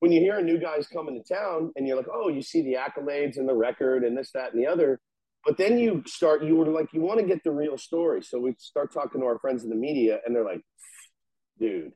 when 0.00 0.12
you 0.12 0.20
hear 0.20 0.38
a 0.38 0.42
new 0.42 0.58
guy's 0.58 0.86
coming 0.86 1.20
to 1.22 1.34
town 1.34 1.72
and 1.76 1.86
you're 1.86 1.96
like, 1.96 2.06
oh, 2.12 2.28
you 2.28 2.42
see 2.42 2.62
the 2.62 2.74
accolades 2.74 3.36
and 3.36 3.48
the 3.48 3.54
record 3.54 4.04
and 4.04 4.16
this, 4.16 4.30
that, 4.32 4.52
and 4.52 4.62
the 4.62 4.66
other. 4.66 5.00
But 5.44 5.56
then 5.56 5.78
you 5.78 6.02
start, 6.06 6.44
you 6.44 6.56
were 6.56 6.66
like, 6.66 6.92
you 6.92 7.00
want 7.00 7.20
to 7.20 7.26
get 7.26 7.42
the 7.42 7.50
real 7.50 7.76
story. 7.76 8.22
So 8.22 8.38
we 8.38 8.54
start 8.58 8.92
talking 8.92 9.20
to 9.20 9.26
our 9.26 9.38
friends 9.38 9.64
in 9.64 9.70
the 9.70 9.76
media 9.76 10.20
and 10.24 10.34
they're 10.34 10.44
like, 10.44 10.62
dude, 11.58 11.92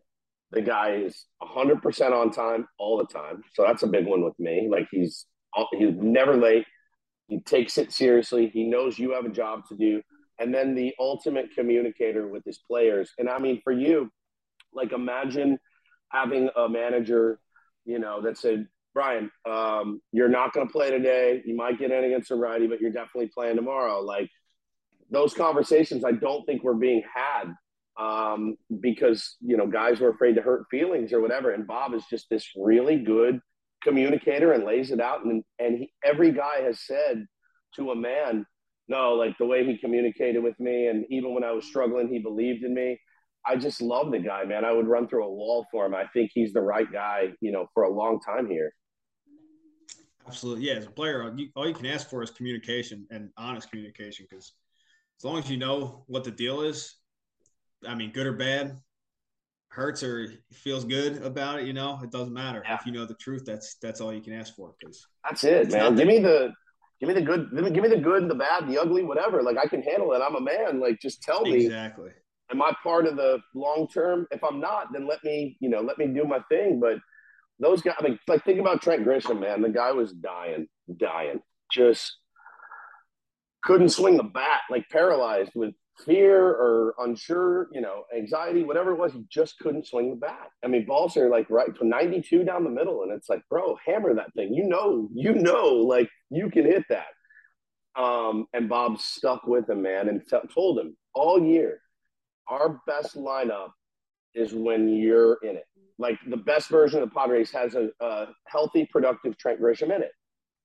the 0.53 0.61
guy 0.61 0.97
is 0.97 1.27
100% 1.43 2.13
on 2.13 2.31
time 2.31 2.67
all 2.79 2.99
the 2.99 3.07
time. 3.07 3.43
So 3.55 3.63
that's 3.63 3.83
a 3.83 3.87
big 3.87 4.07
one 4.07 4.23
with 4.23 4.39
me. 4.39 4.69
Like 4.71 4.87
he's 4.91 5.27
he's 5.73 5.95
never 5.97 6.37
late. 6.37 6.67
He 7.29 7.41
takes 7.41 7.79
it 7.79 7.93
seriously. 7.93 8.49
He 8.49 8.65
knows 8.65 8.99
you 8.99 9.13
have 9.13 9.25
a 9.25 9.31
job 9.31 9.63
to 9.69 9.77
do. 9.77 10.03
And 10.39 10.55
then 10.55 10.75
the 10.75 10.95
ultimate 10.99 11.55
communicator 11.55 12.29
with 12.29 12.45
his 12.45 12.59
players. 12.59 13.11
And 13.19 13.29
I 13.29 13.39
mean, 13.39 13.61
for 13.65 13.73
you, 13.73 14.11
like 14.75 14.93
imagine 14.93 15.59
having 16.11 16.51
a 16.57 16.69
manager, 16.69 17.39
you 17.85 17.99
know, 17.99 18.21
that 18.23 18.37
said, 18.37 18.67
Brian, 18.95 19.31
um, 19.49 20.03
you're 20.13 20.29
not 20.29 20.53
going 20.53 20.67
to 20.67 20.73
play 20.73 20.91
today. 20.91 21.43
You 21.47 21.57
might 21.57 21.79
get 21.79 21.91
in 21.91 22.05
against 22.05 22.31
a 22.31 22.37
righty, 22.37 22.67
but 22.67 22.81
you're 22.81 22.93
definitely 22.93 23.31
playing 23.33 23.57
tomorrow. 23.57 24.01
Like 24.01 24.29
those 25.11 25.33
conversations, 25.33 26.05
I 26.05 26.13
don't 26.13 26.45
think 26.45 26.63
were 26.63 26.75
being 26.75 27.03
had 27.15 27.55
um, 27.99 28.57
because 28.81 29.37
you 29.41 29.57
know 29.57 29.67
guys 29.67 30.01
were 30.01 30.11
afraid 30.11 30.35
to 30.37 30.43
hurt 30.43 30.65
feelings 30.71 31.13
or 31.13 31.21
whatever. 31.21 31.53
And 31.53 31.67
Bob 31.67 31.95
is 31.95 32.05
just 32.09 32.27
this 32.31 32.49
really 32.57 32.97
good 32.97 33.41
communicator 33.83 34.53
and 34.53 34.65
lays 34.65 34.91
it 34.91 35.01
out. 35.01 35.25
And 35.25 35.43
and 35.59 35.79
he, 35.79 35.93
every 36.05 36.33
guy 36.33 36.61
has 36.63 36.81
said 36.81 37.27
to 37.77 37.91
a 37.91 37.97
man, 37.97 38.47
no, 38.89 39.15
like 39.15 39.37
the 39.39 39.47
way 39.47 39.65
he 39.65 39.79
communicated 39.79 40.43
with 40.43 40.59
me, 40.59 40.89
and 40.89 41.05
even 41.11 41.35
when 41.35 41.45
I 41.45 41.53
was 41.53 41.65
struggling, 41.65 42.09
he 42.09 42.19
believed 42.19 42.65
in 42.65 42.75
me. 42.75 42.99
I 43.45 43.57
just 43.57 43.83
love 43.83 44.13
the 44.13 44.21
guy, 44.21 44.45
man. 44.45 44.65
I 44.65 44.73
would 44.73 44.87
run 44.87 45.09
through 45.09 45.25
a 45.25 45.33
wall 45.33 45.67
for 45.73 45.85
him. 45.85 45.95
I 45.95 46.05
think 46.13 46.31
he's 46.33 46.53
the 46.53 46.61
right 46.61 46.91
guy, 46.91 47.33
you 47.41 47.51
know, 47.51 47.67
for 47.75 47.83
a 47.83 47.91
long 47.91 48.21
time 48.21 48.49
here. 48.49 48.73
Absolutely, 50.27 50.67
yeah. 50.67 50.75
As 50.75 50.87
a 50.87 50.91
player, 50.91 51.33
you, 51.37 51.49
all 51.57 51.67
you 51.67 51.75
can 51.75 51.87
ask 51.87 52.09
for 52.09 52.23
is 52.23 52.31
communication 52.31 53.05
and 53.11 53.31
honest 53.37 53.69
communication. 53.69 54.27
Because 54.31 54.53
as 55.19 55.25
long 55.25 55.39
as 55.39 55.51
you 55.51 55.57
know 55.57 56.05
what 56.07 56.23
the 56.23 56.31
deal 56.31 56.61
is, 56.61 56.97
I 57.87 57.95
mean, 57.95 58.13
good 58.13 58.27
or 58.27 58.33
bad, 58.33 58.79
hurts 59.69 60.03
or 60.03 60.29
feels 60.53 60.85
good 60.85 61.23
about 61.23 61.61
it, 61.61 61.67
you 61.67 61.73
know, 61.73 61.99
it 62.03 62.11
doesn't 62.11 62.33
matter. 62.33 62.63
Yeah. 62.65 62.77
If 62.79 62.87
you 62.87 62.93
know 62.93 63.07
the 63.07 63.15
truth, 63.15 63.45
that's 63.45 63.77
that's 63.81 64.01
all 64.01 64.13
you 64.13 64.21
can 64.21 64.35
ask 64.35 64.55
for. 64.55 64.75
Because 64.79 65.07
that's 65.25 65.45
it, 65.45 65.71
man. 65.73 65.95
Give 65.97 66.07
me 66.07 66.19
the 66.19 66.53
give 67.01 67.09
me 67.09 67.15
the 67.15 67.23
good, 67.23 67.51
give 67.53 67.83
me 67.83 67.89
the 67.89 67.99
good 67.99 68.23
and 68.23 68.31
the 68.31 68.35
bad, 68.35 68.69
the 68.69 68.79
ugly, 68.79 69.03
whatever. 69.03 69.43
Like 69.43 69.57
I 69.57 69.67
can 69.67 69.83
handle 69.83 70.13
it. 70.13 70.23
I'm 70.25 70.37
a 70.37 70.41
man. 70.41 70.81
Like 70.81 71.01
just 71.01 71.23
tell 71.23 71.43
me 71.43 71.65
exactly. 71.65 72.11
Am 72.51 72.61
I 72.61 72.73
part 72.83 73.07
of 73.07 73.17
the 73.17 73.39
long 73.55 73.89
term? 73.89 74.27
If 74.31 74.45
I'm 74.45 74.61
not, 74.61 74.93
then 74.93 75.07
let 75.09 75.25
me, 75.25 75.57
you 75.61 75.71
know, 75.71 75.81
let 75.81 75.97
me 75.97 76.07
do 76.07 76.25
my 76.25 76.41
thing. 76.51 76.81
But 76.81 76.99
those 77.59 77.81
guys, 77.81 77.95
I 77.99 78.03
mean, 78.03 78.19
like 78.29 78.45
think 78.45 78.61
about 78.61 78.83
Trent 78.83 79.07
Grisham, 79.07 79.41
man. 79.41 79.63
The 79.63 79.71
guy 79.71 79.93
was 79.93 80.13
dying, 80.13 80.67
dying, 80.99 81.41
just 81.73 82.15
couldn't 83.63 83.89
swing 83.89 84.17
the 84.17 84.25
bat, 84.25 84.61
like 84.71 84.85
paralyzed 84.91 85.53
with 85.55 85.73
fear 86.05 86.49
or 86.49 86.95
unsure, 86.99 87.69
you 87.73 87.81
know, 87.81 88.05
anxiety, 88.17 88.65
whatever 88.65 88.93
it 88.93 88.99
was, 88.99 89.13
he 89.13 89.25
just 89.31 89.59
couldn't 89.59 89.87
swing 89.87 90.11
the 90.11 90.17
bat. 90.17 90.49
I 90.65 90.69
mean, 90.69 90.87
balls 90.87 91.17
are 91.17 91.29
like 91.29 91.51
right 91.51 91.75
to 91.77 91.87
92 91.87 92.45
down 92.45 92.65
the 92.65 92.71
middle, 92.71 93.03
and 93.03 93.13
it's 93.13 93.29
like, 93.29 93.43
bro, 93.49 93.77
hammer 93.85 94.15
that 94.15 94.33
thing. 94.35 94.55
You 94.55 94.65
know, 94.65 95.09
you 95.15 95.35
know, 95.35 95.69
like 95.69 96.09
you 96.31 96.51
can 96.51 96.65
hit 96.65 96.85
that. 96.89 97.07
Um, 97.95 98.47
and 98.55 98.69
Bob 98.69 98.99
stuck 98.99 99.47
with 99.47 99.69
him, 99.69 99.83
man, 99.83 100.09
and 100.09 100.23
t- 100.29 100.37
told 100.55 100.79
him 100.79 100.97
all 101.15 101.43
year, 101.43 101.81
our 102.49 102.81
best 102.87 103.17
lineup 103.17 103.71
is 104.35 104.53
when 104.55 104.89
you're 104.89 105.39
in 105.43 105.57
it. 105.57 105.67
Like 105.99 106.19
the 106.27 106.39
best 106.39 106.69
version 106.69 107.03
of 107.03 107.11
the 107.11 107.15
Padres 107.15 107.51
has 107.53 107.75
a, 107.75 107.91
a 108.01 108.29
healthy, 108.47 108.89
productive 108.91 109.37
Trent 109.37 109.61
Grisham 109.61 109.95
in 109.95 110.03
it. 110.03 110.13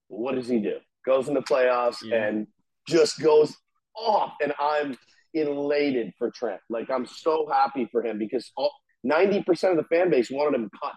What 0.08 0.36
does 0.36 0.48
he 0.48 0.60
do? 0.60 0.78
Goes 1.06 1.28
in 1.28 1.34
the 1.34 1.42
playoffs 1.42 1.98
yeah. 2.02 2.26
and 2.26 2.48
just 2.88 3.20
goes 3.20 3.56
off. 3.96 4.34
And 4.42 4.54
I'm 4.60 4.98
elated 5.40 6.14
for 6.18 6.32
Trent. 6.32 6.62
Like 6.70 6.90
I'm 6.90 7.06
so 7.06 7.48
happy 7.52 7.88
for 7.92 8.04
him 8.04 8.18
because 8.18 8.52
all, 8.58 8.72
ninety 9.04 9.44
percent 9.44 9.78
of 9.78 9.84
the 9.84 9.96
fan 9.96 10.10
base 10.10 10.32
wanted 10.32 10.60
him 10.60 10.70
cut. 10.82 10.94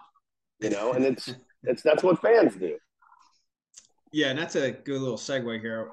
You 0.59 0.69
know, 0.69 0.93
and 0.93 1.05
it's 1.05 1.33
it's 1.63 1.83
that's 1.83 2.03
what 2.03 2.21
fans 2.21 2.55
do. 2.55 2.77
Yeah, 4.11 4.27
and 4.27 4.39
that's 4.39 4.55
a 4.55 4.71
good 4.71 4.99
little 4.99 5.17
segue 5.17 5.61
here. 5.61 5.91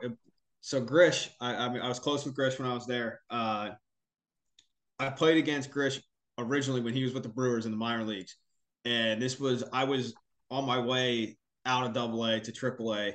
So 0.60 0.80
Grish, 0.80 1.30
I, 1.40 1.54
I 1.54 1.68
mean, 1.68 1.80
I 1.80 1.88
was 1.88 2.00
close 2.00 2.24
with 2.24 2.34
Grish 2.34 2.58
when 2.58 2.68
I 2.68 2.74
was 2.74 2.86
there. 2.86 3.20
Uh, 3.30 3.70
I 4.98 5.10
played 5.10 5.36
against 5.36 5.70
Grish 5.70 6.00
originally 6.36 6.80
when 6.80 6.94
he 6.94 7.04
was 7.04 7.14
with 7.14 7.22
the 7.22 7.28
Brewers 7.28 7.64
in 7.64 7.70
the 7.70 7.78
minor 7.78 8.04
leagues, 8.04 8.36
and 8.84 9.22
this 9.22 9.38
was 9.38 9.64
I 9.72 9.84
was 9.84 10.14
on 10.50 10.64
my 10.64 10.80
way 10.80 11.38
out 11.64 11.86
of 11.86 11.92
Double 11.92 12.24
A 12.24 12.40
to 12.40 12.52
Triple 12.52 12.94
A, 12.94 13.14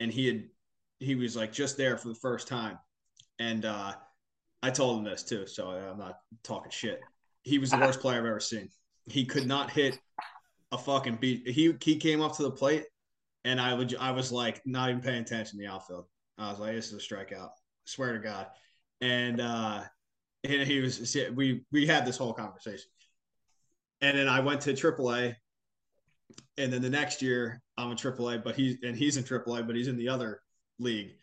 and 0.00 0.12
he 0.12 0.26
had 0.26 0.44
he 0.98 1.14
was 1.14 1.36
like 1.36 1.52
just 1.52 1.76
there 1.76 1.96
for 1.96 2.08
the 2.08 2.14
first 2.14 2.46
time, 2.46 2.78
and 3.38 3.64
uh, 3.64 3.94
I 4.62 4.70
told 4.70 4.98
him 4.98 5.04
this 5.04 5.22
too, 5.22 5.46
so 5.46 5.68
I'm 5.70 5.98
not 5.98 6.18
talking 6.42 6.70
shit. 6.70 7.00
he 7.42 7.58
was 7.58 7.70
the 7.70 7.78
worst 7.78 8.00
player 8.00 8.18
I've 8.18 8.26
ever 8.26 8.40
seen. 8.40 8.68
He 9.06 9.24
could 9.24 9.46
not 9.46 9.70
hit 9.70 9.98
a 10.70 10.78
fucking 10.78 11.16
beat. 11.16 11.48
He 11.48 11.74
he 11.82 11.96
came 11.96 12.20
up 12.20 12.36
to 12.36 12.42
the 12.44 12.50
plate, 12.50 12.84
and 13.44 13.60
I 13.60 13.74
would 13.74 13.94
I 13.96 14.12
was 14.12 14.30
like 14.30 14.62
not 14.64 14.88
even 14.88 15.02
paying 15.02 15.22
attention 15.22 15.58
to 15.58 15.64
the 15.64 15.72
outfield. 15.72 16.06
I 16.38 16.50
was 16.50 16.60
like, 16.60 16.74
this 16.74 16.92
is 16.92 16.94
a 16.94 17.14
strikeout. 17.14 17.50
Swear 17.84 18.12
to 18.12 18.18
God. 18.20 18.46
And 19.00 19.40
uh, 19.40 19.82
and 20.44 20.62
he 20.62 20.80
was 20.80 21.16
we 21.34 21.64
we 21.72 21.86
had 21.86 22.06
this 22.06 22.16
whole 22.16 22.32
conversation, 22.32 22.90
and 24.00 24.16
then 24.16 24.28
I 24.28 24.40
went 24.40 24.60
to 24.62 24.72
AAA, 24.72 25.34
and 26.56 26.72
then 26.72 26.82
the 26.82 26.90
next 26.90 27.22
year 27.22 27.60
I'm 27.76 27.90
in 27.90 27.96
AAA, 27.96 28.42
but 28.42 28.54
he's 28.54 28.76
and 28.82 28.96
he's 28.96 29.16
in 29.16 29.24
AAA, 29.24 29.66
but 29.66 29.76
he's 29.76 29.88
in 29.88 29.96
the 29.96 30.08
other 30.08 30.40
league, 30.78 31.16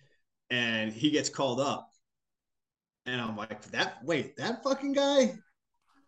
and 0.49 0.91
he 0.91 1.09
gets 1.09 1.29
called 1.29 1.59
up, 1.59 1.89
and 3.05 3.19
I'm 3.19 3.35
like, 3.35 3.61
that 3.71 4.03
wait, 4.03 4.35
that 4.37 4.63
fucking 4.63 4.93
guy 4.93 5.33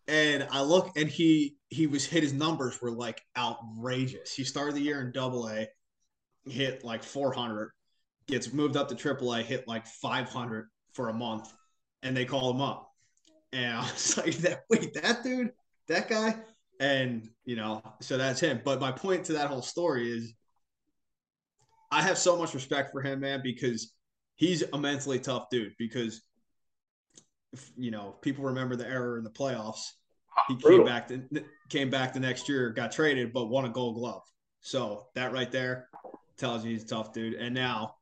and 0.08 0.48
I 0.52 0.62
look 0.62 0.98
and 0.98 1.08
he 1.08 1.58
he 1.70 1.88
was 1.88 2.06
hit 2.06 2.24
his 2.24 2.34
numbers 2.34 2.82
were 2.82 2.92
like 2.92 3.22
outrageous. 3.38 4.34
He 4.34 4.44
started 4.44 4.76
the 4.76 4.82
year 4.82 5.02
in 5.02 5.12
double 5.12 5.48
A, 5.48 5.68
hit 6.46 6.84
like 6.84 7.02
400, 7.02 7.72
gets 8.28 8.52
moved 8.52 8.76
up 8.76 8.90
to 8.90 8.96
triple 8.96 9.34
A, 9.34 9.42
hit 9.42 9.68
like 9.68 9.88
500 9.88 10.68
for 10.94 11.10
a 11.10 11.14
month, 11.14 11.54
and 12.04 12.16
they 12.16 12.26
call 12.26 12.52
him 12.52 12.62
up. 12.62 12.92
And 13.54 13.78
I 13.78 13.82
was 13.82 14.18
like, 14.26 14.36
that 14.38 14.64
wait, 14.70 14.94
that 14.96 15.24
dude, 15.24 15.52
that 15.88 16.10
guy, 16.10 16.36
and 16.80 17.30
you 17.46 17.56
know, 17.56 17.82
so 18.02 18.18
that's 18.18 18.40
him. 18.40 18.62
But 18.64 18.82
my 18.82 18.92
point 18.92 19.26
to 19.26 19.34
that 19.34 19.48
whole 19.48 19.62
story 19.62 20.12
is 20.12 20.34
I 21.92 22.02
have 22.02 22.18
so 22.18 22.38
much 22.38 22.54
respect 22.54 22.92
for 22.92 23.02
him, 23.02 23.22
man, 23.22 23.42
because 23.44 23.94
he's 24.36 24.64
a 24.74 24.78
mentally 24.78 25.20
tough 25.20 25.50
dude 25.50 25.74
because 25.78 26.22
you 27.78 27.92
know, 27.92 28.16
people 28.22 28.46
remember 28.46 28.76
the 28.76 28.88
error 28.88 29.18
in 29.18 29.24
the 29.24 29.30
playoffs. 29.30 29.92
He 30.48 30.56
came 30.56 30.86
back 30.86 31.08
the, 31.08 31.44
came 31.70 31.90
back 31.90 32.14
the 32.14 32.20
next 32.20 32.48
year, 32.48 32.70
got 32.70 32.92
traded, 32.92 33.34
but 33.34 33.48
won 33.48 33.66
a 33.66 33.70
Gold 33.70 33.96
Glove. 33.96 34.24
So 34.62 35.08
that 35.16 35.34
right 35.34 35.52
there 35.52 35.90
tells 36.38 36.64
you 36.64 36.72
he's 36.72 36.84
a 36.84 36.88
tough 36.88 37.14
dude. 37.14 37.34
And 37.34 37.54
now 37.54 37.96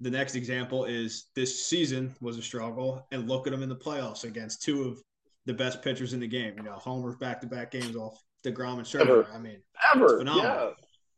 the 0.00 0.10
next 0.10 0.34
example 0.34 0.84
is 0.84 1.26
this 1.34 1.66
season 1.66 2.14
was 2.20 2.38
a 2.38 2.42
struggle, 2.42 3.06
and 3.12 3.28
look 3.28 3.46
at 3.46 3.52
him 3.52 3.62
in 3.62 3.68
the 3.68 3.76
playoffs 3.76 4.24
against 4.24 4.62
two 4.62 4.84
of 4.84 5.02
the 5.46 5.54
best 5.54 5.82
pitchers 5.82 6.12
in 6.12 6.20
the 6.20 6.26
game. 6.26 6.54
You 6.56 6.64
know, 6.64 6.72
homers 6.72 7.16
back 7.16 7.40
to 7.40 7.46
back 7.46 7.70
games 7.70 7.96
off 7.96 8.22
the 8.42 8.52
Degrom 8.52 8.78
and 8.78 8.82
Scherzer. 8.82 9.32
I 9.32 9.38
mean, 9.38 9.60
ever, 9.94 10.18
phenomenal. 10.18 10.44
yeah, 10.44 10.70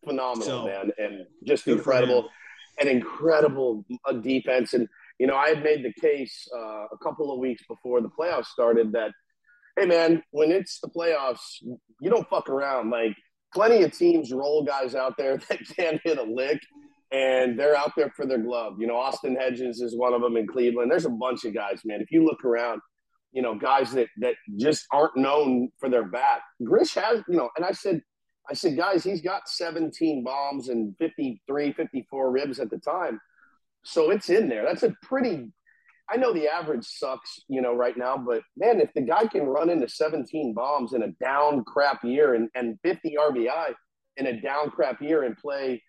phenomenal, 0.05 0.47
so, 0.47 0.64
man, 0.66 0.91
and 0.99 1.26
just 1.47 1.66
incredible, 1.66 2.28
an 2.81 2.89
incredible 2.89 3.85
uh, 4.07 4.12
defense 4.12 4.72
and 4.74 4.89
you 5.21 5.27
know, 5.27 5.37
I 5.37 5.51
had 5.51 5.62
made 5.62 5.85
the 5.85 5.93
case 6.01 6.49
uh, 6.57 6.87
a 6.91 6.99
couple 7.03 7.31
of 7.31 7.39
weeks 7.39 7.62
before 7.68 8.01
the 8.01 8.09
playoffs 8.09 8.47
started 8.47 8.93
that, 8.93 9.12
hey, 9.79 9.85
man, 9.85 10.23
when 10.31 10.51
it's 10.51 10.81
the 10.81 10.89
playoffs, 10.89 11.59
you 11.61 12.09
don't 12.09 12.29
fuck 12.31 12.49
around. 12.49 12.89
Like, 12.89 13.14
plenty 13.53 13.83
of 13.83 13.93
teams 13.93 14.33
roll 14.33 14.64
guys 14.64 14.95
out 14.95 15.18
there 15.18 15.37
that 15.51 15.59
can't 15.77 16.01
hit 16.05 16.16
a 16.16 16.23
lick, 16.23 16.59
and 17.12 17.61
they're 17.61 17.77
out 17.77 17.93
there 17.99 18.11
for 18.16 18.25
their 18.25 18.39
glove. 18.39 18.77
You 18.79 18.87
know, 18.87 18.97
Austin 18.97 19.37
Hedges 19.37 19.83
is 19.83 19.95
one 19.95 20.14
of 20.14 20.23
them 20.23 20.39
in 20.39 20.47
Cleveland. 20.47 20.91
There's 20.91 21.05
a 21.05 21.11
bunch 21.11 21.45
of 21.45 21.53
guys, 21.53 21.83
man. 21.85 22.01
If 22.01 22.11
you 22.11 22.25
look 22.25 22.43
around, 22.43 22.81
you 23.33 23.43
know, 23.43 23.55
guys 23.55 23.93
that 23.93 24.09
that 24.21 24.37
just 24.57 24.87
aren't 24.91 25.18
known 25.18 25.68
for 25.79 25.91
their 25.91 26.05
bat. 26.05 26.41
Grish 26.64 26.95
has, 26.95 27.23
you 27.29 27.37
know, 27.37 27.51
and 27.57 27.66
I 27.66 27.73
said, 27.73 28.01
I 28.49 28.55
said, 28.55 28.75
guys, 28.75 29.05
he's 29.05 29.21
got 29.21 29.51
17 29.51 30.25
bombs 30.25 30.71
and 30.71 30.97
53, 30.99 31.75
54 31.75 32.31
ribs 32.33 32.59
at 32.59 32.71
the 32.71 32.79
time. 32.79 33.21
So 33.85 34.11
it's 34.11 34.31
in 34.31 34.49
there. 34.49 34.64
That's 34.64 34.83
a 34.83 34.95
pretty. 35.03 35.53
I 36.12 36.16
know 36.16 36.33
the 36.33 36.49
average 36.49 36.85
sucks, 36.85 37.39
you 37.49 37.62
know, 37.62 37.72
right 37.74 37.97
now, 37.97 38.16
but 38.16 38.43
man, 38.57 38.81
if 38.81 38.93
the 38.95 39.01
guy 39.01 39.26
can 39.26 39.45
run 39.45 39.70
into 39.70 39.89
17 39.89 40.55
bombs 40.55 40.93
in 40.93 41.05
a 41.05 41.12
down 41.24 41.62
crap 41.62 42.03
year 42.03 42.35
and, 42.35 42.49
and 42.57 42.78
50 42.83 43.14
RBI 43.16 43.74
in 44.16 44.26
a 44.26 44.41
down 44.41 44.70
crap 44.70 45.01
year 45.01 45.22
and 45.22 45.37
play, 45.37 45.81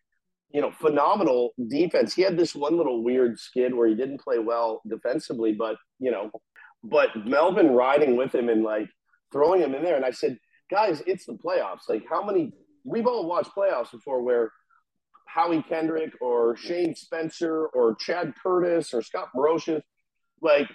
you 0.51 0.61
know, 0.61 0.71
phenomenal 0.71 1.53
defense. 1.67 2.13
He 2.13 2.21
had 2.21 2.37
this 2.37 2.53
one 2.53 2.77
little 2.77 3.03
weird 3.03 3.39
skid 3.39 3.73
where 3.73 3.87
he 3.87 3.95
didn't 3.95 4.21
play 4.21 4.37
well 4.37 4.83
defensively, 4.87 5.53
but 5.53 5.77
you 5.99 6.11
know, 6.11 6.29
but 6.83 7.09
Melvin 7.25 7.71
riding 7.71 8.15
with 8.15 8.33
him 8.33 8.49
and 8.49 8.63
like 8.63 8.89
throwing 9.31 9.61
him 9.61 9.73
in 9.73 9.83
there. 9.83 9.95
And 9.95 10.05
I 10.05 10.11
said, 10.11 10.37
guys, 10.69 11.01
it's 11.05 11.25
the 11.25 11.33
playoffs. 11.33 11.89
Like, 11.89 12.03
how 12.09 12.23
many? 12.23 12.51
We've 12.83 13.05
all 13.05 13.27
watched 13.27 13.51
playoffs 13.55 13.91
before 13.91 14.23
where 14.23 14.51
Howie 15.33 15.63
Kendrick 15.63 16.13
or 16.19 16.55
Shane 16.57 16.95
Spencer 16.95 17.67
or 17.67 17.95
Chad 17.95 18.33
Curtis 18.41 18.93
or 18.93 19.01
Scott 19.01 19.29
Brosius, 19.35 19.81
like 20.41 20.67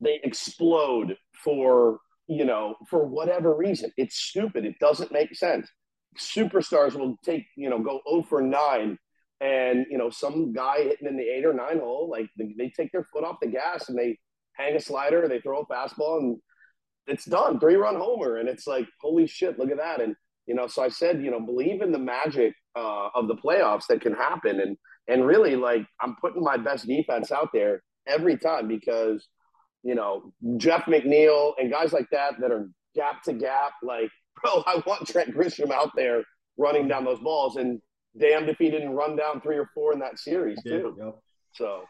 they 0.00 0.20
explode 0.24 1.16
for 1.44 1.98
you 2.26 2.44
know 2.44 2.74
for 2.88 3.06
whatever 3.06 3.54
reason. 3.54 3.92
It's 3.96 4.16
stupid. 4.16 4.64
It 4.64 4.78
doesn't 4.80 5.12
make 5.12 5.34
sense. 5.34 5.68
Superstars 6.18 6.94
will 6.94 7.16
take 7.24 7.46
you 7.56 7.70
know 7.70 7.78
go 7.78 8.00
0 8.10 8.24
for 8.28 8.42
nine, 8.42 8.98
and 9.40 9.86
you 9.90 9.98
know 9.98 10.10
some 10.10 10.52
guy 10.52 10.78
hitting 10.82 11.08
in 11.08 11.16
the 11.16 11.28
eight 11.28 11.44
or 11.44 11.54
nine 11.54 11.78
hole, 11.78 12.08
like 12.10 12.28
they, 12.36 12.54
they 12.58 12.70
take 12.70 12.90
their 12.92 13.06
foot 13.12 13.24
off 13.24 13.36
the 13.40 13.48
gas 13.48 13.88
and 13.88 13.98
they 13.98 14.18
hang 14.54 14.76
a 14.76 14.80
slider, 14.80 15.28
they 15.28 15.40
throw 15.40 15.60
a 15.60 15.66
fastball, 15.66 16.18
and 16.18 16.36
it's 17.06 17.24
done. 17.24 17.60
Three 17.60 17.76
run 17.76 17.96
homer, 17.96 18.36
and 18.36 18.48
it's 18.48 18.66
like 18.66 18.86
holy 19.00 19.26
shit, 19.26 19.58
look 19.58 19.70
at 19.70 19.78
that. 19.78 20.00
And 20.00 20.16
you 20.46 20.54
know, 20.54 20.66
so 20.66 20.82
I 20.82 20.88
said, 20.88 21.22
you 21.22 21.30
know, 21.30 21.40
believe 21.40 21.82
in 21.82 21.92
the 21.92 21.98
magic 21.98 22.54
uh, 22.76 23.08
of 23.14 23.28
the 23.28 23.36
playoffs 23.36 23.86
that 23.88 24.00
can 24.00 24.14
happen, 24.14 24.60
and 24.60 24.76
and 25.08 25.26
really, 25.26 25.56
like, 25.56 25.84
I'm 26.00 26.16
putting 26.20 26.42
my 26.42 26.56
best 26.56 26.86
defense 26.86 27.32
out 27.32 27.50
there 27.52 27.82
every 28.06 28.36
time 28.36 28.68
because, 28.68 29.26
you 29.82 29.94
know, 29.94 30.32
Jeff 30.56 30.84
McNeil 30.84 31.54
and 31.58 31.72
guys 31.72 31.92
like 31.92 32.06
that 32.12 32.34
that 32.40 32.52
are 32.52 32.68
gap 32.94 33.22
to 33.24 33.32
gap, 33.32 33.72
like, 33.82 34.10
bro, 34.42 34.62
I 34.66 34.82
want 34.86 35.06
Trent 35.06 35.34
Grisham 35.34 35.70
out 35.70 35.90
there 35.96 36.22
running 36.56 36.86
down 36.88 37.04
those 37.04 37.20
balls, 37.20 37.56
and 37.56 37.80
damned 38.18 38.48
if 38.48 38.58
he 38.58 38.70
didn't 38.70 38.90
run 38.90 39.16
down 39.16 39.40
three 39.40 39.56
or 39.56 39.68
four 39.74 39.92
in 39.92 39.98
that 40.00 40.18
series 40.18 40.62
too. 40.62 40.96
Yep. 40.98 41.18
So. 41.54 41.82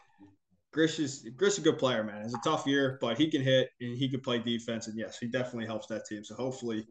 Grish 0.71 0.97
is 0.97 1.29
Grish 1.35 1.53
is 1.53 1.59
a 1.59 1.61
good 1.61 1.77
player, 1.77 2.03
man. 2.03 2.23
It's 2.23 2.33
a 2.33 2.41
tough 2.43 2.65
year, 2.65 2.97
but 2.99 3.15
he 3.15 3.29
can 3.29 3.43
hit 3.43 3.69
and 3.79 3.95
he 3.95 4.09
can 4.09 4.21
play 4.21 4.39
defense, 4.39 4.87
and 4.87 4.97
yes, 4.97 5.19
he 5.19 5.27
definitely 5.27 5.67
helps 5.67 5.85
that 5.87 6.05
team. 6.05 6.23
So 6.23 6.33
hopefully, 6.33 6.87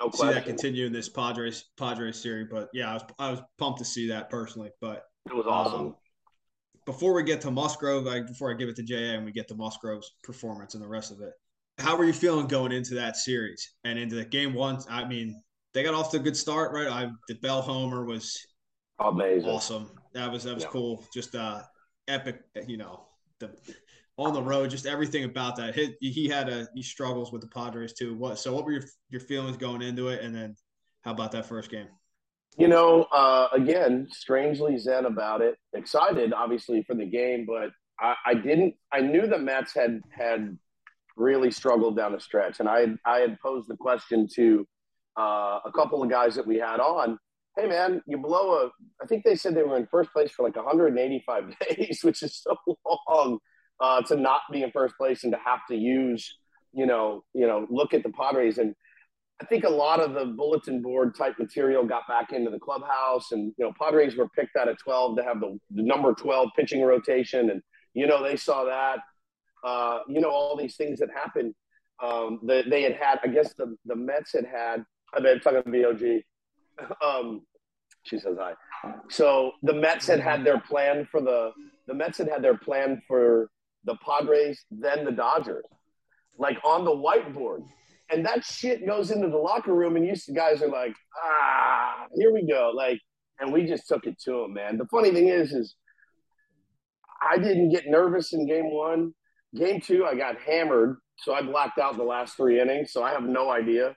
no 0.00 0.10
see 0.10 0.26
that 0.26 0.44
continue 0.44 0.86
in 0.86 0.92
this 0.92 1.08
Padres 1.08 1.66
Padres 1.78 2.20
series. 2.20 2.48
But 2.50 2.68
yeah, 2.72 2.90
I 2.90 2.94
was 2.94 3.02
I 3.18 3.30
was 3.30 3.40
pumped 3.58 3.78
to 3.80 3.84
see 3.84 4.08
that 4.08 4.30
personally. 4.30 4.70
But 4.80 5.04
it 5.26 5.34
was 5.34 5.46
awesome. 5.46 5.80
Um, 5.80 5.96
before 6.86 7.12
we 7.12 7.22
get 7.22 7.40
to 7.42 7.50
Musgrove, 7.50 8.06
I, 8.06 8.22
before 8.22 8.50
I 8.50 8.54
give 8.54 8.68
it 8.68 8.76
to 8.76 8.82
JA 8.82 9.14
and 9.16 9.24
we 9.24 9.32
get 9.32 9.46
to 9.48 9.54
Musgrove's 9.54 10.16
performance 10.24 10.74
and 10.74 10.82
the 10.82 10.88
rest 10.88 11.12
of 11.12 11.20
it, 11.20 11.32
how 11.78 11.96
were 11.96 12.04
you 12.04 12.12
feeling 12.12 12.46
going 12.46 12.72
into 12.72 12.94
that 12.94 13.16
series 13.16 13.74
and 13.84 13.98
into 13.98 14.16
the 14.16 14.24
game 14.24 14.54
one? 14.54 14.78
I 14.88 15.04
mean, 15.04 15.40
they 15.74 15.82
got 15.82 15.94
off 15.94 16.10
to 16.12 16.16
a 16.16 16.20
good 16.20 16.36
start, 16.36 16.72
right? 16.72 16.88
I 16.88 17.10
the 17.28 17.34
Bell 17.34 17.62
Homer 17.62 18.04
was 18.04 18.36
amazing, 18.98 19.48
awesome. 19.48 19.90
That 20.14 20.30
was 20.30 20.44
that 20.44 20.54
was 20.54 20.64
yeah. 20.64 20.70
cool. 20.70 21.04
Just 21.14 21.34
uh, 21.34 21.62
epic. 22.08 22.40
You 22.66 22.78
know, 22.78 23.06
the 23.38 23.54
on 24.20 24.34
the 24.34 24.42
road, 24.42 24.70
just 24.70 24.86
everything 24.86 25.24
about 25.24 25.56
that. 25.56 25.74
He, 25.74 25.96
he 26.00 26.28
had 26.28 26.48
a 26.48 26.68
he 26.74 26.82
struggles 26.82 27.32
with 27.32 27.40
the 27.40 27.48
Padres 27.48 27.92
too. 27.92 28.14
What 28.14 28.38
so? 28.38 28.54
What 28.54 28.64
were 28.64 28.72
your 28.72 28.84
your 29.08 29.20
feelings 29.20 29.56
going 29.56 29.82
into 29.82 30.08
it, 30.08 30.22
and 30.22 30.34
then 30.34 30.56
how 31.02 31.12
about 31.12 31.32
that 31.32 31.46
first 31.46 31.70
game? 31.70 31.88
You 32.58 32.68
know, 32.68 33.04
uh, 33.12 33.48
again, 33.52 34.08
strangely 34.10 34.76
zen 34.76 35.06
about 35.06 35.40
it. 35.40 35.56
Excited, 35.72 36.32
obviously, 36.32 36.82
for 36.82 36.94
the 36.94 37.06
game, 37.06 37.46
but 37.46 37.70
I, 37.98 38.14
I 38.26 38.34
didn't. 38.34 38.74
I 38.92 39.00
knew 39.00 39.26
the 39.26 39.38
Mets 39.38 39.72
had 39.74 40.02
had 40.10 40.58
really 41.16 41.50
struggled 41.50 41.96
down 41.96 42.12
the 42.12 42.20
stretch, 42.20 42.60
and 42.60 42.68
I 42.68 42.88
I 43.06 43.18
had 43.18 43.38
posed 43.40 43.68
the 43.68 43.76
question 43.76 44.28
to 44.34 44.66
uh, 45.18 45.60
a 45.64 45.72
couple 45.74 46.02
of 46.02 46.10
guys 46.10 46.34
that 46.34 46.46
we 46.46 46.56
had 46.56 46.80
on. 46.80 47.18
Hey 47.56 47.66
man, 47.66 48.02
you 48.06 48.18
blow 48.18 48.64
a. 48.64 48.70
I 49.02 49.06
think 49.06 49.24
they 49.24 49.36
said 49.36 49.54
they 49.54 49.62
were 49.62 49.76
in 49.76 49.86
first 49.86 50.12
place 50.12 50.30
for 50.30 50.44
like 50.44 50.56
185 50.56 51.54
days, 51.70 52.00
which 52.02 52.22
is 52.22 52.36
so 52.36 52.56
long 53.08 53.38
uh, 53.80 54.02
to 54.02 54.16
not 54.16 54.42
be 54.52 54.62
in 54.62 54.70
first 54.70 54.96
place 54.96 55.24
and 55.24 55.32
to 55.32 55.38
have 55.44 55.60
to 55.68 55.76
use, 55.76 56.36
you 56.72 56.86
know, 56.86 57.24
you 57.34 57.46
know, 57.46 57.66
look 57.70 57.94
at 57.94 58.02
the 58.02 58.10
Padres. 58.10 58.58
And 58.58 58.74
I 59.40 59.46
think 59.46 59.64
a 59.64 59.70
lot 59.70 60.00
of 60.00 60.12
the 60.12 60.26
bulletin 60.26 60.82
board 60.82 61.16
type 61.16 61.38
material 61.38 61.84
got 61.84 62.06
back 62.06 62.32
into 62.32 62.50
the 62.50 62.58
clubhouse, 62.58 63.32
and 63.32 63.52
you 63.56 63.64
know, 63.64 63.72
Padres 63.80 64.16
were 64.16 64.28
picked 64.28 64.56
out 64.56 64.68
of 64.68 64.78
12 64.78 65.16
to 65.16 65.24
have 65.24 65.40
the, 65.40 65.58
the 65.70 65.82
number 65.82 66.12
12 66.12 66.50
pitching 66.56 66.82
rotation, 66.82 67.50
and 67.50 67.62
you 67.94 68.06
know, 68.06 68.22
they 68.22 68.36
saw 68.36 68.64
that. 68.64 68.98
Uh, 69.62 70.00
you 70.08 70.20
know, 70.20 70.30
all 70.30 70.56
these 70.56 70.76
things 70.76 70.98
that 71.00 71.08
happened. 71.14 71.54
Um, 72.02 72.40
that 72.44 72.70
they 72.70 72.82
had 72.82 72.94
had. 72.94 73.18
I 73.22 73.28
guess 73.28 73.52
the 73.54 73.76
the 73.84 73.96
Mets 73.96 74.32
had 74.32 74.46
had. 74.46 74.84
I've 75.14 75.22
been 75.22 75.40
talking 75.40 75.62
to 75.62 75.70
BOG. 75.70 76.22
Um, 77.04 77.42
she 78.04 78.18
says 78.18 78.38
hi. 78.38 78.54
So 79.10 79.52
the 79.62 79.74
Mets 79.74 80.06
had 80.06 80.20
had 80.20 80.44
their 80.44 80.60
plan 80.60 81.06
for 81.10 81.20
the 81.20 81.50
the 81.86 81.92
Mets 81.92 82.16
had 82.16 82.28
had 82.28 82.42
their 82.42 82.56
plan 82.56 83.02
for 83.06 83.50
the 83.84 83.96
Padres, 84.04 84.64
then 84.70 85.04
the 85.04 85.12
Dodgers, 85.12 85.64
like 86.38 86.58
on 86.64 86.84
the 86.84 86.90
whiteboard. 86.90 87.64
And 88.12 88.26
that 88.26 88.44
shit 88.44 88.86
goes 88.86 89.10
into 89.10 89.28
the 89.28 89.36
locker 89.36 89.74
room, 89.74 89.96
and 89.96 90.04
you 90.04 90.14
guys 90.34 90.62
are 90.62 90.68
like, 90.68 90.94
ah, 91.22 92.06
here 92.16 92.32
we 92.32 92.46
go. 92.46 92.72
Like, 92.74 92.98
and 93.38 93.52
we 93.52 93.64
just 93.64 93.86
took 93.86 94.06
it 94.06 94.18
to 94.24 94.32
them, 94.32 94.54
man. 94.54 94.78
The 94.78 94.86
funny 94.86 95.12
thing 95.12 95.28
is, 95.28 95.52
is 95.52 95.76
I 97.22 97.38
didn't 97.38 97.70
get 97.70 97.84
nervous 97.86 98.32
in 98.32 98.46
game 98.48 98.72
one. 98.72 99.12
Game 99.56 99.80
two, 99.80 100.04
I 100.04 100.16
got 100.16 100.40
hammered 100.40 100.96
so 101.20 101.34
I 101.34 101.42
blacked 101.42 101.78
out 101.78 101.96
the 101.96 102.02
last 102.02 102.36
three 102.36 102.60
innings, 102.60 102.92
so 102.92 103.02
I 103.02 103.10
have 103.12 103.22
no 103.22 103.50
idea. 103.50 103.94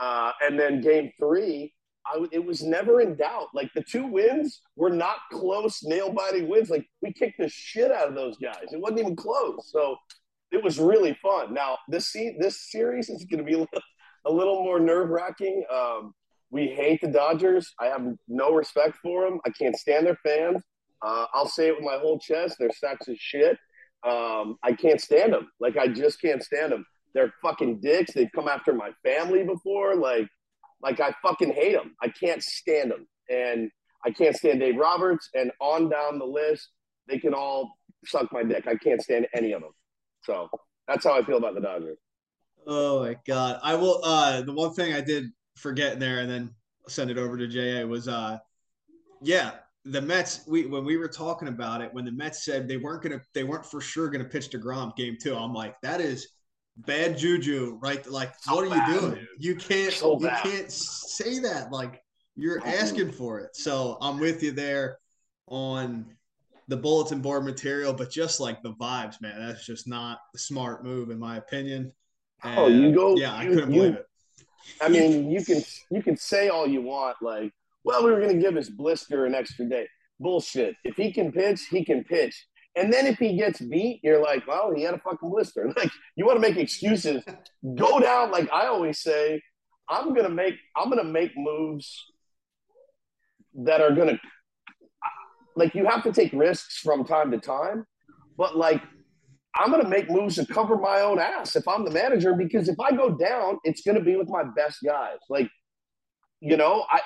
Uh, 0.00 0.32
and 0.40 0.58
then 0.58 0.80
game 0.80 1.12
three, 1.18 1.74
I, 2.06 2.24
it 2.32 2.44
was 2.44 2.62
never 2.62 3.00
in 3.00 3.16
doubt. 3.16 3.48
Like 3.54 3.70
the 3.74 3.82
two 3.82 4.06
wins 4.06 4.60
were 4.76 4.90
not 4.90 5.16
close, 5.30 5.82
nail 5.82 6.12
biting 6.12 6.48
wins. 6.48 6.70
Like 6.70 6.86
we 7.00 7.12
kicked 7.12 7.38
the 7.38 7.48
shit 7.48 7.90
out 7.92 8.08
of 8.08 8.14
those 8.14 8.36
guys. 8.38 8.72
It 8.72 8.80
wasn't 8.80 9.00
even 9.00 9.16
close. 9.16 9.70
So 9.70 9.96
it 10.50 10.62
was 10.62 10.78
really 10.78 11.16
fun. 11.22 11.54
Now 11.54 11.78
this 11.88 12.12
this 12.38 12.70
series 12.70 13.08
is 13.08 13.24
going 13.24 13.38
to 13.38 13.44
be 13.44 13.54
a 13.54 13.58
little, 13.60 13.82
a 14.26 14.32
little 14.32 14.62
more 14.62 14.80
nerve 14.80 15.10
wracking. 15.10 15.64
Um, 15.72 16.14
we 16.50 16.68
hate 16.68 17.00
the 17.00 17.08
Dodgers. 17.08 17.72
I 17.80 17.86
have 17.86 18.06
no 18.28 18.52
respect 18.52 18.98
for 19.02 19.24
them. 19.24 19.40
I 19.46 19.50
can't 19.50 19.76
stand 19.76 20.06
their 20.06 20.18
fans. 20.24 20.62
Uh, 21.00 21.26
I'll 21.32 21.48
say 21.48 21.68
it 21.68 21.76
with 21.76 21.84
my 21.84 21.98
whole 21.98 22.18
chest. 22.18 22.56
They're 22.58 22.70
sacks 22.72 23.08
of 23.08 23.16
shit. 23.18 23.58
Um, 24.06 24.56
I 24.62 24.72
can't 24.72 25.00
stand 25.00 25.32
them. 25.32 25.48
Like 25.60 25.76
I 25.76 25.88
just 25.88 26.20
can't 26.20 26.42
stand 26.42 26.72
them. 26.72 26.84
They're 27.14 27.32
fucking 27.42 27.80
dicks. 27.80 28.12
They've 28.12 28.30
come 28.34 28.48
after 28.48 28.72
my 28.72 28.90
family 29.04 29.44
before. 29.44 29.94
Like, 29.96 30.28
like 30.82 31.00
I 31.00 31.14
fucking 31.22 31.52
hate 31.52 31.74
them. 31.74 31.94
I 32.02 32.08
can't 32.08 32.42
stand 32.42 32.90
them, 32.90 33.06
and 33.28 33.70
I 34.04 34.10
can't 34.10 34.36
stand 34.36 34.60
Dave 34.60 34.76
Roberts. 34.76 35.28
And 35.34 35.52
on 35.60 35.88
down 35.88 36.18
the 36.18 36.24
list, 36.24 36.68
they 37.08 37.18
can 37.18 37.34
all 37.34 37.72
suck 38.04 38.32
my 38.32 38.42
dick. 38.42 38.66
I 38.66 38.74
can't 38.76 39.00
stand 39.00 39.26
any 39.34 39.52
of 39.52 39.62
them. 39.62 39.72
So 40.24 40.48
that's 40.88 41.04
how 41.04 41.18
I 41.18 41.24
feel 41.24 41.38
about 41.38 41.54
the 41.54 41.60
Dodgers. 41.60 41.98
Oh 42.66 43.00
my 43.00 43.16
god! 43.26 43.58
I 43.62 43.74
will. 43.74 44.00
Uh, 44.04 44.42
the 44.42 44.52
one 44.52 44.72
thing 44.74 44.94
I 44.94 45.00
did 45.00 45.26
forget 45.56 45.94
in 45.94 45.98
there, 45.98 46.20
and 46.20 46.30
then 46.30 46.50
send 46.88 47.10
it 47.10 47.18
over 47.18 47.36
to 47.36 47.46
Ja 47.46 47.84
was, 47.86 48.08
uh, 48.08 48.38
yeah, 49.20 49.52
the 49.84 50.00
Mets. 50.00 50.44
We 50.46 50.66
when 50.66 50.84
we 50.84 50.96
were 50.96 51.08
talking 51.08 51.48
about 51.48 51.80
it, 51.80 51.92
when 51.92 52.04
the 52.04 52.12
Mets 52.12 52.44
said 52.44 52.68
they 52.68 52.76
weren't 52.76 53.02
gonna, 53.02 53.20
they 53.34 53.44
weren't 53.44 53.66
for 53.66 53.80
sure 53.80 54.08
gonna 54.10 54.24
pitch 54.24 54.50
to 54.50 54.58
Grom 54.58 54.92
game 54.96 55.16
two. 55.20 55.36
I'm 55.36 55.52
like, 55.52 55.80
that 55.82 56.00
is 56.00 56.28
bad 56.76 57.18
juju, 57.18 57.78
right? 57.80 58.04
Like, 58.06 58.34
so 58.40 58.54
what 58.54 58.66
are 58.66 58.70
bad, 58.70 58.88
you 58.88 59.00
doing? 59.00 59.14
Dude. 59.14 59.28
You 59.38 59.54
can't, 59.56 59.92
so 59.92 60.20
you 60.20 60.28
can't 60.42 60.70
say 60.70 61.38
that. 61.40 61.70
Like, 61.70 62.02
you're 62.36 62.60
oh, 62.60 62.68
asking 62.68 63.12
for 63.12 63.40
it. 63.40 63.54
So 63.54 63.98
I'm 64.00 64.18
with 64.18 64.42
you 64.42 64.52
there 64.52 64.98
on 65.48 66.06
the 66.68 66.76
bulletin 66.76 67.20
board 67.20 67.44
material, 67.44 67.92
but 67.92 68.10
just 68.10 68.40
like 68.40 68.62
the 68.62 68.72
vibes, 68.74 69.20
man, 69.20 69.46
that's 69.46 69.66
just 69.66 69.86
not 69.86 70.20
a 70.34 70.38
smart 70.38 70.84
move 70.84 71.10
in 71.10 71.18
my 71.18 71.36
opinion. 71.36 71.92
And, 72.42 72.58
oh, 72.58 72.66
you 72.68 72.94
go. 72.94 73.16
Yeah, 73.16 73.34
I 73.36 73.46
couldn't 73.46 73.70
believe 73.70 73.94
it. 73.94 74.06
I 74.80 74.88
mean, 74.88 75.30
you 75.30 75.44
can 75.44 75.62
you 75.90 76.02
can 76.02 76.16
say 76.16 76.48
all 76.48 76.66
you 76.66 76.82
want, 76.82 77.16
like, 77.20 77.52
well, 77.84 78.04
we 78.04 78.10
were 78.10 78.20
going 78.20 78.36
to 78.36 78.42
give 78.42 78.54
his 78.54 78.70
blister 78.70 79.26
an 79.26 79.34
extra 79.34 79.68
day. 79.68 79.88
Bullshit. 80.20 80.76
If 80.84 80.96
he 80.96 81.12
can 81.12 81.32
pitch, 81.32 81.66
he 81.68 81.84
can 81.84 82.04
pitch. 82.04 82.46
And 82.74 82.92
then 82.92 83.06
if 83.06 83.18
he 83.18 83.36
gets 83.36 83.60
beat, 83.60 84.00
you're 84.02 84.22
like, 84.22 84.46
well, 84.46 84.72
he 84.74 84.82
had 84.82 84.94
a 84.94 84.98
fucking 84.98 85.30
blister. 85.30 85.72
Like, 85.76 85.90
you 86.16 86.24
want 86.24 86.36
to 86.36 86.48
make 86.48 86.56
excuses? 86.56 87.22
Go 87.74 88.00
down. 88.00 88.30
Like 88.30 88.50
I 88.52 88.66
always 88.66 89.00
say, 89.00 89.42
I'm 89.88 90.14
gonna 90.14 90.30
make 90.30 90.54
I'm 90.76 90.88
gonna 90.88 91.04
make 91.04 91.32
moves 91.36 92.04
that 93.54 93.80
are 93.80 93.94
gonna 93.94 94.18
like 95.54 95.74
you 95.74 95.84
have 95.84 96.02
to 96.04 96.12
take 96.12 96.32
risks 96.32 96.78
from 96.78 97.04
time 97.04 97.30
to 97.32 97.38
time, 97.38 97.84
but 98.38 98.56
like 98.56 98.82
I'm 99.54 99.70
to 99.82 99.88
make 99.88 100.10
moves 100.10 100.36
to 100.36 100.46
cover 100.46 100.78
my 100.78 101.00
own 101.00 101.18
ass 101.18 101.56
if 101.56 101.68
I'm 101.68 101.84
the 101.84 101.90
manager 101.90 102.32
because 102.34 102.70
if 102.70 102.80
I 102.80 102.92
go 102.92 103.10
down, 103.10 103.58
it's 103.64 103.82
to 103.82 104.00
be 104.00 104.16
with 104.16 104.30
my 104.30 104.44
best 104.44 104.78
guys. 104.82 105.18
Like, 105.28 105.50
you 106.40 106.56
know, 106.56 106.86
I 106.90 107.00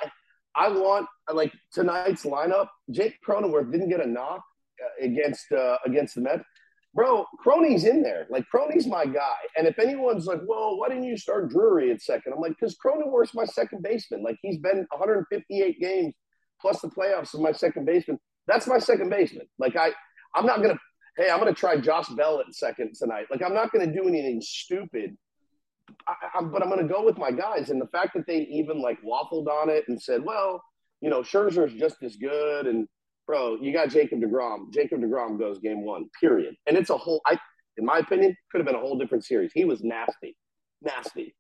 I 0.55 0.69
want 0.69 1.09
like 1.33 1.53
tonight's 1.73 2.25
lineup. 2.25 2.69
Jake 2.91 3.17
Cronenworth 3.27 3.73
didn't 3.73 3.89
get 3.89 4.01
a 4.01 4.07
knock 4.07 4.43
against 5.01 5.51
uh, 5.53 5.77
against 5.85 6.15
the 6.15 6.23
Mets. 6.23 6.45
Bro, 6.95 7.27
Crony's 7.45 7.85
in 7.85 8.03
there. 8.03 8.27
Like 8.31 8.47
Crony's 8.49 8.87
my 8.87 9.05
guy. 9.05 9.37
And 9.57 9.67
if 9.67 9.79
anyone's 9.79 10.27
like, 10.27 10.41
"Well, 10.47 10.79
why 10.79 10.89
didn't 10.89 11.05
you 11.05 11.17
start 11.19 11.51
Drury 11.51 11.93
at 11.93 12.01
second? 12.01 12.33
I'm 12.33 12.41
like, 12.41 12.53
because 12.59 12.77
Cronenworth's 12.77 13.35
my 13.35 13.45
second 13.45 13.83
baseman. 13.83 14.23
Like 14.23 14.39
he's 14.41 14.59
been 14.59 14.87
158 14.91 15.79
games 15.79 16.15
plus 16.61 16.81
the 16.81 16.89
playoffs 16.89 17.35
as 17.35 17.41
my 17.41 17.53
second 17.53 17.85
baseman. 17.85 18.19
That's 18.47 18.67
my 18.67 18.79
second 18.79 19.11
baseman. 19.11 19.47
Like 19.59 19.77
I, 19.77 19.91
I'm 20.35 20.47
not 20.47 20.63
gonna. 20.63 20.79
Hey, 21.17 21.31
I'm 21.31 21.39
gonna 21.39 21.53
try 21.53 21.77
Josh 21.77 22.09
Bell 22.09 22.41
at 22.41 22.55
second 22.55 22.95
tonight. 22.95 23.27
Like 23.31 23.43
I'm 23.43 23.55
not 23.55 23.73
gonna 23.73 23.93
do 23.93 24.09
anything 24.09 24.41
stupid. 24.41 25.17
I, 26.09 26.15
I, 26.35 26.43
but 26.43 26.63
I'm 26.63 26.71
gonna 26.71 26.89
go 26.89 27.05
with 27.05 27.19
my 27.19 27.31
guys. 27.31 27.71
And 27.71 27.81
the 27.81 27.89
fact 27.89 28.15
that 28.15 28.27
they 28.27 28.39
even 28.51 28.81
like 28.81 28.99
waffled 29.03 29.49
on 29.49 29.69
it 29.69 29.85
and 29.89 30.01
said, 30.01 30.25
well, 30.25 30.63
you 31.01 31.11
know, 31.11 31.21
Scherzer's 31.21 31.75
just 31.75 32.03
as 32.03 32.17
good. 32.17 32.67
And 32.67 32.89
bro, 33.27 33.57
you 33.61 33.73
got 33.73 33.91
Jacob 33.91 34.21
Degrom. 34.21 34.73
Jacob 34.73 35.01
Degrom 35.01 35.39
goes 35.39 35.59
game 35.59 35.85
one. 35.85 36.09
Period. 36.21 36.55
And 36.67 36.77
it's 36.77 36.91
a 36.91 36.97
whole. 36.97 37.21
I, 37.27 37.39
in 37.77 37.85
my 37.85 37.99
opinion, 37.99 38.37
could 38.51 38.59
have 38.59 38.67
been 38.67 38.77
a 38.77 38.81
whole 38.81 38.99
different 38.99 39.25
series. 39.25 39.51
He 39.55 39.65
was 39.65 39.83
nasty, 39.83 40.37
nasty. 40.83 41.35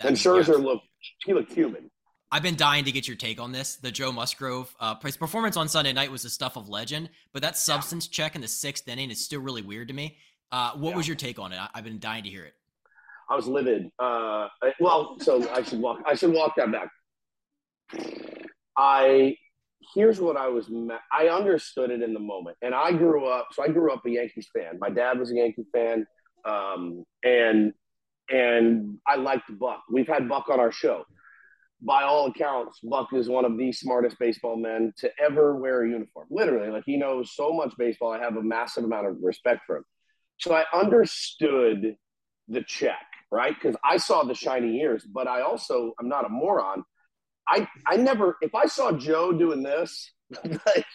That 0.00 0.08
and 0.08 0.16
Scherzer 0.16 0.62
looked. 0.62 0.86
He 1.24 1.32
looked 1.32 1.52
human. 1.52 1.90
I've 2.32 2.42
been 2.42 2.56
dying 2.56 2.84
to 2.84 2.92
get 2.92 3.06
your 3.06 3.16
take 3.16 3.40
on 3.40 3.52
this. 3.52 3.76
The 3.76 3.90
Joe 3.90 4.10
Musgrove 4.10 4.74
uh, 4.80 4.96
his 5.02 5.16
performance 5.16 5.56
on 5.56 5.68
Sunday 5.68 5.92
night 5.92 6.10
was 6.10 6.22
the 6.22 6.30
stuff 6.30 6.56
of 6.56 6.68
legend, 6.68 7.08
but 7.32 7.42
that 7.42 7.56
substance 7.56 8.08
yeah. 8.10 8.24
check 8.24 8.34
in 8.34 8.40
the 8.40 8.48
sixth 8.48 8.88
inning 8.88 9.10
is 9.10 9.24
still 9.24 9.40
really 9.40 9.62
weird 9.62 9.88
to 9.88 9.94
me. 9.94 10.18
Uh, 10.50 10.72
what 10.72 10.90
yeah. 10.90 10.96
was 10.96 11.06
your 11.08 11.16
take 11.16 11.38
on 11.38 11.52
it? 11.52 11.58
I, 11.58 11.68
have 11.74 11.84
been 11.84 12.00
dying 12.00 12.24
to 12.24 12.28
hear 12.28 12.44
it. 12.44 12.54
I 13.30 13.36
was 13.36 13.46
livid. 13.46 13.90
Uh, 13.98 14.48
well, 14.80 15.16
so 15.20 15.48
I 15.50 15.62
should 15.62 15.80
walk. 15.80 16.00
I 16.06 16.14
should 16.14 16.32
walk 16.32 16.54
that 16.56 16.72
back. 16.72 16.90
I 18.76 19.36
here's 19.94 20.20
what 20.20 20.36
I 20.36 20.48
was. 20.48 20.70
I 21.12 21.28
understood 21.28 21.90
it 21.90 22.02
in 22.02 22.14
the 22.14 22.20
moment, 22.20 22.56
and 22.62 22.74
I 22.74 22.92
grew 22.92 23.26
up. 23.26 23.48
So 23.52 23.62
I 23.62 23.68
grew 23.68 23.92
up 23.92 24.04
a 24.06 24.10
Yankees 24.10 24.48
fan. 24.54 24.78
My 24.78 24.90
dad 24.90 25.18
was 25.18 25.30
a 25.30 25.34
Yankee 25.34 25.66
fan, 25.72 26.06
um, 26.44 27.04
and 27.22 27.72
and 28.28 28.98
I 29.06 29.16
liked 29.16 29.56
Buck. 29.58 29.82
We've 29.90 30.08
had 30.08 30.28
Buck 30.28 30.48
on 30.48 30.60
our 30.60 30.72
show 30.72 31.04
by 31.82 32.02
all 32.02 32.26
accounts, 32.26 32.80
Buck 32.82 33.12
is 33.12 33.28
one 33.28 33.44
of 33.44 33.56
the 33.56 33.70
smartest 33.72 34.18
baseball 34.18 34.56
men 34.56 34.92
to 34.98 35.10
ever 35.22 35.56
wear 35.56 35.82
a 35.82 35.88
uniform. 35.88 36.26
Literally, 36.30 36.70
like 36.70 36.84
he 36.86 36.96
knows 36.96 37.34
so 37.34 37.52
much 37.52 37.72
baseball. 37.78 38.12
I 38.12 38.18
have 38.18 38.36
a 38.36 38.42
massive 38.42 38.84
amount 38.84 39.06
of 39.06 39.16
respect 39.20 39.60
for 39.66 39.78
him. 39.78 39.84
So 40.38 40.54
I 40.54 40.64
understood 40.74 41.96
the 42.48 42.62
check, 42.62 43.04
right? 43.30 43.54
Because 43.54 43.76
I 43.84 43.98
saw 43.98 44.24
the 44.24 44.34
shiny 44.34 44.80
ears, 44.80 45.04
but 45.04 45.28
I 45.28 45.42
also 45.42 45.92
I'm 46.00 46.08
not 46.08 46.24
a 46.24 46.28
moron. 46.28 46.84
I 47.48 47.68
I 47.86 47.96
never 47.96 48.36
if 48.40 48.54
I 48.54 48.66
saw 48.66 48.92
Joe 48.92 49.32
doing 49.32 49.62
this, 49.62 50.12
like 50.44 50.86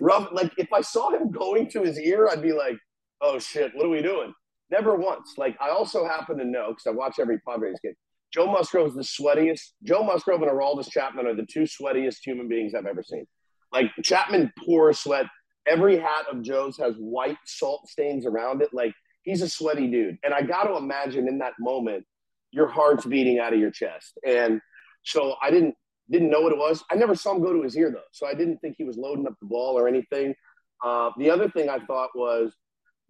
rough, 0.00 0.28
like 0.32 0.52
if 0.56 0.72
I 0.72 0.80
saw 0.80 1.10
him 1.10 1.30
going 1.30 1.68
to 1.70 1.82
his 1.82 1.98
ear, 1.98 2.28
I'd 2.30 2.42
be 2.42 2.52
like, 2.52 2.76
oh 3.20 3.38
shit, 3.38 3.72
what 3.74 3.86
are 3.86 3.90
we 3.90 4.02
doing? 4.02 4.32
Never 4.70 4.96
once. 4.96 5.34
Like 5.36 5.56
I 5.60 5.70
also 5.70 6.06
happen 6.06 6.38
to 6.38 6.44
know 6.44 6.68
because 6.68 6.86
I 6.86 6.90
watch 6.90 7.18
every 7.18 7.38
Padres 7.40 7.78
game. 7.82 7.94
Joe 8.32 8.46
Musgrove 8.46 8.88
is 8.88 8.94
the 8.94 9.02
sweatiest. 9.02 9.72
Joe 9.84 10.02
Musgrove 10.02 10.42
and 10.42 10.50
Aroldis 10.50 10.90
Chapman 10.90 11.26
are 11.26 11.34
the 11.34 11.46
two 11.46 11.62
sweatiest 11.62 12.18
human 12.24 12.48
beings 12.48 12.74
I've 12.74 12.86
ever 12.86 13.02
seen. 13.02 13.26
Like 13.72 13.86
Chapman 14.02 14.52
pours 14.64 14.98
sweat. 14.98 15.26
Every 15.66 15.98
hat 15.98 16.26
of 16.30 16.42
Joe's 16.42 16.76
has 16.78 16.94
white 16.96 17.38
salt 17.44 17.88
stains 17.88 18.26
around 18.26 18.62
it. 18.62 18.70
Like 18.72 18.92
he's 19.22 19.42
a 19.42 19.48
sweaty 19.48 19.86
dude. 19.88 20.18
And 20.24 20.34
I 20.34 20.42
got 20.42 20.64
to 20.64 20.76
imagine 20.76 21.28
in 21.28 21.38
that 21.38 21.54
moment, 21.58 22.04
your 22.52 22.68
heart's 22.68 23.04
beating 23.04 23.38
out 23.38 23.52
of 23.52 23.58
your 23.58 23.70
chest. 23.70 24.18
And 24.26 24.60
so 25.06 25.36
I 25.42 25.50
didn't 25.50 25.74
didn't 26.10 26.30
know 26.30 26.40
what 26.40 26.52
it 26.52 26.58
was. 26.58 26.84
I 26.90 26.94
never 26.94 27.14
saw 27.14 27.34
him 27.34 27.42
go 27.42 27.52
to 27.52 27.62
his 27.62 27.76
ear 27.76 27.90
though, 27.90 28.10
so 28.12 28.26
I 28.26 28.34
didn't 28.34 28.58
think 28.58 28.76
he 28.76 28.84
was 28.84 28.96
loading 28.96 29.26
up 29.26 29.34
the 29.40 29.46
ball 29.46 29.78
or 29.78 29.88
anything. 29.88 30.34
Uh, 30.84 31.10
the 31.18 31.30
other 31.30 31.48
thing 31.48 31.68
I 31.68 31.78
thought 31.80 32.10
was 32.14 32.52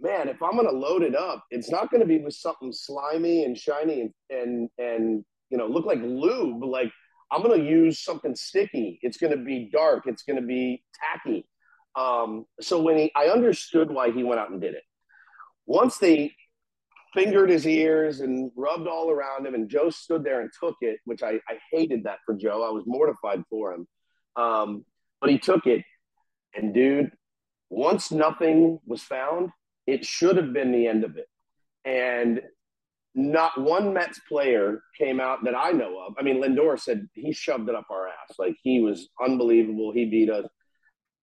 man, 0.01 0.29
if 0.29 0.43
I'm 0.43 0.53
going 0.53 0.69
to 0.69 0.77
load 0.77 1.03
it 1.03 1.15
up, 1.15 1.45
it's 1.51 1.71
not 1.71 1.91
going 1.91 2.01
to 2.01 2.07
be 2.07 2.19
with 2.19 2.35
something 2.35 2.73
slimy 2.73 3.45
and 3.45 3.57
shiny 3.57 4.03
and, 4.03 4.11
and, 4.31 4.69
and, 4.79 5.25
you 5.51 5.59
know, 5.59 5.67
look 5.67 5.87
like 5.87 5.99
lube. 6.03 6.63
Like 6.63 6.93
I'm 7.31 7.43
going 7.43 7.59
to 7.59 7.67
use 7.67 8.03
something 8.03 8.35
sticky. 8.35 8.99
It's 9.03 9.17
going 9.17 9.37
to 9.37 9.43
be 9.43 9.71
dark. 9.73 10.05
It's 10.07 10.23
going 10.23 10.41
to 10.41 10.47
be 10.47 10.83
tacky. 11.15 11.49
Um, 11.95 12.45
so 12.61 12.81
when 12.81 12.99
he, 12.99 13.13
I 13.17 13.27
understood 13.27 13.91
why 13.91 14.11
he 14.11 14.23
went 14.23 14.41
out 14.41 14.51
and 14.51 14.61
did 14.61 14.75
it. 14.75 14.83
Once 15.65 15.99
they 15.99 16.35
fingered 17.17 17.49
his 17.49 17.67
ears 17.67 18.21
and 18.21 18.51
rubbed 18.55 18.87
all 18.87 19.11
around 19.11 19.47
him, 19.47 19.55
and 19.55 19.71
Joe 19.71 19.89
stood 19.89 20.23
there 20.23 20.43
and 20.43 20.51
took 20.61 20.77
it, 20.83 20.99
which 21.07 21.23
I, 21.23 21.41
I 21.49 21.59
hated 21.73 22.05
that 22.05 22.19
for 22.27 22.35
Joe. 22.35 22.63
I 22.63 22.71
was 22.71 22.85
mortified 22.87 23.43
for 23.49 23.73
him. 23.73 23.89
Um, 24.37 24.85
but 25.21 25.31
he 25.31 25.39
took 25.39 25.67
it. 25.67 25.83
And 26.55 26.75
dude, 26.75 27.11
once 27.71 28.13
nothing 28.13 28.79
was 28.87 29.03
found, 29.03 29.51
it 29.87 30.05
should 30.05 30.37
have 30.37 30.53
been 30.53 30.73
the 30.73 30.87
end 30.87 31.05
of 31.05 31.17
it. 31.17 31.27
And 31.85 32.43
not 33.15 33.59
one 33.59 33.95
Mets 33.95 34.21
player 34.29 34.83
came 34.99 35.21
out 35.21 35.43
that 35.45 35.57
I 35.57 35.71
know 35.71 35.99
of. 36.07 36.15
I 36.19 36.23
mean, 36.23 36.43
Lindor 36.43 36.79
said 36.79 37.09
he 37.15 37.33
shoved 37.33 37.69
it 37.71 37.75
up 37.75 37.87
our 37.91 38.09
ass. 38.09 38.37
Like 38.39 38.57
he 38.63 38.81
was 38.81 39.09
unbelievable. 39.25 39.91
He 39.91 40.05
beat 40.05 40.29
us. 40.29 40.45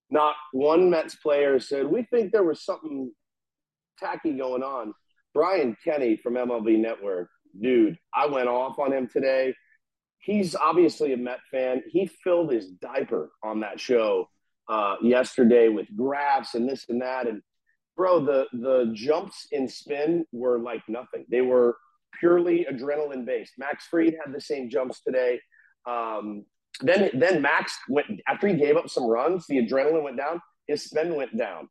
Not 0.09 0.35
one 0.53 0.89
Mets 0.89 1.15
player 1.15 1.59
said, 1.59 1.85
we 1.85 2.03
think 2.03 2.31
there 2.31 2.43
was 2.43 2.65
something 2.65 3.11
tacky 3.99 4.33
going 4.33 4.63
on. 4.63 4.93
Brian 5.33 5.75
Kenny 5.83 6.17
from 6.17 6.35
MLB 6.35 6.79
Network, 6.79 7.29
dude, 7.59 7.97
I 8.13 8.27
went 8.27 8.47
off 8.47 8.79
on 8.79 8.93
him 8.93 9.07
today. 9.07 9.53
He's 10.19 10.55
obviously 10.55 11.13
a 11.13 11.17
Met 11.17 11.39
fan. 11.51 11.83
He 11.89 12.07
filled 12.07 12.51
his 12.51 12.69
diaper 12.69 13.31
on 13.43 13.59
that 13.61 13.79
show 13.79 14.29
uh, 14.69 14.95
yesterday 15.01 15.67
with 15.69 15.87
graphs 15.95 16.55
and 16.55 16.69
this 16.69 16.85
and 16.89 17.01
that. 17.01 17.27
And 17.27 17.41
bro, 17.97 18.23
the 18.23 18.47
the 18.53 18.91
jumps 18.93 19.47
in 19.51 19.67
spin 19.67 20.25
were 20.31 20.59
like 20.59 20.83
nothing. 20.87 21.25
They 21.29 21.41
were 21.41 21.77
purely 22.19 22.65
adrenaline 22.71 23.25
based. 23.25 23.53
Max 23.57 23.87
Fried 23.87 24.15
had 24.23 24.33
the 24.33 24.41
same 24.41 24.69
jumps 24.69 25.01
today. 25.01 25.41
Um, 25.85 26.45
then 26.81 27.09
then 27.13 27.41
Max 27.41 27.77
went 27.89 28.07
after 28.27 28.47
he 28.47 28.55
gave 28.55 28.77
up 28.77 28.89
some 28.89 29.05
runs, 29.05 29.45
the 29.47 29.57
adrenaline 29.57 30.03
went 30.03 30.17
down, 30.17 30.41
his 30.67 30.83
spin 30.83 31.15
went 31.15 31.37
down. 31.37 31.67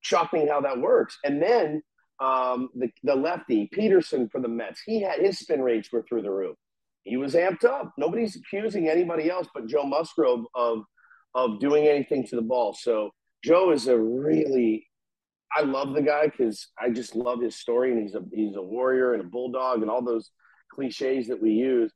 Shocking 0.00 0.46
how 0.46 0.60
that 0.60 0.78
works. 0.78 1.18
And 1.24 1.42
then 1.42 1.82
um, 2.20 2.70
the 2.74 2.90
the 3.02 3.14
lefty 3.14 3.68
Peterson 3.72 4.28
for 4.28 4.40
the 4.40 4.48
Mets, 4.48 4.80
he 4.84 5.02
had 5.02 5.20
his 5.20 5.38
spin 5.38 5.60
rates 5.60 5.90
were 5.92 6.04
through 6.08 6.22
the 6.22 6.30
roof. 6.30 6.56
He 7.02 7.16
was 7.16 7.34
amped 7.34 7.64
up. 7.64 7.92
Nobody's 7.96 8.36
accusing 8.36 8.88
anybody 8.88 9.30
else 9.30 9.46
but 9.54 9.66
Joe 9.66 9.84
Musgrove 9.84 10.44
of 10.54 10.84
of 11.34 11.60
doing 11.60 11.86
anything 11.86 12.26
to 12.26 12.36
the 12.36 12.42
ball. 12.42 12.74
So 12.74 13.10
Joe 13.44 13.70
is 13.70 13.86
a 13.86 13.98
really 13.98 14.86
I 15.54 15.62
love 15.62 15.94
the 15.94 16.02
guy 16.02 16.26
because 16.26 16.68
I 16.78 16.90
just 16.90 17.14
love 17.14 17.40
his 17.40 17.56
story 17.56 17.92
and 17.92 18.02
he's 18.02 18.14
a 18.14 18.22
he's 18.32 18.56
a 18.56 18.62
warrior 18.62 19.14
and 19.14 19.22
a 19.22 19.26
bulldog 19.26 19.82
and 19.82 19.90
all 19.90 20.02
those 20.02 20.30
cliches 20.72 21.28
that 21.28 21.40
we 21.40 21.52
use. 21.52 21.92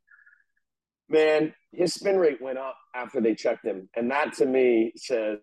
Man, 1.09 1.53
his 1.73 1.95
spin 1.95 2.19
rate 2.19 2.41
went 2.41 2.59
up 2.59 2.77
after 2.95 3.21
they 3.21 3.35
checked 3.35 3.65
him, 3.65 3.89
and 3.97 4.11
that 4.11 4.35
to 4.35 4.47
me 4.47 4.93
says, 4.97 5.39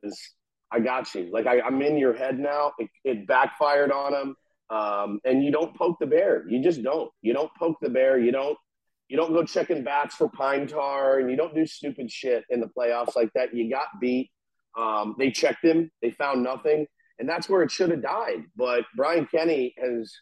"I 0.72 0.80
got 0.80 1.14
you." 1.14 1.30
Like 1.32 1.46
I, 1.46 1.58
am 1.58 1.82
in 1.82 1.98
your 1.98 2.14
head 2.14 2.40
now. 2.40 2.72
It, 2.80 2.90
it 3.04 3.28
backfired 3.28 3.92
on 3.92 4.14
him, 4.14 4.36
um, 4.70 5.20
and 5.24 5.44
you 5.44 5.52
don't 5.52 5.76
poke 5.76 5.98
the 6.00 6.08
bear. 6.08 6.46
You 6.48 6.62
just 6.62 6.84
don't. 6.84 7.12
You 7.22 7.34
don't 7.34 7.52
poke 7.58 7.78
the 7.82 7.90
bear. 7.90 8.20
You 8.20 8.32
don't. 8.32 8.58
You 9.08 9.16
don't 9.16 9.32
go 9.32 9.44
checking 9.44 9.84
bats 9.84 10.16
for 10.16 10.30
pine 10.30 10.68
tar, 10.68 11.20
and 11.20 11.30
you 11.30 11.38
don't 11.38 11.56
do 11.56 11.66
stupid 11.66 12.12
shit 12.12 12.44
in 12.50 12.60
the 12.60 12.68
playoffs 12.68 13.16
like 13.16 13.32
that. 13.36 13.56
You 13.56 13.70
got 13.70 13.88
beat. 14.02 14.30
Um, 14.78 15.16
they 15.18 15.32
checked 15.32 15.64
him. 15.64 15.90
They 16.02 16.12
found 16.12 16.44
nothing 16.44 16.88
and 17.20 17.28
that's 17.28 17.50
where 17.50 17.64
it 17.64 17.72
should 17.72 17.92
have 17.92 18.02
died. 18.02 18.44
But 18.56 18.84
Brian 18.96 19.26
Kenny 19.26 19.74
has 19.78 20.14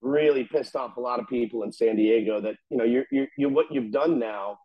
really 0.00 0.44
pissed 0.44 0.76
off 0.76 0.96
a 0.96 1.00
lot 1.00 1.20
of 1.20 1.28
people 1.28 1.62
in 1.62 1.72
San 1.72 1.96
Diego. 1.96 2.40
That 2.40 2.54
you 2.70 2.76
know, 2.76 2.84
you're, 2.84 3.04
you're, 3.10 3.28
you 3.36 3.48
what 3.48 3.66
you've 3.70 3.92
done 3.92 4.18
now 4.18 4.58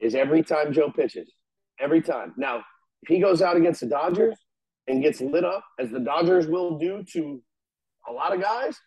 is 0.00 0.14
every 0.14 0.42
time 0.42 0.72
Joe 0.72 0.90
pitches, 0.90 1.32
every 1.80 2.02
time. 2.02 2.34
Now, 2.36 2.58
if 3.02 3.08
he 3.08 3.20
goes 3.20 3.42
out 3.42 3.56
against 3.56 3.80
the 3.80 3.86
Dodgers 3.86 4.36
and 4.86 5.02
gets 5.02 5.20
lit 5.20 5.44
up, 5.44 5.64
as 5.78 5.90
the 5.90 6.00
Dodgers 6.00 6.46
will 6.46 6.78
do 6.78 7.04
to 7.12 7.42
a 8.08 8.12
lot 8.12 8.34
of 8.34 8.40
guys. 8.40 8.78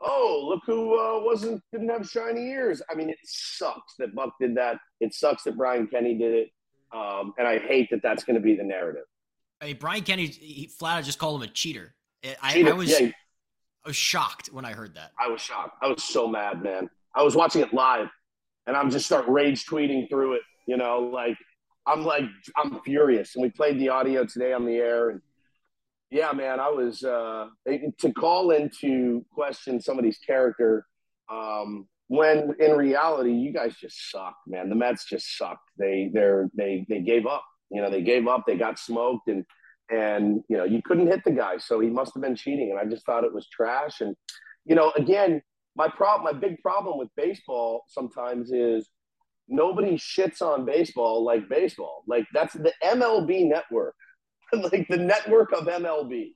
Oh, 0.00 0.44
look 0.48 0.62
who 0.66 0.98
uh, 0.98 1.22
wasn't 1.22 1.62
didn't 1.72 1.88
have 1.88 2.08
shiny 2.08 2.48
ears. 2.48 2.82
I 2.90 2.94
mean, 2.94 3.08
it 3.08 3.18
sucks 3.24 3.94
that 3.98 4.14
Buck 4.14 4.34
did 4.40 4.56
that. 4.56 4.78
It 5.00 5.14
sucks 5.14 5.44
that 5.44 5.56
Brian 5.56 5.86
Kenny 5.86 6.18
did 6.18 6.32
it, 6.34 6.48
um, 6.92 7.32
and 7.38 7.46
I 7.46 7.58
hate 7.58 7.88
that 7.90 8.02
that's 8.02 8.24
going 8.24 8.34
to 8.34 8.42
be 8.42 8.56
the 8.56 8.64
narrative. 8.64 9.04
I 9.60 9.66
mean, 9.66 9.76
Brian 9.78 10.02
Kenny, 10.02 10.26
he 10.26 10.66
flat 10.66 10.98
out 10.98 11.04
just 11.04 11.18
called 11.18 11.42
him 11.42 11.48
a 11.48 11.52
cheater. 11.52 11.94
I, 12.42 12.52
cheater. 12.52 12.70
I 12.70 12.72
was, 12.74 12.90
yeah. 12.90 13.10
I 13.84 13.88
was 13.88 13.96
shocked 13.96 14.48
when 14.52 14.64
I 14.64 14.72
heard 14.72 14.94
that. 14.96 15.12
I 15.18 15.28
was 15.28 15.40
shocked. 15.40 15.78
I 15.80 15.88
was 15.88 16.02
so 16.02 16.26
mad, 16.26 16.62
man. 16.62 16.90
I 17.14 17.22
was 17.22 17.36
watching 17.36 17.62
it 17.62 17.72
live, 17.72 18.08
and 18.66 18.76
I'm 18.76 18.90
just 18.90 19.06
start 19.06 19.26
rage 19.28 19.64
tweeting 19.64 20.08
through 20.08 20.34
it. 20.34 20.42
You 20.66 20.76
know, 20.76 20.98
like 21.00 21.36
I'm 21.86 22.04
like 22.04 22.24
I'm 22.56 22.80
furious. 22.80 23.36
And 23.36 23.42
we 23.42 23.50
played 23.50 23.78
the 23.78 23.90
audio 23.90 24.24
today 24.24 24.52
on 24.52 24.66
the 24.66 24.76
air, 24.76 25.10
and 25.10 25.20
yeah, 26.14 26.30
man, 26.30 26.60
I 26.60 26.68
was 26.68 27.02
uh, 27.02 27.48
to 27.66 28.12
call 28.12 28.52
into 28.52 29.24
question 29.32 29.80
somebody's 29.80 30.18
character 30.24 30.86
um, 31.28 31.88
when 32.06 32.54
in 32.60 32.76
reality 32.76 33.32
you 33.32 33.52
guys 33.52 33.74
just 33.80 34.12
suck, 34.12 34.36
man. 34.46 34.68
The 34.68 34.76
Mets 34.76 35.06
just 35.06 35.36
sucked. 35.36 35.68
They 35.76 36.12
they're 36.14 36.48
they 36.56 36.86
they 36.88 37.00
gave 37.00 37.26
up. 37.26 37.42
You 37.68 37.82
know, 37.82 37.90
they 37.90 38.00
gave 38.00 38.28
up. 38.28 38.44
They 38.46 38.56
got 38.56 38.78
smoked, 38.78 39.26
and 39.26 39.44
and 39.90 40.44
you 40.48 40.56
know 40.56 40.62
you 40.62 40.82
couldn't 40.84 41.08
hit 41.08 41.24
the 41.24 41.32
guy, 41.32 41.58
so 41.58 41.80
he 41.80 41.90
must 41.90 42.14
have 42.14 42.22
been 42.22 42.36
cheating. 42.36 42.70
And 42.70 42.78
I 42.78 42.88
just 42.88 43.04
thought 43.04 43.24
it 43.24 43.34
was 43.34 43.48
trash. 43.48 44.00
And 44.00 44.14
you 44.64 44.76
know, 44.76 44.92
again, 44.94 45.42
my 45.74 45.88
problem, 45.88 46.32
my 46.32 46.38
big 46.38 46.62
problem 46.62 46.96
with 46.96 47.08
baseball 47.16 47.86
sometimes 47.88 48.52
is 48.52 48.88
nobody 49.48 49.96
shits 49.96 50.40
on 50.40 50.64
baseball 50.64 51.24
like 51.24 51.48
baseball. 51.48 52.04
Like 52.06 52.26
that's 52.32 52.54
the 52.54 52.72
MLB 52.84 53.48
network, 53.48 53.96
like 54.52 54.86
the 54.88 54.96
network 54.96 55.52
of 55.52 55.66
MLB, 55.66 56.32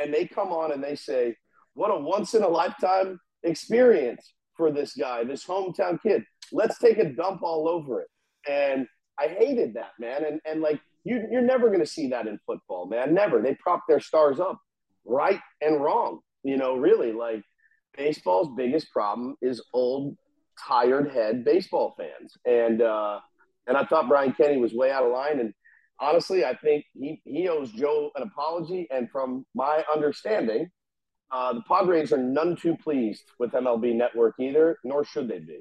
and 0.00 0.12
they 0.12 0.26
come 0.26 0.48
on 0.48 0.72
and 0.72 0.82
they 0.82 0.94
say, 0.94 1.36
"What 1.74 1.90
a 1.90 1.98
once 1.98 2.34
in 2.34 2.42
a 2.42 2.48
lifetime 2.48 3.20
experience 3.42 4.32
for 4.56 4.70
this 4.70 4.94
guy, 4.94 5.24
this 5.24 5.44
hometown 5.44 6.00
kid. 6.02 6.24
Let's 6.52 6.78
take 6.78 6.98
a 6.98 7.12
dump 7.12 7.42
all 7.42 7.68
over 7.68 8.00
it." 8.00 8.08
And 8.48 8.86
I 9.18 9.28
hated 9.28 9.74
that, 9.74 9.92
man. 9.98 10.24
And 10.24 10.40
and 10.44 10.60
like 10.60 10.80
you 11.04 11.26
you're 11.30 11.42
never 11.42 11.68
going 11.68 11.80
to 11.80 11.86
see 11.86 12.08
that 12.08 12.26
in 12.26 12.38
football, 12.46 12.86
man. 12.86 13.14
Never. 13.14 13.40
They 13.40 13.54
prop 13.54 13.82
their 13.88 14.00
stars 14.00 14.40
up, 14.40 14.58
right 15.04 15.40
and 15.60 15.82
wrong. 15.82 16.20
You 16.42 16.56
know, 16.56 16.76
really 16.76 17.12
like 17.12 17.42
baseball's 17.96 18.48
biggest 18.56 18.90
problem 18.92 19.36
is 19.42 19.62
old, 19.74 20.16
tired 20.58 21.10
head 21.10 21.44
baseball 21.44 21.94
fans. 21.98 22.36
And 22.46 22.82
uh, 22.82 23.20
and 23.66 23.76
I 23.76 23.84
thought 23.84 24.08
Brian 24.08 24.32
Kenny 24.32 24.56
was 24.58 24.72
way 24.72 24.90
out 24.90 25.04
of 25.04 25.12
line. 25.12 25.40
And 25.40 25.52
honestly, 26.00 26.44
I 26.44 26.54
think 26.54 26.84
he 26.94 27.20
he 27.24 27.48
owes 27.48 27.70
Joe 27.72 28.10
an 28.16 28.22
apology. 28.22 28.88
And 28.90 29.10
from 29.10 29.46
my 29.54 29.84
understanding, 29.92 30.70
uh, 31.30 31.54
the 31.54 31.62
Padres 31.62 32.12
are 32.12 32.18
none 32.18 32.56
too 32.56 32.76
pleased 32.76 33.24
with 33.38 33.52
MLB 33.52 33.94
Network 33.94 34.34
either, 34.40 34.78
nor 34.84 35.04
should 35.04 35.28
they 35.28 35.38
be. 35.38 35.60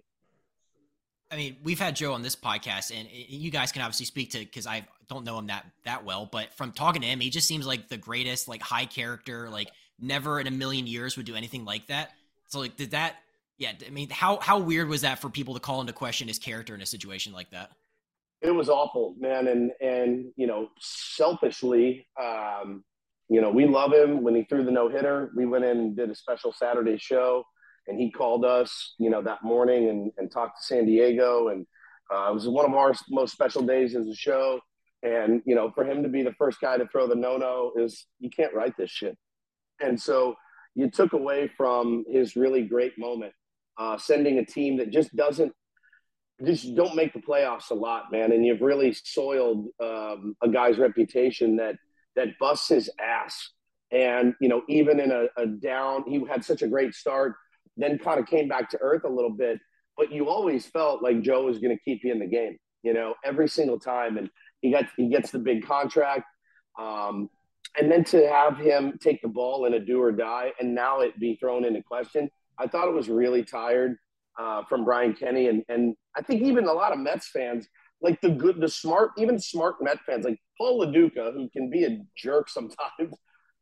I 1.32 1.36
mean, 1.36 1.58
we've 1.64 1.80
had 1.80 1.96
Joe 1.96 2.14
on 2.14 2.24
this 2.24 2.36
podcast, 2.36 2.92
and 2.98 3.08
you 3.12 3.52
guys 3.52 3.72
can 3.72 3.84
obviously 3.84 4.08
speak 4.08 4.32
to 4.32 4.40
because 4.40 4.66
I 4.66 4.88
don't 5.08 5.26
know 5.26 5.38
him 5.38 5.48
that 5.48 5.66
that 5.86 6.04
well, 6.04 6.28
but 6.32 6.54
from 6.56 6.72
talking 6.72 7.02
to 7.02 7.08
him, 7.08 7.20
he 7.20 7.30
just 7.30 7.48
seems 7.48 7.68
like 7.68 7.88
the 7.88 7.98
greatest, 7.98 8.48
like 8.48 8.64
high 8.64 8.86
character, 8.86 9.50
like 9.50 9.70
never 10.00 10.40
in 10.40 10.48
a 10.48 10.52
million 10.52 10.88
years 10.88 11.18
would 11.18 11.28
do 11.28 11.36
anything 11.36 11.66
like 11.66 11.88
that. 11.88 12.12
So, 12.48 12.60
like, 12.60 12.78
did 12.78 12.92
that? 12.92 13.18
Yeah, 13.60 13.74
I 13.86 13.90
mean, 13.92 14.10
how 14.10 14.40
how 14.40 14.58
weird 14.60 14.88
was 14.90 15.02
that 15.02 15.20
for 15.20 15.30
people 15.30 15.54
to 15.54 15.60
call 15.60 15.82
into 15.82 15.94
question 15.94 16.28
his 16.28 16.40
character 16.40 16.74
in 16.74 16.82
a 16.82 16.86
situation 16.86 17.32
like 17.32 17.52
that? 17.52 17.72
It 18.42 18.52
was 18.52 18.70
awful, 18.70 19.16
man, 19.20 19.48
and 19.48 19.72
and 19.82 20.32
you 20.38 20.48
know, 20.48 20.70
selfishly, 20.80 22.08
um, 22.22 22.84
you 23.28 23.42
know, 23.42 23.50
we 23.50 23.68
love 23.68 23.94
him. 23.94 24.24
When 24.24 24.36
he 24.36 24.44
threw 24.44 24.64
the 24.64 24.72
no 24.72 24.90
hitter, 24.90 25.32
we 25.36 25.46
went 25.46 25.66
in 25.66 25.78
and 25.78 25.96
did 25.96 26.10
a 26.10 26.16
special 26.16 26.54
Saturday 26.54 26.98
show 26.98 27.44
and 27.90 28.00
he 28.00 28.12
called 28.12 28.46
us, 28.46 28.94
you 29.00 29.10
know, 29.10 29.22
that 29.22 29.44
morning 29.44 29.90
and, 29.90 30.12
and 30.18 30.32
talked 30.32 30.58
to 30.58 30.64
San 30.64 30.86
Diego. 30.86 31.50
And 31.50 31.66
uh, 32.14 32.30
it 32.30 32.34
was 32.34 32.48
one 32.48 32.66
of 32.66 32.74
our 32.74 32.94
most 33.10 33.34
special 33.34 33.64
days 33.64 33.96
as 33.96 34.08
a 34.08 34.16
show. 34.16 34.60
And, 35.02 35.42
you 35.46 35.56
know, 35.56 35.72
for 35.74 35.84
him 35.84 36.04
to 36.04 36.10
be 36.10 36.22
the 36.22 36.34
first 36.34 36.62
guy 36.62 36.78
to 36.78 36.88
throw 36.88 37.08
the 37.08 37.16
no 37.16 37.38
no 37.38 37.72
is 37.76 38.06
you 38.20 38.30
can't 38.30 38.54
write 38.54 38.78
this 38.78 38.92
shit. 38.92 39.18
And 39.80 40.00
so 40.00 40.36
you 40.76 40.90
took 40.90 41.14
away 41.14 41.50
from 41.58 42.04
his 42.08 42.36
really 42.36 42.64
great 42.64 42.98
moment, 42.98 43.34
uh, 43.78 43.98
sending 43.98 44.38
a 44.38 44.46
team 44.46 44.78
that 44.78 44.92
just 44.92 45.16
doesn't, 45.16 45.52
just 46.46 46.76
don't 46.76 46.96
make 46.96 47.14
the 47.14 47.20
playoffs 47.20 47.72
a 47.72 47.76
lot, 47.76 48.12
man. 48.12 48.32
And 48.32 48.46
you've 48.46 48.62
really 48.62 48.94
soiled 48.94 49.68
um, 49.82 50.36
a 50.42 50.50
guy's 50.50 50.78
reputation 50.78 51.56
that 51.58 51.76
that 52.16 52.40
busts 52.40 52.70
his 52.70 52.90
ass. 53.00 53.52
And 53.92 54.36
you 54.40 54.50
know, 54.50 54.62
even 54.70 55.00
in 55.00 55.12
a, 55.12 55.26
a 55.38 55.48
down, 55.48 56.04
he 56.08 56.24
had 56.30 56.44
such 56.46 56.62
a 56.62 56.68
great 56.68 56.94
start 56.94 57.36
then 57.80 57.98
kind 57.98 58.20
of 58.20 58.28
came 58.28 58.48
back 58.48 58.70
to 58.70 58.78
earth 58.82 59.04
a 59.06 59.10
little 59.10 59.32
bit. 59.32 59.60
But 59.98 60.12
you 60.12 60.30
always 60.30 60.66
felt 60.66 61.02
like 61.02 61.22
Joe 61.22 61.46
was 61.46 61.60
going 61.60 61.76
to 61.76 61.84
keep 61.84 62.04
you 62.04 62.12
in 62.12 62.20
the 62.20 62.28
game, 62.28 62.58
you 62.84 62.94
know, 62.94 63.16
every 63.24 63.48
single 63.48 63.80
time. 63.80 64.18
And 64.18 64.30
he 64.62 64.72
got 64.72 64.86
he 64.96 65.10
gets 65.10 65.32
the 65.32 65.40
big 65.40 65.66
contract, 65.66 66.26
um, 66.78 67.30
and 67.78 67.92
then 67.92 68.04
to 68.06 68.28
have 68.28 68.58
him 68.58 68.98
take 69.02 69.22
the 69.22 69.28
ball 69.28 69.66
in 69.66 69.74
a 69.74 69.80
do 69.80 70.02
or 70.02 70.12
die, 70.12 70.52
and 70.60 70.76
now 70.76 71.00
it 71.00 71.20
be 71.20 71.36
thrown 71.36 71.66
into 71.66 71.82
question. 71.82 72.30
I 72.58 72.68
thought 72.68 72.88
it 72.88 72.94
was 72.94 73.10
really 73.10 73.44
tired 73.44 73.98
uh, 74.40 74.64
from 74.66 74.86
Brian 74.86 75.14
Kenny, 75.14 75.48
and 75.48 75.64
and 75.70 75.96
I 76.16 76.22
think 76.22 76.42
even 76.42 76.66
a 76.66 76.74
lot 76.74 76.94
of 76.94 77.00
Mets 77.00 77.30
fans, 77.30 77.68
like 78.02 78.20
the 78.22 78.30
good, 78.30 78.60
the 78.60 78.70
smart, 78.70 79.12
even 79.18 79.40
smart 79.40 79.76
Met 79.82 80.00
fans, 80.06 80.26
like 80.26 80.40
Paul 80.58 80.80
Lo 80.80 80.92
Duca, 80.92 81.32
who 81.34 81.50
can 81.50 81.70
be 81.70 81.84
a 81.86 82.00
jerk 82.18 82.50
sometimes. 82.50 83.16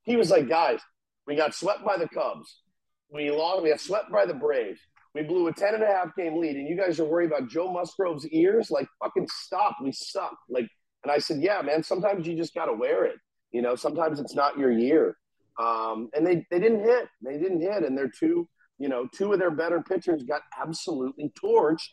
He 0.03 0.15
was 0.15 0.31
like, 0.31 0.47
guys, 0.47 0.79
we 1.25 1.35
got 1.35 1.53
swept 1.53 1.83
by 1.83 1.97
the 1.97 2.07
Cubs 2.07 2.61
we 3.09 3.31
lost. 3.31 3.63
We 3.63 3.69
got 3.69 3.79
swept 3.79 4.11
by 4.11 4.25
the 4.25 4.33
Braves. 4.33 4.79
We 5.13 5.23
blew 5.23 5.47
a 5.47 5.53
10 5.53 5.75
and 5.75 5.83
a 5.83 5.87
half 5.87 6.15
game 6.15 6.39
lead, 6.39 6.55
and 6.55 6.67
you 6.67 6.77
guys 6.77 6.99
are 6.99 7.05
worried 7.05 7.31
about 7.31 7.49
Joe 7.49 7.71
Musgrove's 7.71 8.27
ears? 8.27 8.69
Like, 8.69 8.87
fucking 9.01 9.27
stop. 9.29 9.77
We 9.81 9.91
suck. 9.91 10.35
Like, 10.49 10.67
and 11.03 11.11
I 11.11 11.17
said, 11.17 11.41
yeah, 11.41 11.61
man, 11.61 11.83
sometimes 11.83 12.27
you 12.27 12.35
just 12.35 12.53
got 12.53 12.65
to 12.65 12.73
wear 12.73 13.05
it. 13.05 13.15
You 13.51 13.61
know, 13.61 13.75
sometimes 13.75 14.19
it's 14.19 14.35
not 14.35 14.57
your 14.57 14.71
year. 14.71 15.17
Um, 15.59 16.09
and 16.13 16.25
they, 16.25 16.45
they 16.51 16.59
didn't 16.59 16.81
hit. 16.81 17.07
They 17.23 17.37
didn't 17.37 17.61
hit. 17.61 17.83
And 17.83 17.97
they're 17.97 18.11
two, 18.11 18.47
you 18.79 18.89
know, 18.89 19.07
two 19.13 19.33
of 19.33 19.39
their 19.39 19.51
better 19.51 19.81
pitchers 19.81 20.23
got 20.23 20.41
absolutely 20.59 21.31
torched 21.41 21.89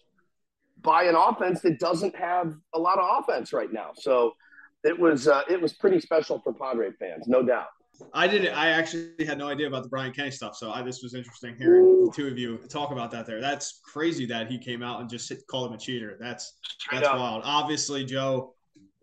by 0.83 1.05
an 1.05 1.15
offense 1.15 1.61
that 1.63 1.79
doesn't 1.79 2.15
have 2.17 2.55
a 2.75 2.79
lot 2.79 2.99
of 2.99 3.23
offense 3.23 3.53
right 3.53 3.73
now. 3.73 3.91
So 3.95 4.35
it 4.83 4.99
was, 4.99 5.29
uh, 5.29 5.43
it 5.49 5.61
was 5.61 5.73
pretty 5.73 6.01
special 6.01 6.41
for 6.41 6.53
Padre 6.53 6.91
fans, 6.99 7.27
no 7.27 7.43
doubt. 7.43 7.69
I 8.13 8.27
didn't. 8.27 8.55
I 8.55 8.71
actually 8.71 9.25
had 9.25 9.39
no 9.39 9.49
idea 9.49 9.69
about 9.69 9.85
the 9.85 9.89
Brian 9.89 10.13
Kenny 10.13 10.31
stuff, 10.31 10.57
so 10.57 10.73
I, 10.73 10.83
this 10.83 11.01
was 11.03 11.15
interesting 11.15 11.55
hearing 11.57 12.07
the 12.07 12.13
two 12.13 12.27
of 12.27 12.37
you 12.37 12.59
talk 12.69 12.91
about 12.91 13.11
that. 13.13 13.25
There, 13.25 13.41
that's 13.41 13.81
crazy 13.85 14.27
that 14.27 14.51
he 14.51 14.59
came 14.59 14.83
out 14.83 15.01
and 15.01 15.09
just 15.09 15.33
called 15.47 15.69
him 15.69 15.75
a 15.75 15.79
cheater. 15.79 16.17
That's 16.21 16.55
that's 16.91 17.07
wild. 17.07 17.43
Obviously, 17.45 18.05
Joe. 18.05 18.55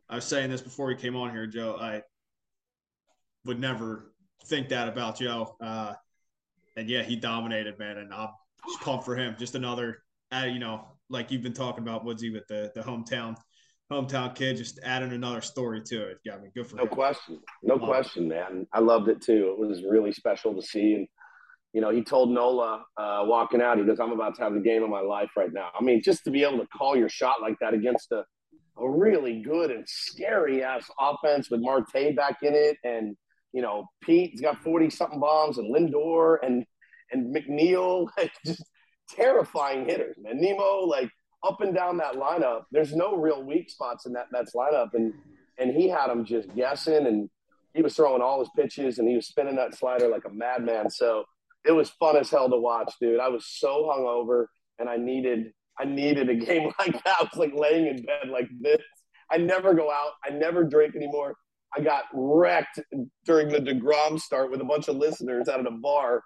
I 0.10 0.16
was 0.16 0.26
saying 0.26 0.50
this 0.50 0.62
before 0.62 0.90
he 0.90 0.98
came 0.98 1.16
on 1.16 1.32
here, 1.32 1.48
Joe. 1.48 1.78
I 1.80 2.02
would 3.46 3.60
never 3.60 4.12
think 4.46 4.68
that 4.70 4.90
about 4.90 5.18
Joe. 5.18 5.56
Uh, 5.62 5.94
and 6.76 6.90
yeah, 6.90 7.04
he 7.04 7.16
dominated, 7.16 7.78
man. 7.80 7.98
And 7.98 8.14
I'm 8.14 8.30
pumped 8.82 9.06
for 9.06 9.16
him. 9.16 9.36
Just 9.38 9.56
another, 9.56 10.04
uh, 10.32 10.46
you 10.46 10.60
know, 10.60 10.88
like 11.10 11.32
you've 11.32 11.42
been 11.42 11.54
talking 11.54 11.84
about 11.84 12.06
Woodsy 12.06 12.30
with 12.30 12.48
the 12.48 12.72
the 12.76 12.82
hometown 12.82 13.36
hometown 13.92 14.34
kid, 14.34 14.58
just 14.58 14.80
adding 14.84 15.12
another 15.12 15.42
story 15.42 15.82
to 15.82 16.08
it. 16.08 16.18
Yeah, 16.24 16.36
I 16.36 16.40
mean, 16.40 16.52
good 16.56 16.68
for 16.68 16.78
no 16.78 16.84
him. 16.84 16.90
question, 16.90 17.40
no 17.62 17.78
question, 17.78 18.28
man. 18.28 18.66
I 18.74 18.80
loved 18.80 19.10
it 19.10 19.22
too. 19.22 19.56
It 19.60 19.68
was 19.68 19.84
really 19.84 20.14
special 20.14 20.54
to 20.56 20.62
see, 20.62 20.94
and 20.94 21.08
you 21.74 21.82
know, 21.82 21.90
he 21.90 22.04
told 22.04 22.32
Nola 22.32 22.84
uh, 22.98 23.24
walking 23.26 23.62
out, 23.62 23.78
he 23.78 23.84
goes, 23.84 24.00
"I'm 24.00 24.12
about 24.12 24.36
to 24.36 24.44
have 24.44 24.54
the 24.54 24.62
game 24.62 24.84
of 24.84 24.90
my 24.90 25.02
life 25.02 25.32
right 25.36 25.52
now." 25.52 25.70
I 25.78 25.84
mean, 25.84 26.02
just 26.02 26.24
to 26.24 26.32
be 26.32 26.44
able 26.44 26.60
to 26.60 26.68
call 26.68 26.96
your 26.96 27.10
shot 27.10 27.42
like 27.42 27.56
that 27.62 27.74
against 27.74 28.12
a 28.12 28.24
a 28.78 28.90
really 28.90 29.42
good 29.42 29.70
and 29.70 29.84
scary 29.88 30.64
ass 30.64 30.90
offense 31.00 31.52
with 31.52 31.62
Marte 31.62 32.16
back 32.16 32.38
in 32.42 32.54
it, 32.56 32.78
and 32.84 33.16
you 33.54 33.62
know, 33.62 33.88
Pete's 34.02 34.42
got 34.42 34.62
forty 34.64 34.90
something 34.90 35.20
bombs, 35.20 35.58
and 35.58 35.74
Lindor 35.74 36.38
and 36.44 36.66
and 37.12 37.36
McNeil, 37.36 38.08
like 38.18 38.32
just 38.46 38.64
terrifying 39.10 39.86
hitters, 39.86 40.16
man. 40.22 40.40
Nimmo, 40.40 40.86
like 40.86 41.10
up 41.44 41.62
and 41.62 41.76
down 41.76 41.98
that 41.98 42.16
lineup. 42.16 42.64
There's 42.72 42.96
no 42.96 43.16
real 43.16 43.44
weak 43.44 43.70
spots 43.70 44.06
in 44.06 44.14
that 44.14 44.32
Mets 44.32 44.54
lineup, 44.56 44.94
and 44.94 45.14
and 45.58 45.72
he 45.72 45.90
had 45.90 46.08
them 46.08 46.26
just 46.26 46.54
guessing, 46.56 47.06
and 47.08 47.30
he 47.74 47.82
was 47.82 47.96
throwing 47.96 48.22
all 48.22 48.40
his 48.40 48.50
pitches, 48.56 49.00
and 49.00 49.08
he 49.08 49.16
was 49.16 49.28
spinning 49.28 49.56
that 49.56 49.76
slider 49.76 50.08
like 50.08 50.26
a 50.26 50.34
madman. 50.34 50.90
So 50.90 51.26
it 51.66 51.72
was 51.72 51.90
fun 51.92 52.18
as 52.18 52.30
hell 52.30 52.50
to 52.50 52.58
watch, 52.58 52.94
dude. 53.00 53.20
I 53.20 53.30
was 53.30 53.46
so 53.48 53.92
hungover, 53.92 54.46
and 54.80 54.90
I 54.90 54.98
needed 54.98 55.52
I 55.80 55.86
needed 55.86 56.30
a 56.30 56.36
game 56.46 56.72
like 56.80 57.04
that. 57.04 57.18
I 57.20 57.24
was 57.24 57.38
like 57.38 57.54
laying 57.54 57.88
in 57.88 58.04
bed 58.04 58.30
like 58.32 58.50
this. 58.60 58.82
I 59.32 59.38
never 59.38 59.74
go 59.74 59.90
out. 59.90 60.12
I 60.26 60.30
never 60.30 60.64
drink 60.64 60.96
anymore. 60.96 61.36
I 61.76 61.82
got 61.82 62.04
wrecked 62.14 62.80
during 63.26 63.50
the 63.50 63.60
Degrom 63.60 64.20
start 64.20 64.52
with 64.52 64.62
a 64.62 64.66
bunch 64.66 64.88
of 64.88 64.98
listeners 64.98 65.48
out 65.48 65.60
at 65.60 65.68
a 65.68 65.72
bar, 65.72 66.22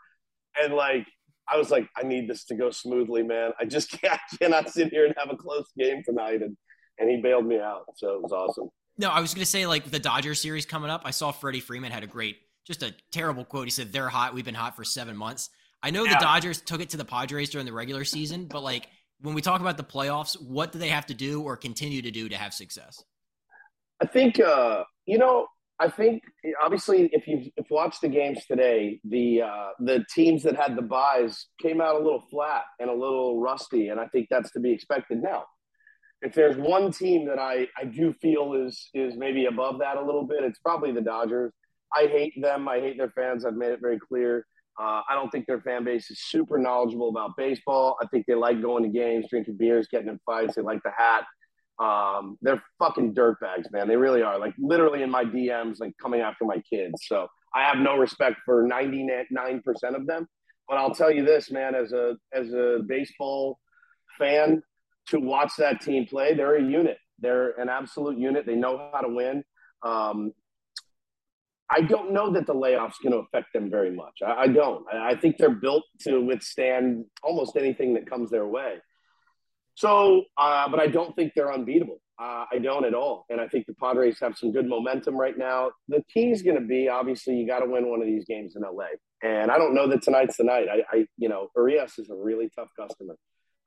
and 0.62 0.74
like 0.74 1.06
I 1.48 1.58
was 1.58 1.70
like, 1.70 1.88
I 1.96 2.04
need 2.04 2.30
this 2.30 2.46
to 2.46 2.56
go 2.56 2.72
smoothly, 2.72 3.24
man. 3.24 3.52
I 3.60 3.66
just 3.66 3.92
can't, 4.02 4.20
I 4.34 4.38
cannot 4.38 4.70
sit 4.70 4.90
here 4.90 5.06
and 5.06 5.14
have 5.18 5.32
a 5.32 5.38
close 5.38 5.72
game 5.78 6.02
tonight. 6.04 6.42
And, 6.42 6.58
and 6.98 7.10
he 7.10 7.22
bailed 7.22 7.46
me 7.46 7.60
out. 7.60 7.86
So 7.98 8.16
it 8.16 8.22
was 8.22 8.32
awesome. 8.32 8.70
No, 8.98 9.10
I 9.10 9.20
was 9.20 9.34
going 9.34 9.44
to 9.44 9.50
say, 9.50 9.66
like, 9.68 9.92
the 9.92 10.00
Dodgers 10.00 10.42
series 10.42 10.66
coming 10.66 10.90
up, 10.90 11.02
I 11.04 11.12
saw 11.12 11.32
Freddie 11.32 11.60
Freeman 11.60 11.92
had 11.92 12.04
a 12.04 12.08
great, 12.08 12.38
just 12.66 12.82
a 12.82 12.96
terrible 13.12 13.44
quote. 13.44 13.66
He 13.66 13.72
said, 13.72 13.92
They're 13.92 14.08
hot. 14.08 14.34
We've 14.34 14.46
been 14.46 14.56
hot 14.56 14.76
for 14.76 14.86
seven 14.86 15.18
months. 15.18 15.50
I 15.84 15.92
know 15.92 16.06
yeah. 16.06 16.14
the 16.14 16.24
Dodgers 16.24 16.62
took 16.62 16.82
it 16.82 16.90
to 16.92 16.98
the 16.98 17.06
Padres 17.06 17.50
during 17.50 17.66
the 17.66 17.74
regular 17.74 18.06
season, 18.06 18.46
but 18.46 18.64
like, 18.64 18.88
when 19.20 19.36
we 19.36 19.42
talk 19.42 19.62
about 19.62 19.78
the 19.78 19.84
playoffs, 19.84 20.42
what 20.42 20.72
do 20.72 20.80
they 20.80 20.90
have 20.90 21.06
to 21.08 21.14
do 21.14 21.42
or 21.42 21.58
continue 21.58 22.02
to 22.02 22.12
do 22.12 22.30
to 22.30 22.38
have 22.38 22.54
success? 22.54 23.04
I 24.02 24.06
think, 24.06 24.40
uh, 24.40 24.84
you 25.06 25.18
know, 25.18 25.48
I 25.80 25.90
think 25.90 26.24
obviously 26.64 27.10
if 27.12 27.28
you've 27.28 27.48
if 27.58 27.66
watched 27.70 28.02
the 28.02 28.08
games 28.08 28.46
today, 28.46 29.00
the 29.04 29.42
uh, 29.42 29.70
the 29.80 30.06
teams 30.14 30.44
that 30.44 30.56
had 30.56 30.76
the 30.76 30.82
byes 30.82 31.48
came 31.62 31.82
out 31.82 31.96
a 31.96 32.04
little 32.04 32.24
flat 32.32 32.64
and 32.80 32.90
a 32.90 32.94
little 32.94 33.42
rusty, 33.42 33.90
and 33.90 34.00
I 34.00 34.08
think 34.08 34.28
that's 34.30 34.52
to 34.52 34.60
be 34.60 34.72
expected 34.72 35.22
now. 35.22 35.44
If 36.22 36.34
there's 36.34 36.56
one 36.56 36.92
team 36.92 37.28
that 37.28 37.40
I, 37.40 37.68
I 37.78 37.86
do 37.86 38.14
feel 38.14 38.54
is 38.54 38.90
is 38.94 39.16
maybe 39.18 39.46
above 39.46 39.80
that 39.80 39.98
a 39.98 40.06
little 40.06 40.26
bit, 40.26 40.44
it's 40.44 40.60
probably 40.60 40.94
the 40.94 41.02
Dodgers. 41.02 41.52
I 41.94 42.08
hate 42.08 42.34
them. 42.42 42.68
I 42.68 42.80
hate 42.80 42.98
their 42.98 43.12
fans. 43.12 43.46
I've 43.46 43.56
made 43.56 43.72
it 43.72 43.82
very 43.82 44.00
clear. 44.00 44.46
Uh, 44.80 45.02
I 45.10 45.14
don't 45.14 45.30
think 45.30 45.46
their 45.46 45.62
fan 45.62 45.84
base 45.86 46.10
is 46.12 46.22
super 46.22 46.58
knowledgeable 46.58 47.10
about 47.10 47.38
baseball. 47.38 47.98
I 48.02 48.08
think 48.08 48.26
they 48.26 48.36
like 48.36 48.62
going 48.62 48.84
to 48.84 48.90
games, 48.90 49.28
drinking 49.30 49.58
beers, 49.58 49.88
getting 49.90 50.10
in 50.10 50.20
fights. 50.26 50.56
They 50.56 50.62
like 50.62 50.84
the 50.84 50.92
hat. 50.98 51.24
Um, 51.80 52.38
they're 52.42 52.64
fucking 52.80 53.14
dirtbags, 53.14 53.72
man. 53.72 53.88
They 53.88 53.98
really 53.98 54.22
are. 54.22 54.40
Like 54.40 54.54
literally 54.58 55.04
in 55.04 55.10
my 55.10 55.26
DMs, 55.26 55.80
like 55.80 55.94
coming 56.02 56.22
after 56.22 56.46
my 56.46 56.62
kids. 56.70 56.94
So 57.08 57.28
I 57.54 57.64
have 57.64 57.78
no 57.78 57.98
respect 57.98 58.38
for 58.46 58.68
99% 58.68 59.26
of 59.94 60.08
them. 60.08 60.28
But 60.68 60.78
I'll 60.78 60.96
tell 60.96 61.12
you 61.12 61.24
this, 61.24 61.52
man, 61.52 61.76
as 61.76 61.92
a 61.92 62.16
as 62.34 62.52
a 62.54 62.80
baseball 62.88 63.60
fan, 64.18 64.64
to 65.08 65.20
watch 65.20 65.52
that 65.58 65.82
team 65.82 66.06
play, 66.08 66.34
they're 66.34 66.56
a 66.56 66.64
unit. 66.64 66.98
They're 67.20 67.52
an 67.60 67.70
absolute 67.70 68.18
unit. 68.18 68.46
They 68.46 68.56
know 68.56 68.90
how 68.94 69.02
to 69.02 69.10
win. 69.10 69.44
Um, 69.84 70.34
I 71.70 71.82
don't 71.82 72.14
know 72.14 72.32
that 72.34 72.46
the 72.46 72.54
layoff's 72.54 72.98
going 73.00 73.14
to 73.14 73.20
affect 73.20 73.54
them 73.54 73.70
very 73.70 73.92
much. 73.92 74.20
I, 74.26 74.44
I 74.44 74.48
don't. 74.48 74.86
I, 74.92 75.12
I, 75.12 75.16
think 75.16 75.38
they're 75.38 75.50
built 75.50 75.84
to 76.02 76.20
withstand 76.20 77.06
almost 77.24 77.56
anything 77.58 77.96
that 77.96 78.10
comes 78.10 78.30
their 78.30 78.46
way. 78.46 78.76
So, 79.76 80.24
uh, 80.38 80.70
but 80.70 80.80
I 80.80 80.88
don't 80.88 81.16
think 81.16 81.34
they're 81.36 81.54
unbeatable. 81.54 82.02
Uh, 82.18 82.46
I 82.52 82.60
don't 82.60 82.86
at 82.86 82.94
all. 82.94 83.26
And 83.30 83.42
I 83.42 83.48
think 83.48 83.66
the 83.66 83.74
Padres 83.74 84.20
have 84.22 84.38
some 84.38 84.54
good 84.54 84.68
momentum 84.68 85.18
right 85.18 85.38
now. 85.38 85.72
The 85.90 86.02
key 86.14 86.32
is 86.32 86.42
going 86.42 86.60
to 86.60 86.66
be 86.66 86.88
obviously 86.88 87.36
you 87.36 87.46
got 87.46 87.60
to 87.60 87.70
win 87.70 87.90
one 87.90 88.02
of 88.02 88.08
these 88.08 88.24
games 88.26 88.56
in 88.56 88.62
LA. 88.62 88.86
And 89.22 89.52
I 89.52 89.58
don't 89.58 89.74
know 89.74 89.88
that 89.90 90.02
tonight's 90.02 90.38
the 90.38 90.46
night. 90.46 90.68
I, 90.72 90.98
I 90.98 91.06
you 91.18 91.28
know, 91.28 91.50
Urias 91.58 92.00
is 92.00 92.10
a 92.10 92.16
really 92.16 92.50
tough 92.56 92.70
customer. 92.80 93.16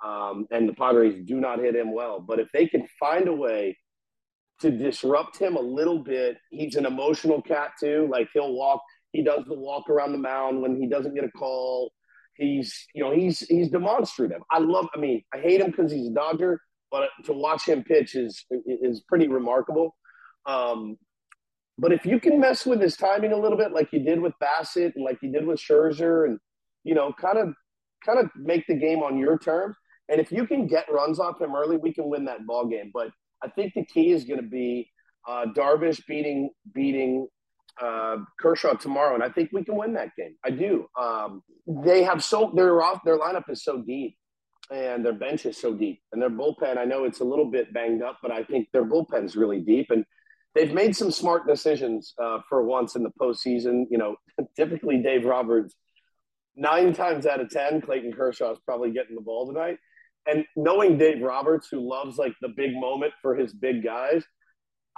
Um, 0.03 0.47
and 0.51 0.67
the 0.67 0.73
Padres 0.73 1.23
do 1.27 1.41
not 1.41 1.59
hit 1.59 1.77
him 1.77 1.93
well. 1.93 2.21
But 2.21 2.39
if 2.39 2.49
they 2.55 2.67
can 2.67 2.87
find 2.99 3.29
a 3.29 3.35
way 3.35 3.77
to 4.61 4.71
disrupt 4.71 5.39
him 5.39 5.57
a 5.57 5.61
little 5.61 6.03
bit, 6.03 6.39
he's 6.51 6.77
an 6.77 6.87
emotional 6.87 7.43
cat 7.43 7.73
too. 7.79 8.09
Like 8.11 8.29
he'll 8.33 8.55
walk, 8.55 8.81
he 9.13 9.23
does 9.23 9.45
the 9.47 9.59
walk 9.59 9.91
around 9.91 10.13
the 10.13 10.19
mound 10.19 10.63
when 10.63 10.81
he 10.81 10.89
doesn't 10.89 11.15
get 11.15 11.25
a 11.25 11.31
call. 11.31 11.93
He's, 12.39 12.87
you 12.95 13.03
know, 13.03 13.13
he's 13.13 13.41
he's 13.41 13.69
demonstrative. 13.69 14.41
I 14.51 14.59
love. 14.59 14.87
I 14.95 14.99
mean, 14.99 15.23
I 15.35 15.39
hate 15.39 15.61
him 15.61 15.73
because 15.73 15.91
he's 15.91 16.07
a 16.09 16.13
Dodger, 16.13 16.61
but 16.91 17.11
to 17.25 17.33
watch 17.33 17.67
him 17.67 17.83
pitch 17.83 18.15
is 18.15 18.45
is 18.51 19.03
pretty 19.09 19.29
remarkable. 19.29 19.95
Um, 20.47 20.97
but 21.79 21.93
if 21.93 22.07
you 22.07 22.19
can 22.21 22.41
mess 22.41 22.65
with 22.65 22.81
his 22.81 22.97
timing 22.97 23.33
a 23.33 23.37
little 23.37 23.59
bit, 23.59 23.73
like 23.73 23.93
you 23.93 24.01
did 24.01 24.21
with 24.21 24.35
Bassitt 24.43 24.95
and 24.95 25.05
like 25.05 25.19
you 25.21 25.33
did 25.33 25.47
with 25.47 25.61
Scherzer, 25.61 26.27
and 26.27 26.39
you 26.85 26.95
know, 26.95 27.13
kind 27.21 27.39
of 27.39 27.55
kind 28.07 28.21
of 28.21 28.31
make 28.37 28.67
the 28.69 28.77
game 28.77 29.03
on 29.03 29.19
your 29.19 29.37
terms, 29.39 29.77
and 30.09 30.21
if 30.21 30.31
you 30.31 30.47
can 30.47 30.67
get 30.67 30.91
runs 30.91 31.19
off 31.19 31.41
him 31.41 31.57
early, 31.57 31.77
we 31.77 31.93
can 31.93 32.09
win 32.09 32.25
that 32.27 32.47
ball 32.47 32.67
game. 32.67 32.91
But 32.95 33.11
I 33.43 33.49
think 33.49 33.75
the 33.75 33.85
key 33.85 34.13
is 34.13 34.25
going 34.25 34.41
to 34.41 34.47
be 34.47 34.91
uh, 35.29 35.47
Darvish 35.57 36.05
beating 36.07 36.51
beating 36.73 37.27
uh, 37.81 38.17
Kershaw 38.41 38.75
tomorrow, 38.75 39.15
and 39.15 39.23
I 39.23 39.29
think 39.29 39.51
we 39.53 39.65
can 39.65 39.77
win 39.77 39.95
that 39.95 40.11
game. 40.17 40.37
I 40.45 40.51
do. 40.51 40.87
Um, 40.99 41.43
they 41.67 42.03
have 42.03 42.23
so 42.23 42.53
their 42.55 42.83
off 42.83 43.01
their 43.05 43.19
lineup 43.19 43.49
is 43.49 43.63
so 43.63 43.83
deep, 43.83 44.17
and 44.71 45.05
their 45.05 45.13
bench 45.13 45.47
is 45.47 45.61
so 45.61 45.75
deep, 45.75 46.01
and 46.13 46.21
their 46.21 46.31
bullpen. 46.31 46.79
I 46.79 46.85
know 46.85 47.05
it's 47.05 47.21
a 47.21 47.25
little 47.25 47.51
bit 47.51 47.73
banged 47.73 48.03
up, 48.03 48.19
but 48.23 48.31
I 48.31 48.45
think 48.45 48.69
their 48.73 48.85
bullpen 48.85 49.25
is 49.25 49.37
really 49.37 49.61
deep, 49.61 49.91
and 49.91 50.05
they've 50.55 50.73
made 50.73 50.97
some 50.97 51.11
smart 51.11 51.47
decisions 51.47 52.15
uh, 52.23 52.39
for 52.49 52.65
once 52.65 52.97
in 52.97 53.03
the 53.03 53.13
postseason. 53.21 53.85
You 53.91 53.99
know, 53.99 54.17
typically 54.57 55.03
Dave 55.03 55.25
Roberts, 55.25 55.75
nine 56.57 56.93
times 56.93 57.27
out 57.27 57.41
of 57.41 57.51
ten, 57.51 57.81
Clayton 57.81 58.13
Kershaw 58.13 58.53
is 58.53 58.59
probably 58.65 58.91
getting 58.91 59.15
the 59.15 59.23
ball 59.23 59.47
tonight. 59.47 59.79
And 60.27 60.45
knowing 60.57 60.99
Dave 60.99 61.23
Roberts, 61.23 61.69
who 61.71 61.89
loves 61.89 62.19
like 62.19 62.35
the 62.43 62.49
big 62.49 62.75
moment 62.75 63.15
for 63.23 63.35
his 63.35 63.55
big 63.55 63.83
guys, 63.83 64.23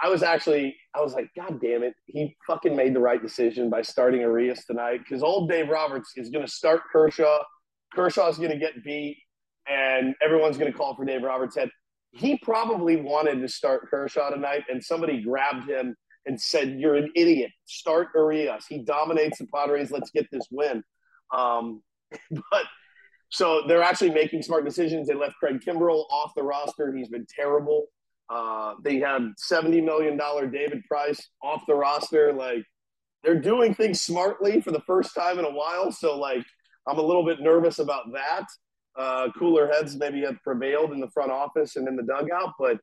I 0.01 0.09
was 0.09 0.23
actually, 0.23 0.75
I 0.95 1.01
was 1.01 1.13
like, 1.13 1.29
God 1.35 1.61
damn 1.61 1.83
it. 1.83 1.93
He 2.07 2.35
fucking 2.47 2.75
made 2.75 2.95
the 2.95 2.99
right 2.99 3.21
decision 3.21 3.69
by 3.69 3.83
starting 3.83 4.21
Urias 4.21 4.65
tonight 4.65 4.99
because 4.99 5.21
old 5.21 5.49
Dave 5.49 5.69
Roberts 5.69 6.13
is 6.15 6.29
going 6.29 6.45
to 6.45 6.51
start 6.51 6.81
Kershaw. 6.91 7.39
Kershaw's 7.93 8.37
going 8.37 8.51
to 8.51 8.57
get 8.57 8.83
beat, 8.83 9.17
and 9.69 10.15
everyone's 10.23 10.57
going 10.57 10.71
to 10.71 10.77
call 10.77 10.95
for 10.95 11.05
Dave 11.05 11.21
Roberts' 11.21 11.55
head. 11.55 11.69
He 12.11 12.39
probably 12.39 12.95
wanted 12.95 13.41
to 13.41 13.47
start 13.47 13.89
Kershaw 13.89 14.31
tonight, 14.31 14.63
and 14.69 14.83
somebody 14.83 15.21
grabbed 15.21 15.69
him 15.69 15.95
and 16.25 16.39
said, 16.39 16.79
You're 16.79 16.95
an 16.95 17.11
idiot. 17.15 17.51
Start 17.65 18.09
Urias. 18.15 18.65
He 18.67 18.83
dominates 18.83 19.37
the 19.37 19.47
Padres. 19.53 19.91
Let's 19.91 20.09
get 20.11 20.27
this 20.31 20.47
win. 20.51 20.83
Um, 21.33 21.83
but 22.31 22.65
so 23.29 23.61
they're 23.67 23.83
actually 23.83 24.11
making 24.11 24.41
smart 24.41 24.65
decisions. 24.65 25.07
They 25.07 25.13
left 25.13 25.35
Craig 25.35 25.61
Kimbrel 25.65 26.05
off 26.09 26.33
the 26.35 26.43
roster. 26.43 26.93
He's 26.95 27.07
been 27.07 27.25
terrible. 27.33 27.85
Uh, 28.31 28.75
they 28.83 28.99
have 28.99 29.21
$70 29.51 29.83
million 29.83 30.17
David 30.51 30.83
Price 30.85 31.29
off 31.43 31.63
the 31.67 31.75
roster. 31.75 32.31
Like 32.31 32.63
they're 33.23 33.39
doing 33.39 33.75
things 33.75 34.01
smartly 34.01 34.61
for 34.61 34.71
the 34.71 34.81
first 34.81 35.13
time 35.13 35.37
in 35.37 35.45
a 35.45 35.51
while. 35.51 35.91
So 35.91 36.17
like 36.17 36.45
I'm 36.87 36.97
a 36.97 37.03
little 37.03 37.25
bit 37.25 37.41
nervous 37.41 37.79
about 37.79 38.11
that. 38.13 38.45
Uh, 38.97 39.27
cooler 39.37 39.67
heads 39.67 39.95
maybe 39.95 40.21
have 40.21 40.41
prevailed 40.43 40.91
in 40.91 40.99
the 40.99 41.09
front 41.09 41.31
office 41.31 41.75
and 41.75 41.87
in 41.87 41.95
the 41.95 42.03
dugout, 42.03 42.53
but 42.59 42.77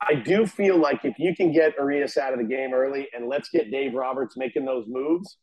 I 0.00 0.14
do 0.14 0.46
feel 0.46 0.78
like 0.78 1.04
if 1.04 1.18
you 1.18 1.34
can 1.34 1.52
get 1.52 1.74
Urias 1.78 2.16
out 2.16 2.32
of 2.32 2.38
the 2.38 2.44
game 2.44 2.74
early 2.74 3.08
and 3.14 3.28
let's 3.28 3.48
get 3.48 3.70
Dave 3.70 3.94
Roberts 3.94 4.36
making 4.36 4.64
those 4.64 4.84
moves, 4.86 5.38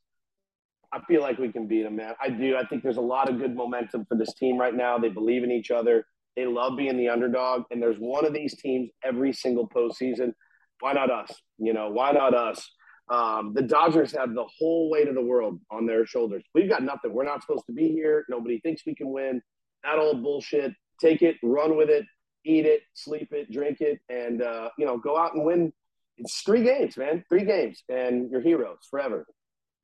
I 0.94 1.00
feel 1.08 1.22
like 1.22 1.38
we 1.38 1.52
can 1.52 1.68
beat 1.68 1.84
them, 1.84 1.96
man. 1.96 2.14
I 2.22 2.30
do. 2.30 2.58
I 2.58 2.66
think 2.66 2.84
there's 2.84 2.98
a 2.98 3.02
lot 3.02 3.30
of 3.30 3.40
good 3.40 3.56
momentum 3.56 4.06
for 4.06 4.18
this 4.18 4.34
team 4.34 4.58
right 4.58 4.76
now. 4.76 4.98
They 4.98 5.10
believe 5.10 5.44
in 5.44 5.52
each 5.52 5.72
other. 5.72 6.06
They 6.36 6.46
love 6.46 6.78
being 6.78 6.98
the 6.98 7.10
underdog, 7.10 7.64
and 7.72 7.82
there's 7.82 7.98
one 7.98 8.26
of 8.26 8.34
these 8.34 8.56
teams 8.56 8.90
every 9.04 9.34
single 9.34 9.68
postseason. 9.68 10.34
Why 10.80 10.94
not 10.94 11.12
us? 11.12 11.32
You 11.58 11.74
know, 11.74 11.90
why 11.90 12.12
not 12.12 12.34
us? 12.34 12.70
Um, 13.10 13.54
the 13.54 13.62
Dodgers 13.62 14.14
have 14.14 14.34
the 14.34 14.46
whole 14.58 14.90
weight 14.90 15.10
of 15.10 15.16
the 15.16 15.22
world 15.22 15.60
on 15.70 15.86
their 15.86 16.06
shoulders. 16.06 16.44
We've 16.56 16.70
got 16.70 16.84
nothing. 16.84 17.14
We're 17.14 17.26
not 17.26 17.42
supposed 17.42 17.66
to 17.68 17.74
be 17.74 17.90
here. 17.90 18.26
Nobody 18.30 18.60
thinks 18.62 18.84
we 18.86 18.96
can 18.96 19.12
win. 19.12 19.42
That 19.84 20.00
old 20.00 20.24
bullshit. 20.24 20.74
Take 21.00 21.22
it, 21.22 21.36
run 21.44 21.76
with 21.76 21.90
it, 21.90 22.06
eat 22.46 22.66
it, 22.66 22.82
sleep 22.94 23.30
it, 23.32 23.52
drink 23.52 23.82
it, 23.82 24.00
and 24.10 24.42
uh, 24.44 24.70
you 24.78 24.86
know, 24.86 24.98
go 24.98 25.18
out 25.18 25.34
and 25.34 25.44
win. 25.44 25.74
It's 26.18 26.42
three 26.42 26.64
games, 26.64 26.96
man. 26.96 27.24
Three 27.28 27.44
games, 27.44 27.84
and 27.90 28.30
you're 28.30 28.42
heroes 28.42 28.78
forever. 28.90 29.26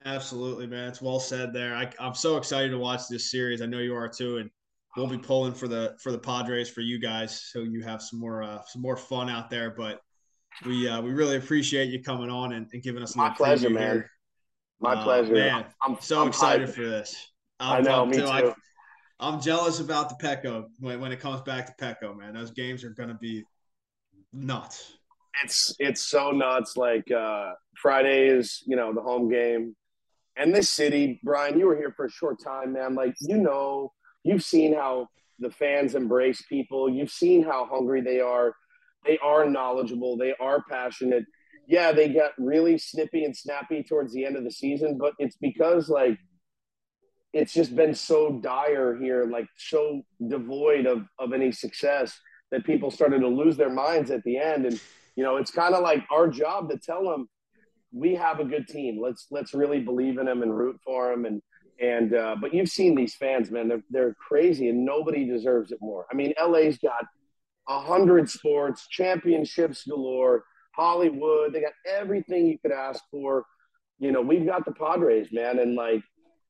Absolutely, 0.05 0.67
man. 0.67 0.87
It's 0.87 1.01
well 1.01 1.19
said 1.19 1.53
there. 1.53 1.75
I, 1.75 1.89
I'm 1.99 2.13
so 2.13 2.37
excited 2.37 2.69
to 2.69 2.77
watch 2.77 3.07
this 3.09 3.31
series. 3.31 3.61
I 3.61 3.65
know 3.65 3.79
you 3.79 3.95
are 3.95 4.07
too, 4.07 4.37
and 4.37 4.49
we'll 4.95 5.07
be 5.07 5.17
pulling 5.17 5.53
for 5.53 5.67
the 5.67 5.95
for 6.01 6.11
the 6.11 6.17
Padres 6.19 6.69
for 6.69 6.81
you 6.81 6.99
guys, 6.99 7.41
so 7.51 7.59
you 7.59 7.81
have 7.83 8.01
some 8.01 8.19
more 8.19 8.43
uh, 8.43 8.61
some 8.67 8.81
more 8.81 8.97
fun 8.97 9.29
out 9.29 9.49
there. 9.49 9.71
But 9.71 9.99
we 10.65 10.87
uh, 10.87 11.01
we 11.01 11.11
really 11.11 11.37
appreciate 11.37 11.89
you 11.89 12.01
coming 12.01 12.29
on 12.29 12.53
and, 12.53 12.67
and 12.73 12.81
giving 12.81 13.03
us 13.03 13.15
My 13.15 13.29
pleasure, 13.29 13.69
man. 13.69 13.91
Here. 13.97 14.11
My 14.79 14.93
Uh, 14.93 15.03
pleasure. 15.03 15.33
man. 15.33 15.65
I'm 15.83 15.97
So 15.99 16.21
I'm 16.21 16.27
excited 16.29 16.69
hyped. 16.69 16.73
for 16.73 16.81
this. 16.81 17.15
I 17.59 17.77
I'm 17.77 17.83
know, 17.83 17.91
pumped, 18.05 18.15
me 18.15 18.21
too. 18.21 18.27
I, 18.27 18.53
am 19.33 19.41
jealous 19.41 19.79
about 19.79 20.09
the 20.09 20.15
Petco 20.23 20.65
when, 20.79 20.99
when 20.99 21.11
it 21.11 21.19
comes 21.19 21.41
back 21.41 21.65
to 21.65 21.83
Petco, 21.83 22.15
man. 22.15 22.33
Those 22.35 22.51
games 22.51 22.83
are 22.83 22.91
gonna 22.91 23.17
be 23.19 23.43
nuts. 24.33 24.93
it's 25.43 25.75
it's 25.79 26.05
so 26.05 26.31
nuts. 26.31 26.77
Like 26.77 27.09
uh, 27.11 27.53
Friday 27.75 28.27
is 28.27 28.63
you 28.67 28.75
know 28.75 28.93
the 28.93 29.01
home 29.01 29.29
game, 29.29 29.75
and 30.35 30.53
this 30.53 30.69
city, 30.69 31.19
Brian, 31.23 31.59
you 31.59 31.65
were 31.67 31.75
here 31.77 31.91
for 31.95 32.05
a 32.05 32.11
short 32.11 32.37
time, 32.43 32.73
man. 32.73 32.93
Like 32.95 33.15
you 33.21 33.37
know, 33.37 33.91
you've 34.27 34.43
seen 34.43 34.73
how 34.73 35.07
the 35.39 35.49
fans 35.49 35.95
embrace 35.95 36.41
people. 36.49 36.89
You've 36.89 37.11
seen 37.11 37.43
how 37.43 37.67
hungry 37.71 38.01
they 38.01 38.19
are. 38.19 38.53
They 39.05 39.17
are 39.19 39.49
knowledgeable. 39.49 40.17
They 40.17 40.33
are 40.39 40.63
passionate. 40.69 41.25
Yeah, 41.67 41.91
they 41.91 42.09
got 42.09 42.31
really 42.37 42.77
snippy 42.77 43.23
and 43.25 43.35
snappy 43.35 43.83
towards 43.83 44.13
the 44.13 44.25
end 44.25 44.37
of 44.37 44.43
the 44.43 44.51
season, 44.51 44.97
but 44.97 45.13
it's 45.19 45.37
because 45.37 45.89
like 45.89 46.17
it's 47.33 47.53
just 47.53 47.75
been 47.75 47.93
so 47.93 48.39
dire 48.41 48.97
here, 48.97 49.25
like 49.25 49.47
so 49.57 50.01
devoid 50.27 50.85
of 50.85 51.05
of 51.19 51.33
any 51.33 51.51
success 51.51 52.19
that 52.51 52.65
people 52.65 52.89
started 52.89 53.19
to 53.19 53.27
lose 53.27 53.57
their 53.57 53.69
minds 53.69 54.11
at 54.11 54.23
the 54.23 54.37
end. 54.37 54.65
And 54.65 54.81
you 55.15 55.23
know, 55.23 55.37
it's 55.37 55.51
kind 55.51 55.75
of 55.75 55.83
like 55.83 56.03
our 56.11 56.27
job 56.27 56.69
to 56.69 56.77
tell 56.77 57.03
them 57.03 57.27
we 57.91 58.15
have 58.15 58.39
a 58.39 58.45
good 58.45 58.67
team. 58.67 58.99
Let's 59.01 59.27
let's 59.29 59.53
really 59.53 59.79
believe 59.79 60.17
in 60.17 60.25
them 60.25 60.41
and 60.41 60.55
root 60.55 60.79
for 60.83 61.11
them. 61.11 61.25
And 61.25 61.41
and 61.79 62.13
uh, 62.13 62.35
but 62.39 62.53
you've 62.53 62.69
seen 62.69 62.95
these 62.95 63.15
fans, 63.15 63.51
man. 63.51 63.67
They're 63.67 63.83
they're 63.89 64.13
crazy, 64.15 64.69
and 64.69 64.85
nobody 64.85 65.25
deserves 65.25 65.71
it 65.71 65.79
more. 65.81 66.05
I 66.11 66.15
mean, 66.15 66.33
LA's 66.41 66.77
got 66.77 67.05
a 67.67 67.79
hundred 67.79 68.29
sports, 68.29 68.87
championships 68.87 69.83
galore, 69.85 70.43
Hollywood. 70.75 71.53
They 71.53 71.61
got 71.61 71.73
everything 71.85 72.47
you 72.47 72.57
could 72.59 72.71
ask 72.71 73.03
for. 73.11 73.45
You 73.99 74.11
know, 74.11 74.21
we've 74.21 74.45
got 74.45 74.65
the 74.65 74.73
Padres, 74.73 75.31
man, 75.31 75.59
and 75.59 75.75
like. 75.75 76.01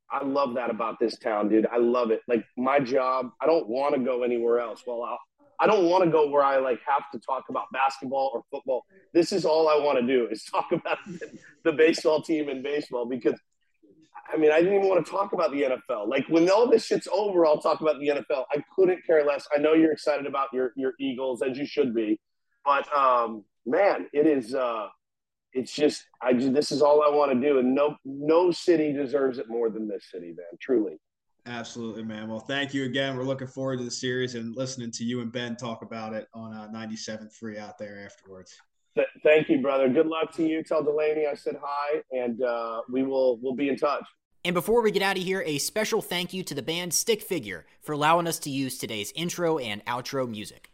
I 0.10 0.24
love 0.24 0.54
that 0.54 0.70
about 0.70 1.02
this 1.02 1.18
town, 1.18 1.50
dude. 1.50 1.68
I 1.70 1.80
love 1.80 2.12
it. 2.12 2.22
Like 2.30 2.46
my 2.56 2.80
job, 2.80 3.32
I 3.42 3.46
don't 3.46 3.68
want 3.68 3.94
to 3.94 4.00
go 4.00 4.24
anywhere 4.24 4.58
else. 4.58 4.82
Well, 4.88 5.04
I'll, 5.04 5.20
I 5.60 5.66
don't 5.66 5.86
want 5.86 6.04
to 6.04 6.10
go 6.10 6.30
where 6.30 6.44
I 6.44 6.58
like 6.58 6.80
have 6.88 7.10
to 7.12 7.20
talk 7.20 7.46
about 7.50 7.66
basketball 7.74 8.32
or 8.34 8.44
football. 8.52 8.86
This 9.14 9.32
is 9.32 9.44
all 9.44 9.68
I 9.68 9.76
want 9.76 10.00
to 10.00 10.06
do 10.06 10.28
is 10.30 10.44
talk 10.52 10.72
about 10.72 11.00
the, 11.64 11.74
baseball 11.74 12.22
team 12.22 12.50
in 12.50 12.62
baseball 12.62 13.06
because 13.06 13.40
I 14.32 14.38
mean, 14.38 14.52
I 14.52 14.60
didn't 14.60 14.76
even 14.76 14.88
want 14.88 15.06
to 15.06 15.12
talk 15.12 15.34
about 15.34 15.52
the 15.52 15.62
NFL. 15.64 16.10
Like 16.10 16.26
when 16.28 16.50
all 16.50 16.70
this 16.70 16.86
shit's 16.86 17.08
over, 17.12 17.46
I'll 17.46 17.62
talk 17.62 17.82
about 17.82 18.00
the 18.00 18.08
NFL. 18.08 18.46
I 18.52 18.64
couldn't 18.76 19.06
care 19.06 19.26
less. 19.26 19.48
I 19.56 19.60
know 19.60 19.74
you're 19.74 19.92
excited 19.92 20.26
about 20.26 20.50
your 20.54 20.74
your 20.76 20.94
Eagles 21.00 21.42
as 21.42 21.58
you 21.58 21.66
should 21.66 21.94
be, 21.96 22.20
but 22.66 22.92
um, 22.96 23.44
man, 23.66 24.08
it 24.14 24.28
is. 24.28 24.54
Uh, 24.54 24.88
it's 25.54 25.74
just 25.74 26.06
I 26.22 26.34
just 26.34 26.54
this 26.54 26.72
is 26.72 26.82
all 26.82 27.02
I 27.02 27.10
want 27.16 27.32
to 27.32 27.40
do, 27.40 27.60
and 27.60 27.74
no 27.74 27.96
no 28.06 28.52
city 28.52 28.94
deserves 28.94 29.38
it 29.40 29.50
more 29.50 29.70
than 29.70 29.88
this 29.88 30.06
city, 30.12 30.28
man. 30.28 30.58
Truly. 30.62 31.00
Absolutely, 31.48 32.04
man. 32.04 32.28
Well, 32.28 32.42
thank 32.42 32.74
you 32.74 32.84
again. 32.84 33.16
We're 33.16 33.24
looking 33.24 33.48
forward 33.48 33.78
to 33.78 33.86
the 33.86 33.92
series 33.92 34.36
and 34.36 34.54
listening 34.58 34.92
to 34.92 35.06
you 35.06 35.22
and 35.22 35.32
Ben 35.32 35.56
talk 35.56 35.82
about 35.82 36.14
it 36.14 36.28
on 36.34 36.54
uh, 36.54 36.68
97.3 36.74 37.58
out 37.58 37.78
there 37.78 38.04
afterwards. 38.04 38.54
Th- 38.98 39.08
thank 39.24 39.48
you, 39.48 39.62
brother. 39.62 39.88
Good 39.88 40.08
luck 40.08 40.34
to 40.34 40.44
you. 40.46 40.64
Tell 40.64 40.84
Delaney 40.84 41.28
I 41.28 41.36
said 41.36 41.56
hi, 41.62 42.02
and 42.12 42.42
uh, 42.42 42.82
we 42.90 43.04
will 43.04 43.38
we'll 43.42 43.56
be 43.56 43.70
in 43.70 43.78
touch. 43.78 44.04
And 44.44 44.54
before 44.54 44.82
we 44.82 44.92
get 44.92 45.04
out 45.04 45.18
of 45.18 45.24
here, 45.24 45.44
a 45.46 45.58
special 45.60 46.02
thank 46.02 46.34
you 46.34 46.42
to 46.44 46.56
the 46.56 46.64
band 46.64 46.94
Stick 46.94 47.22
Figure 47.22 47.66
for 47.82 47.92
allowing 47.94 48.28
us 48.28 48.40
to 48.40 48.50
use 48.50 48.78
today's 48.78 49.12
intro 49.16 49.58
and 49.60 49.86
outro 49.86 50.28
music. 50.28 50.72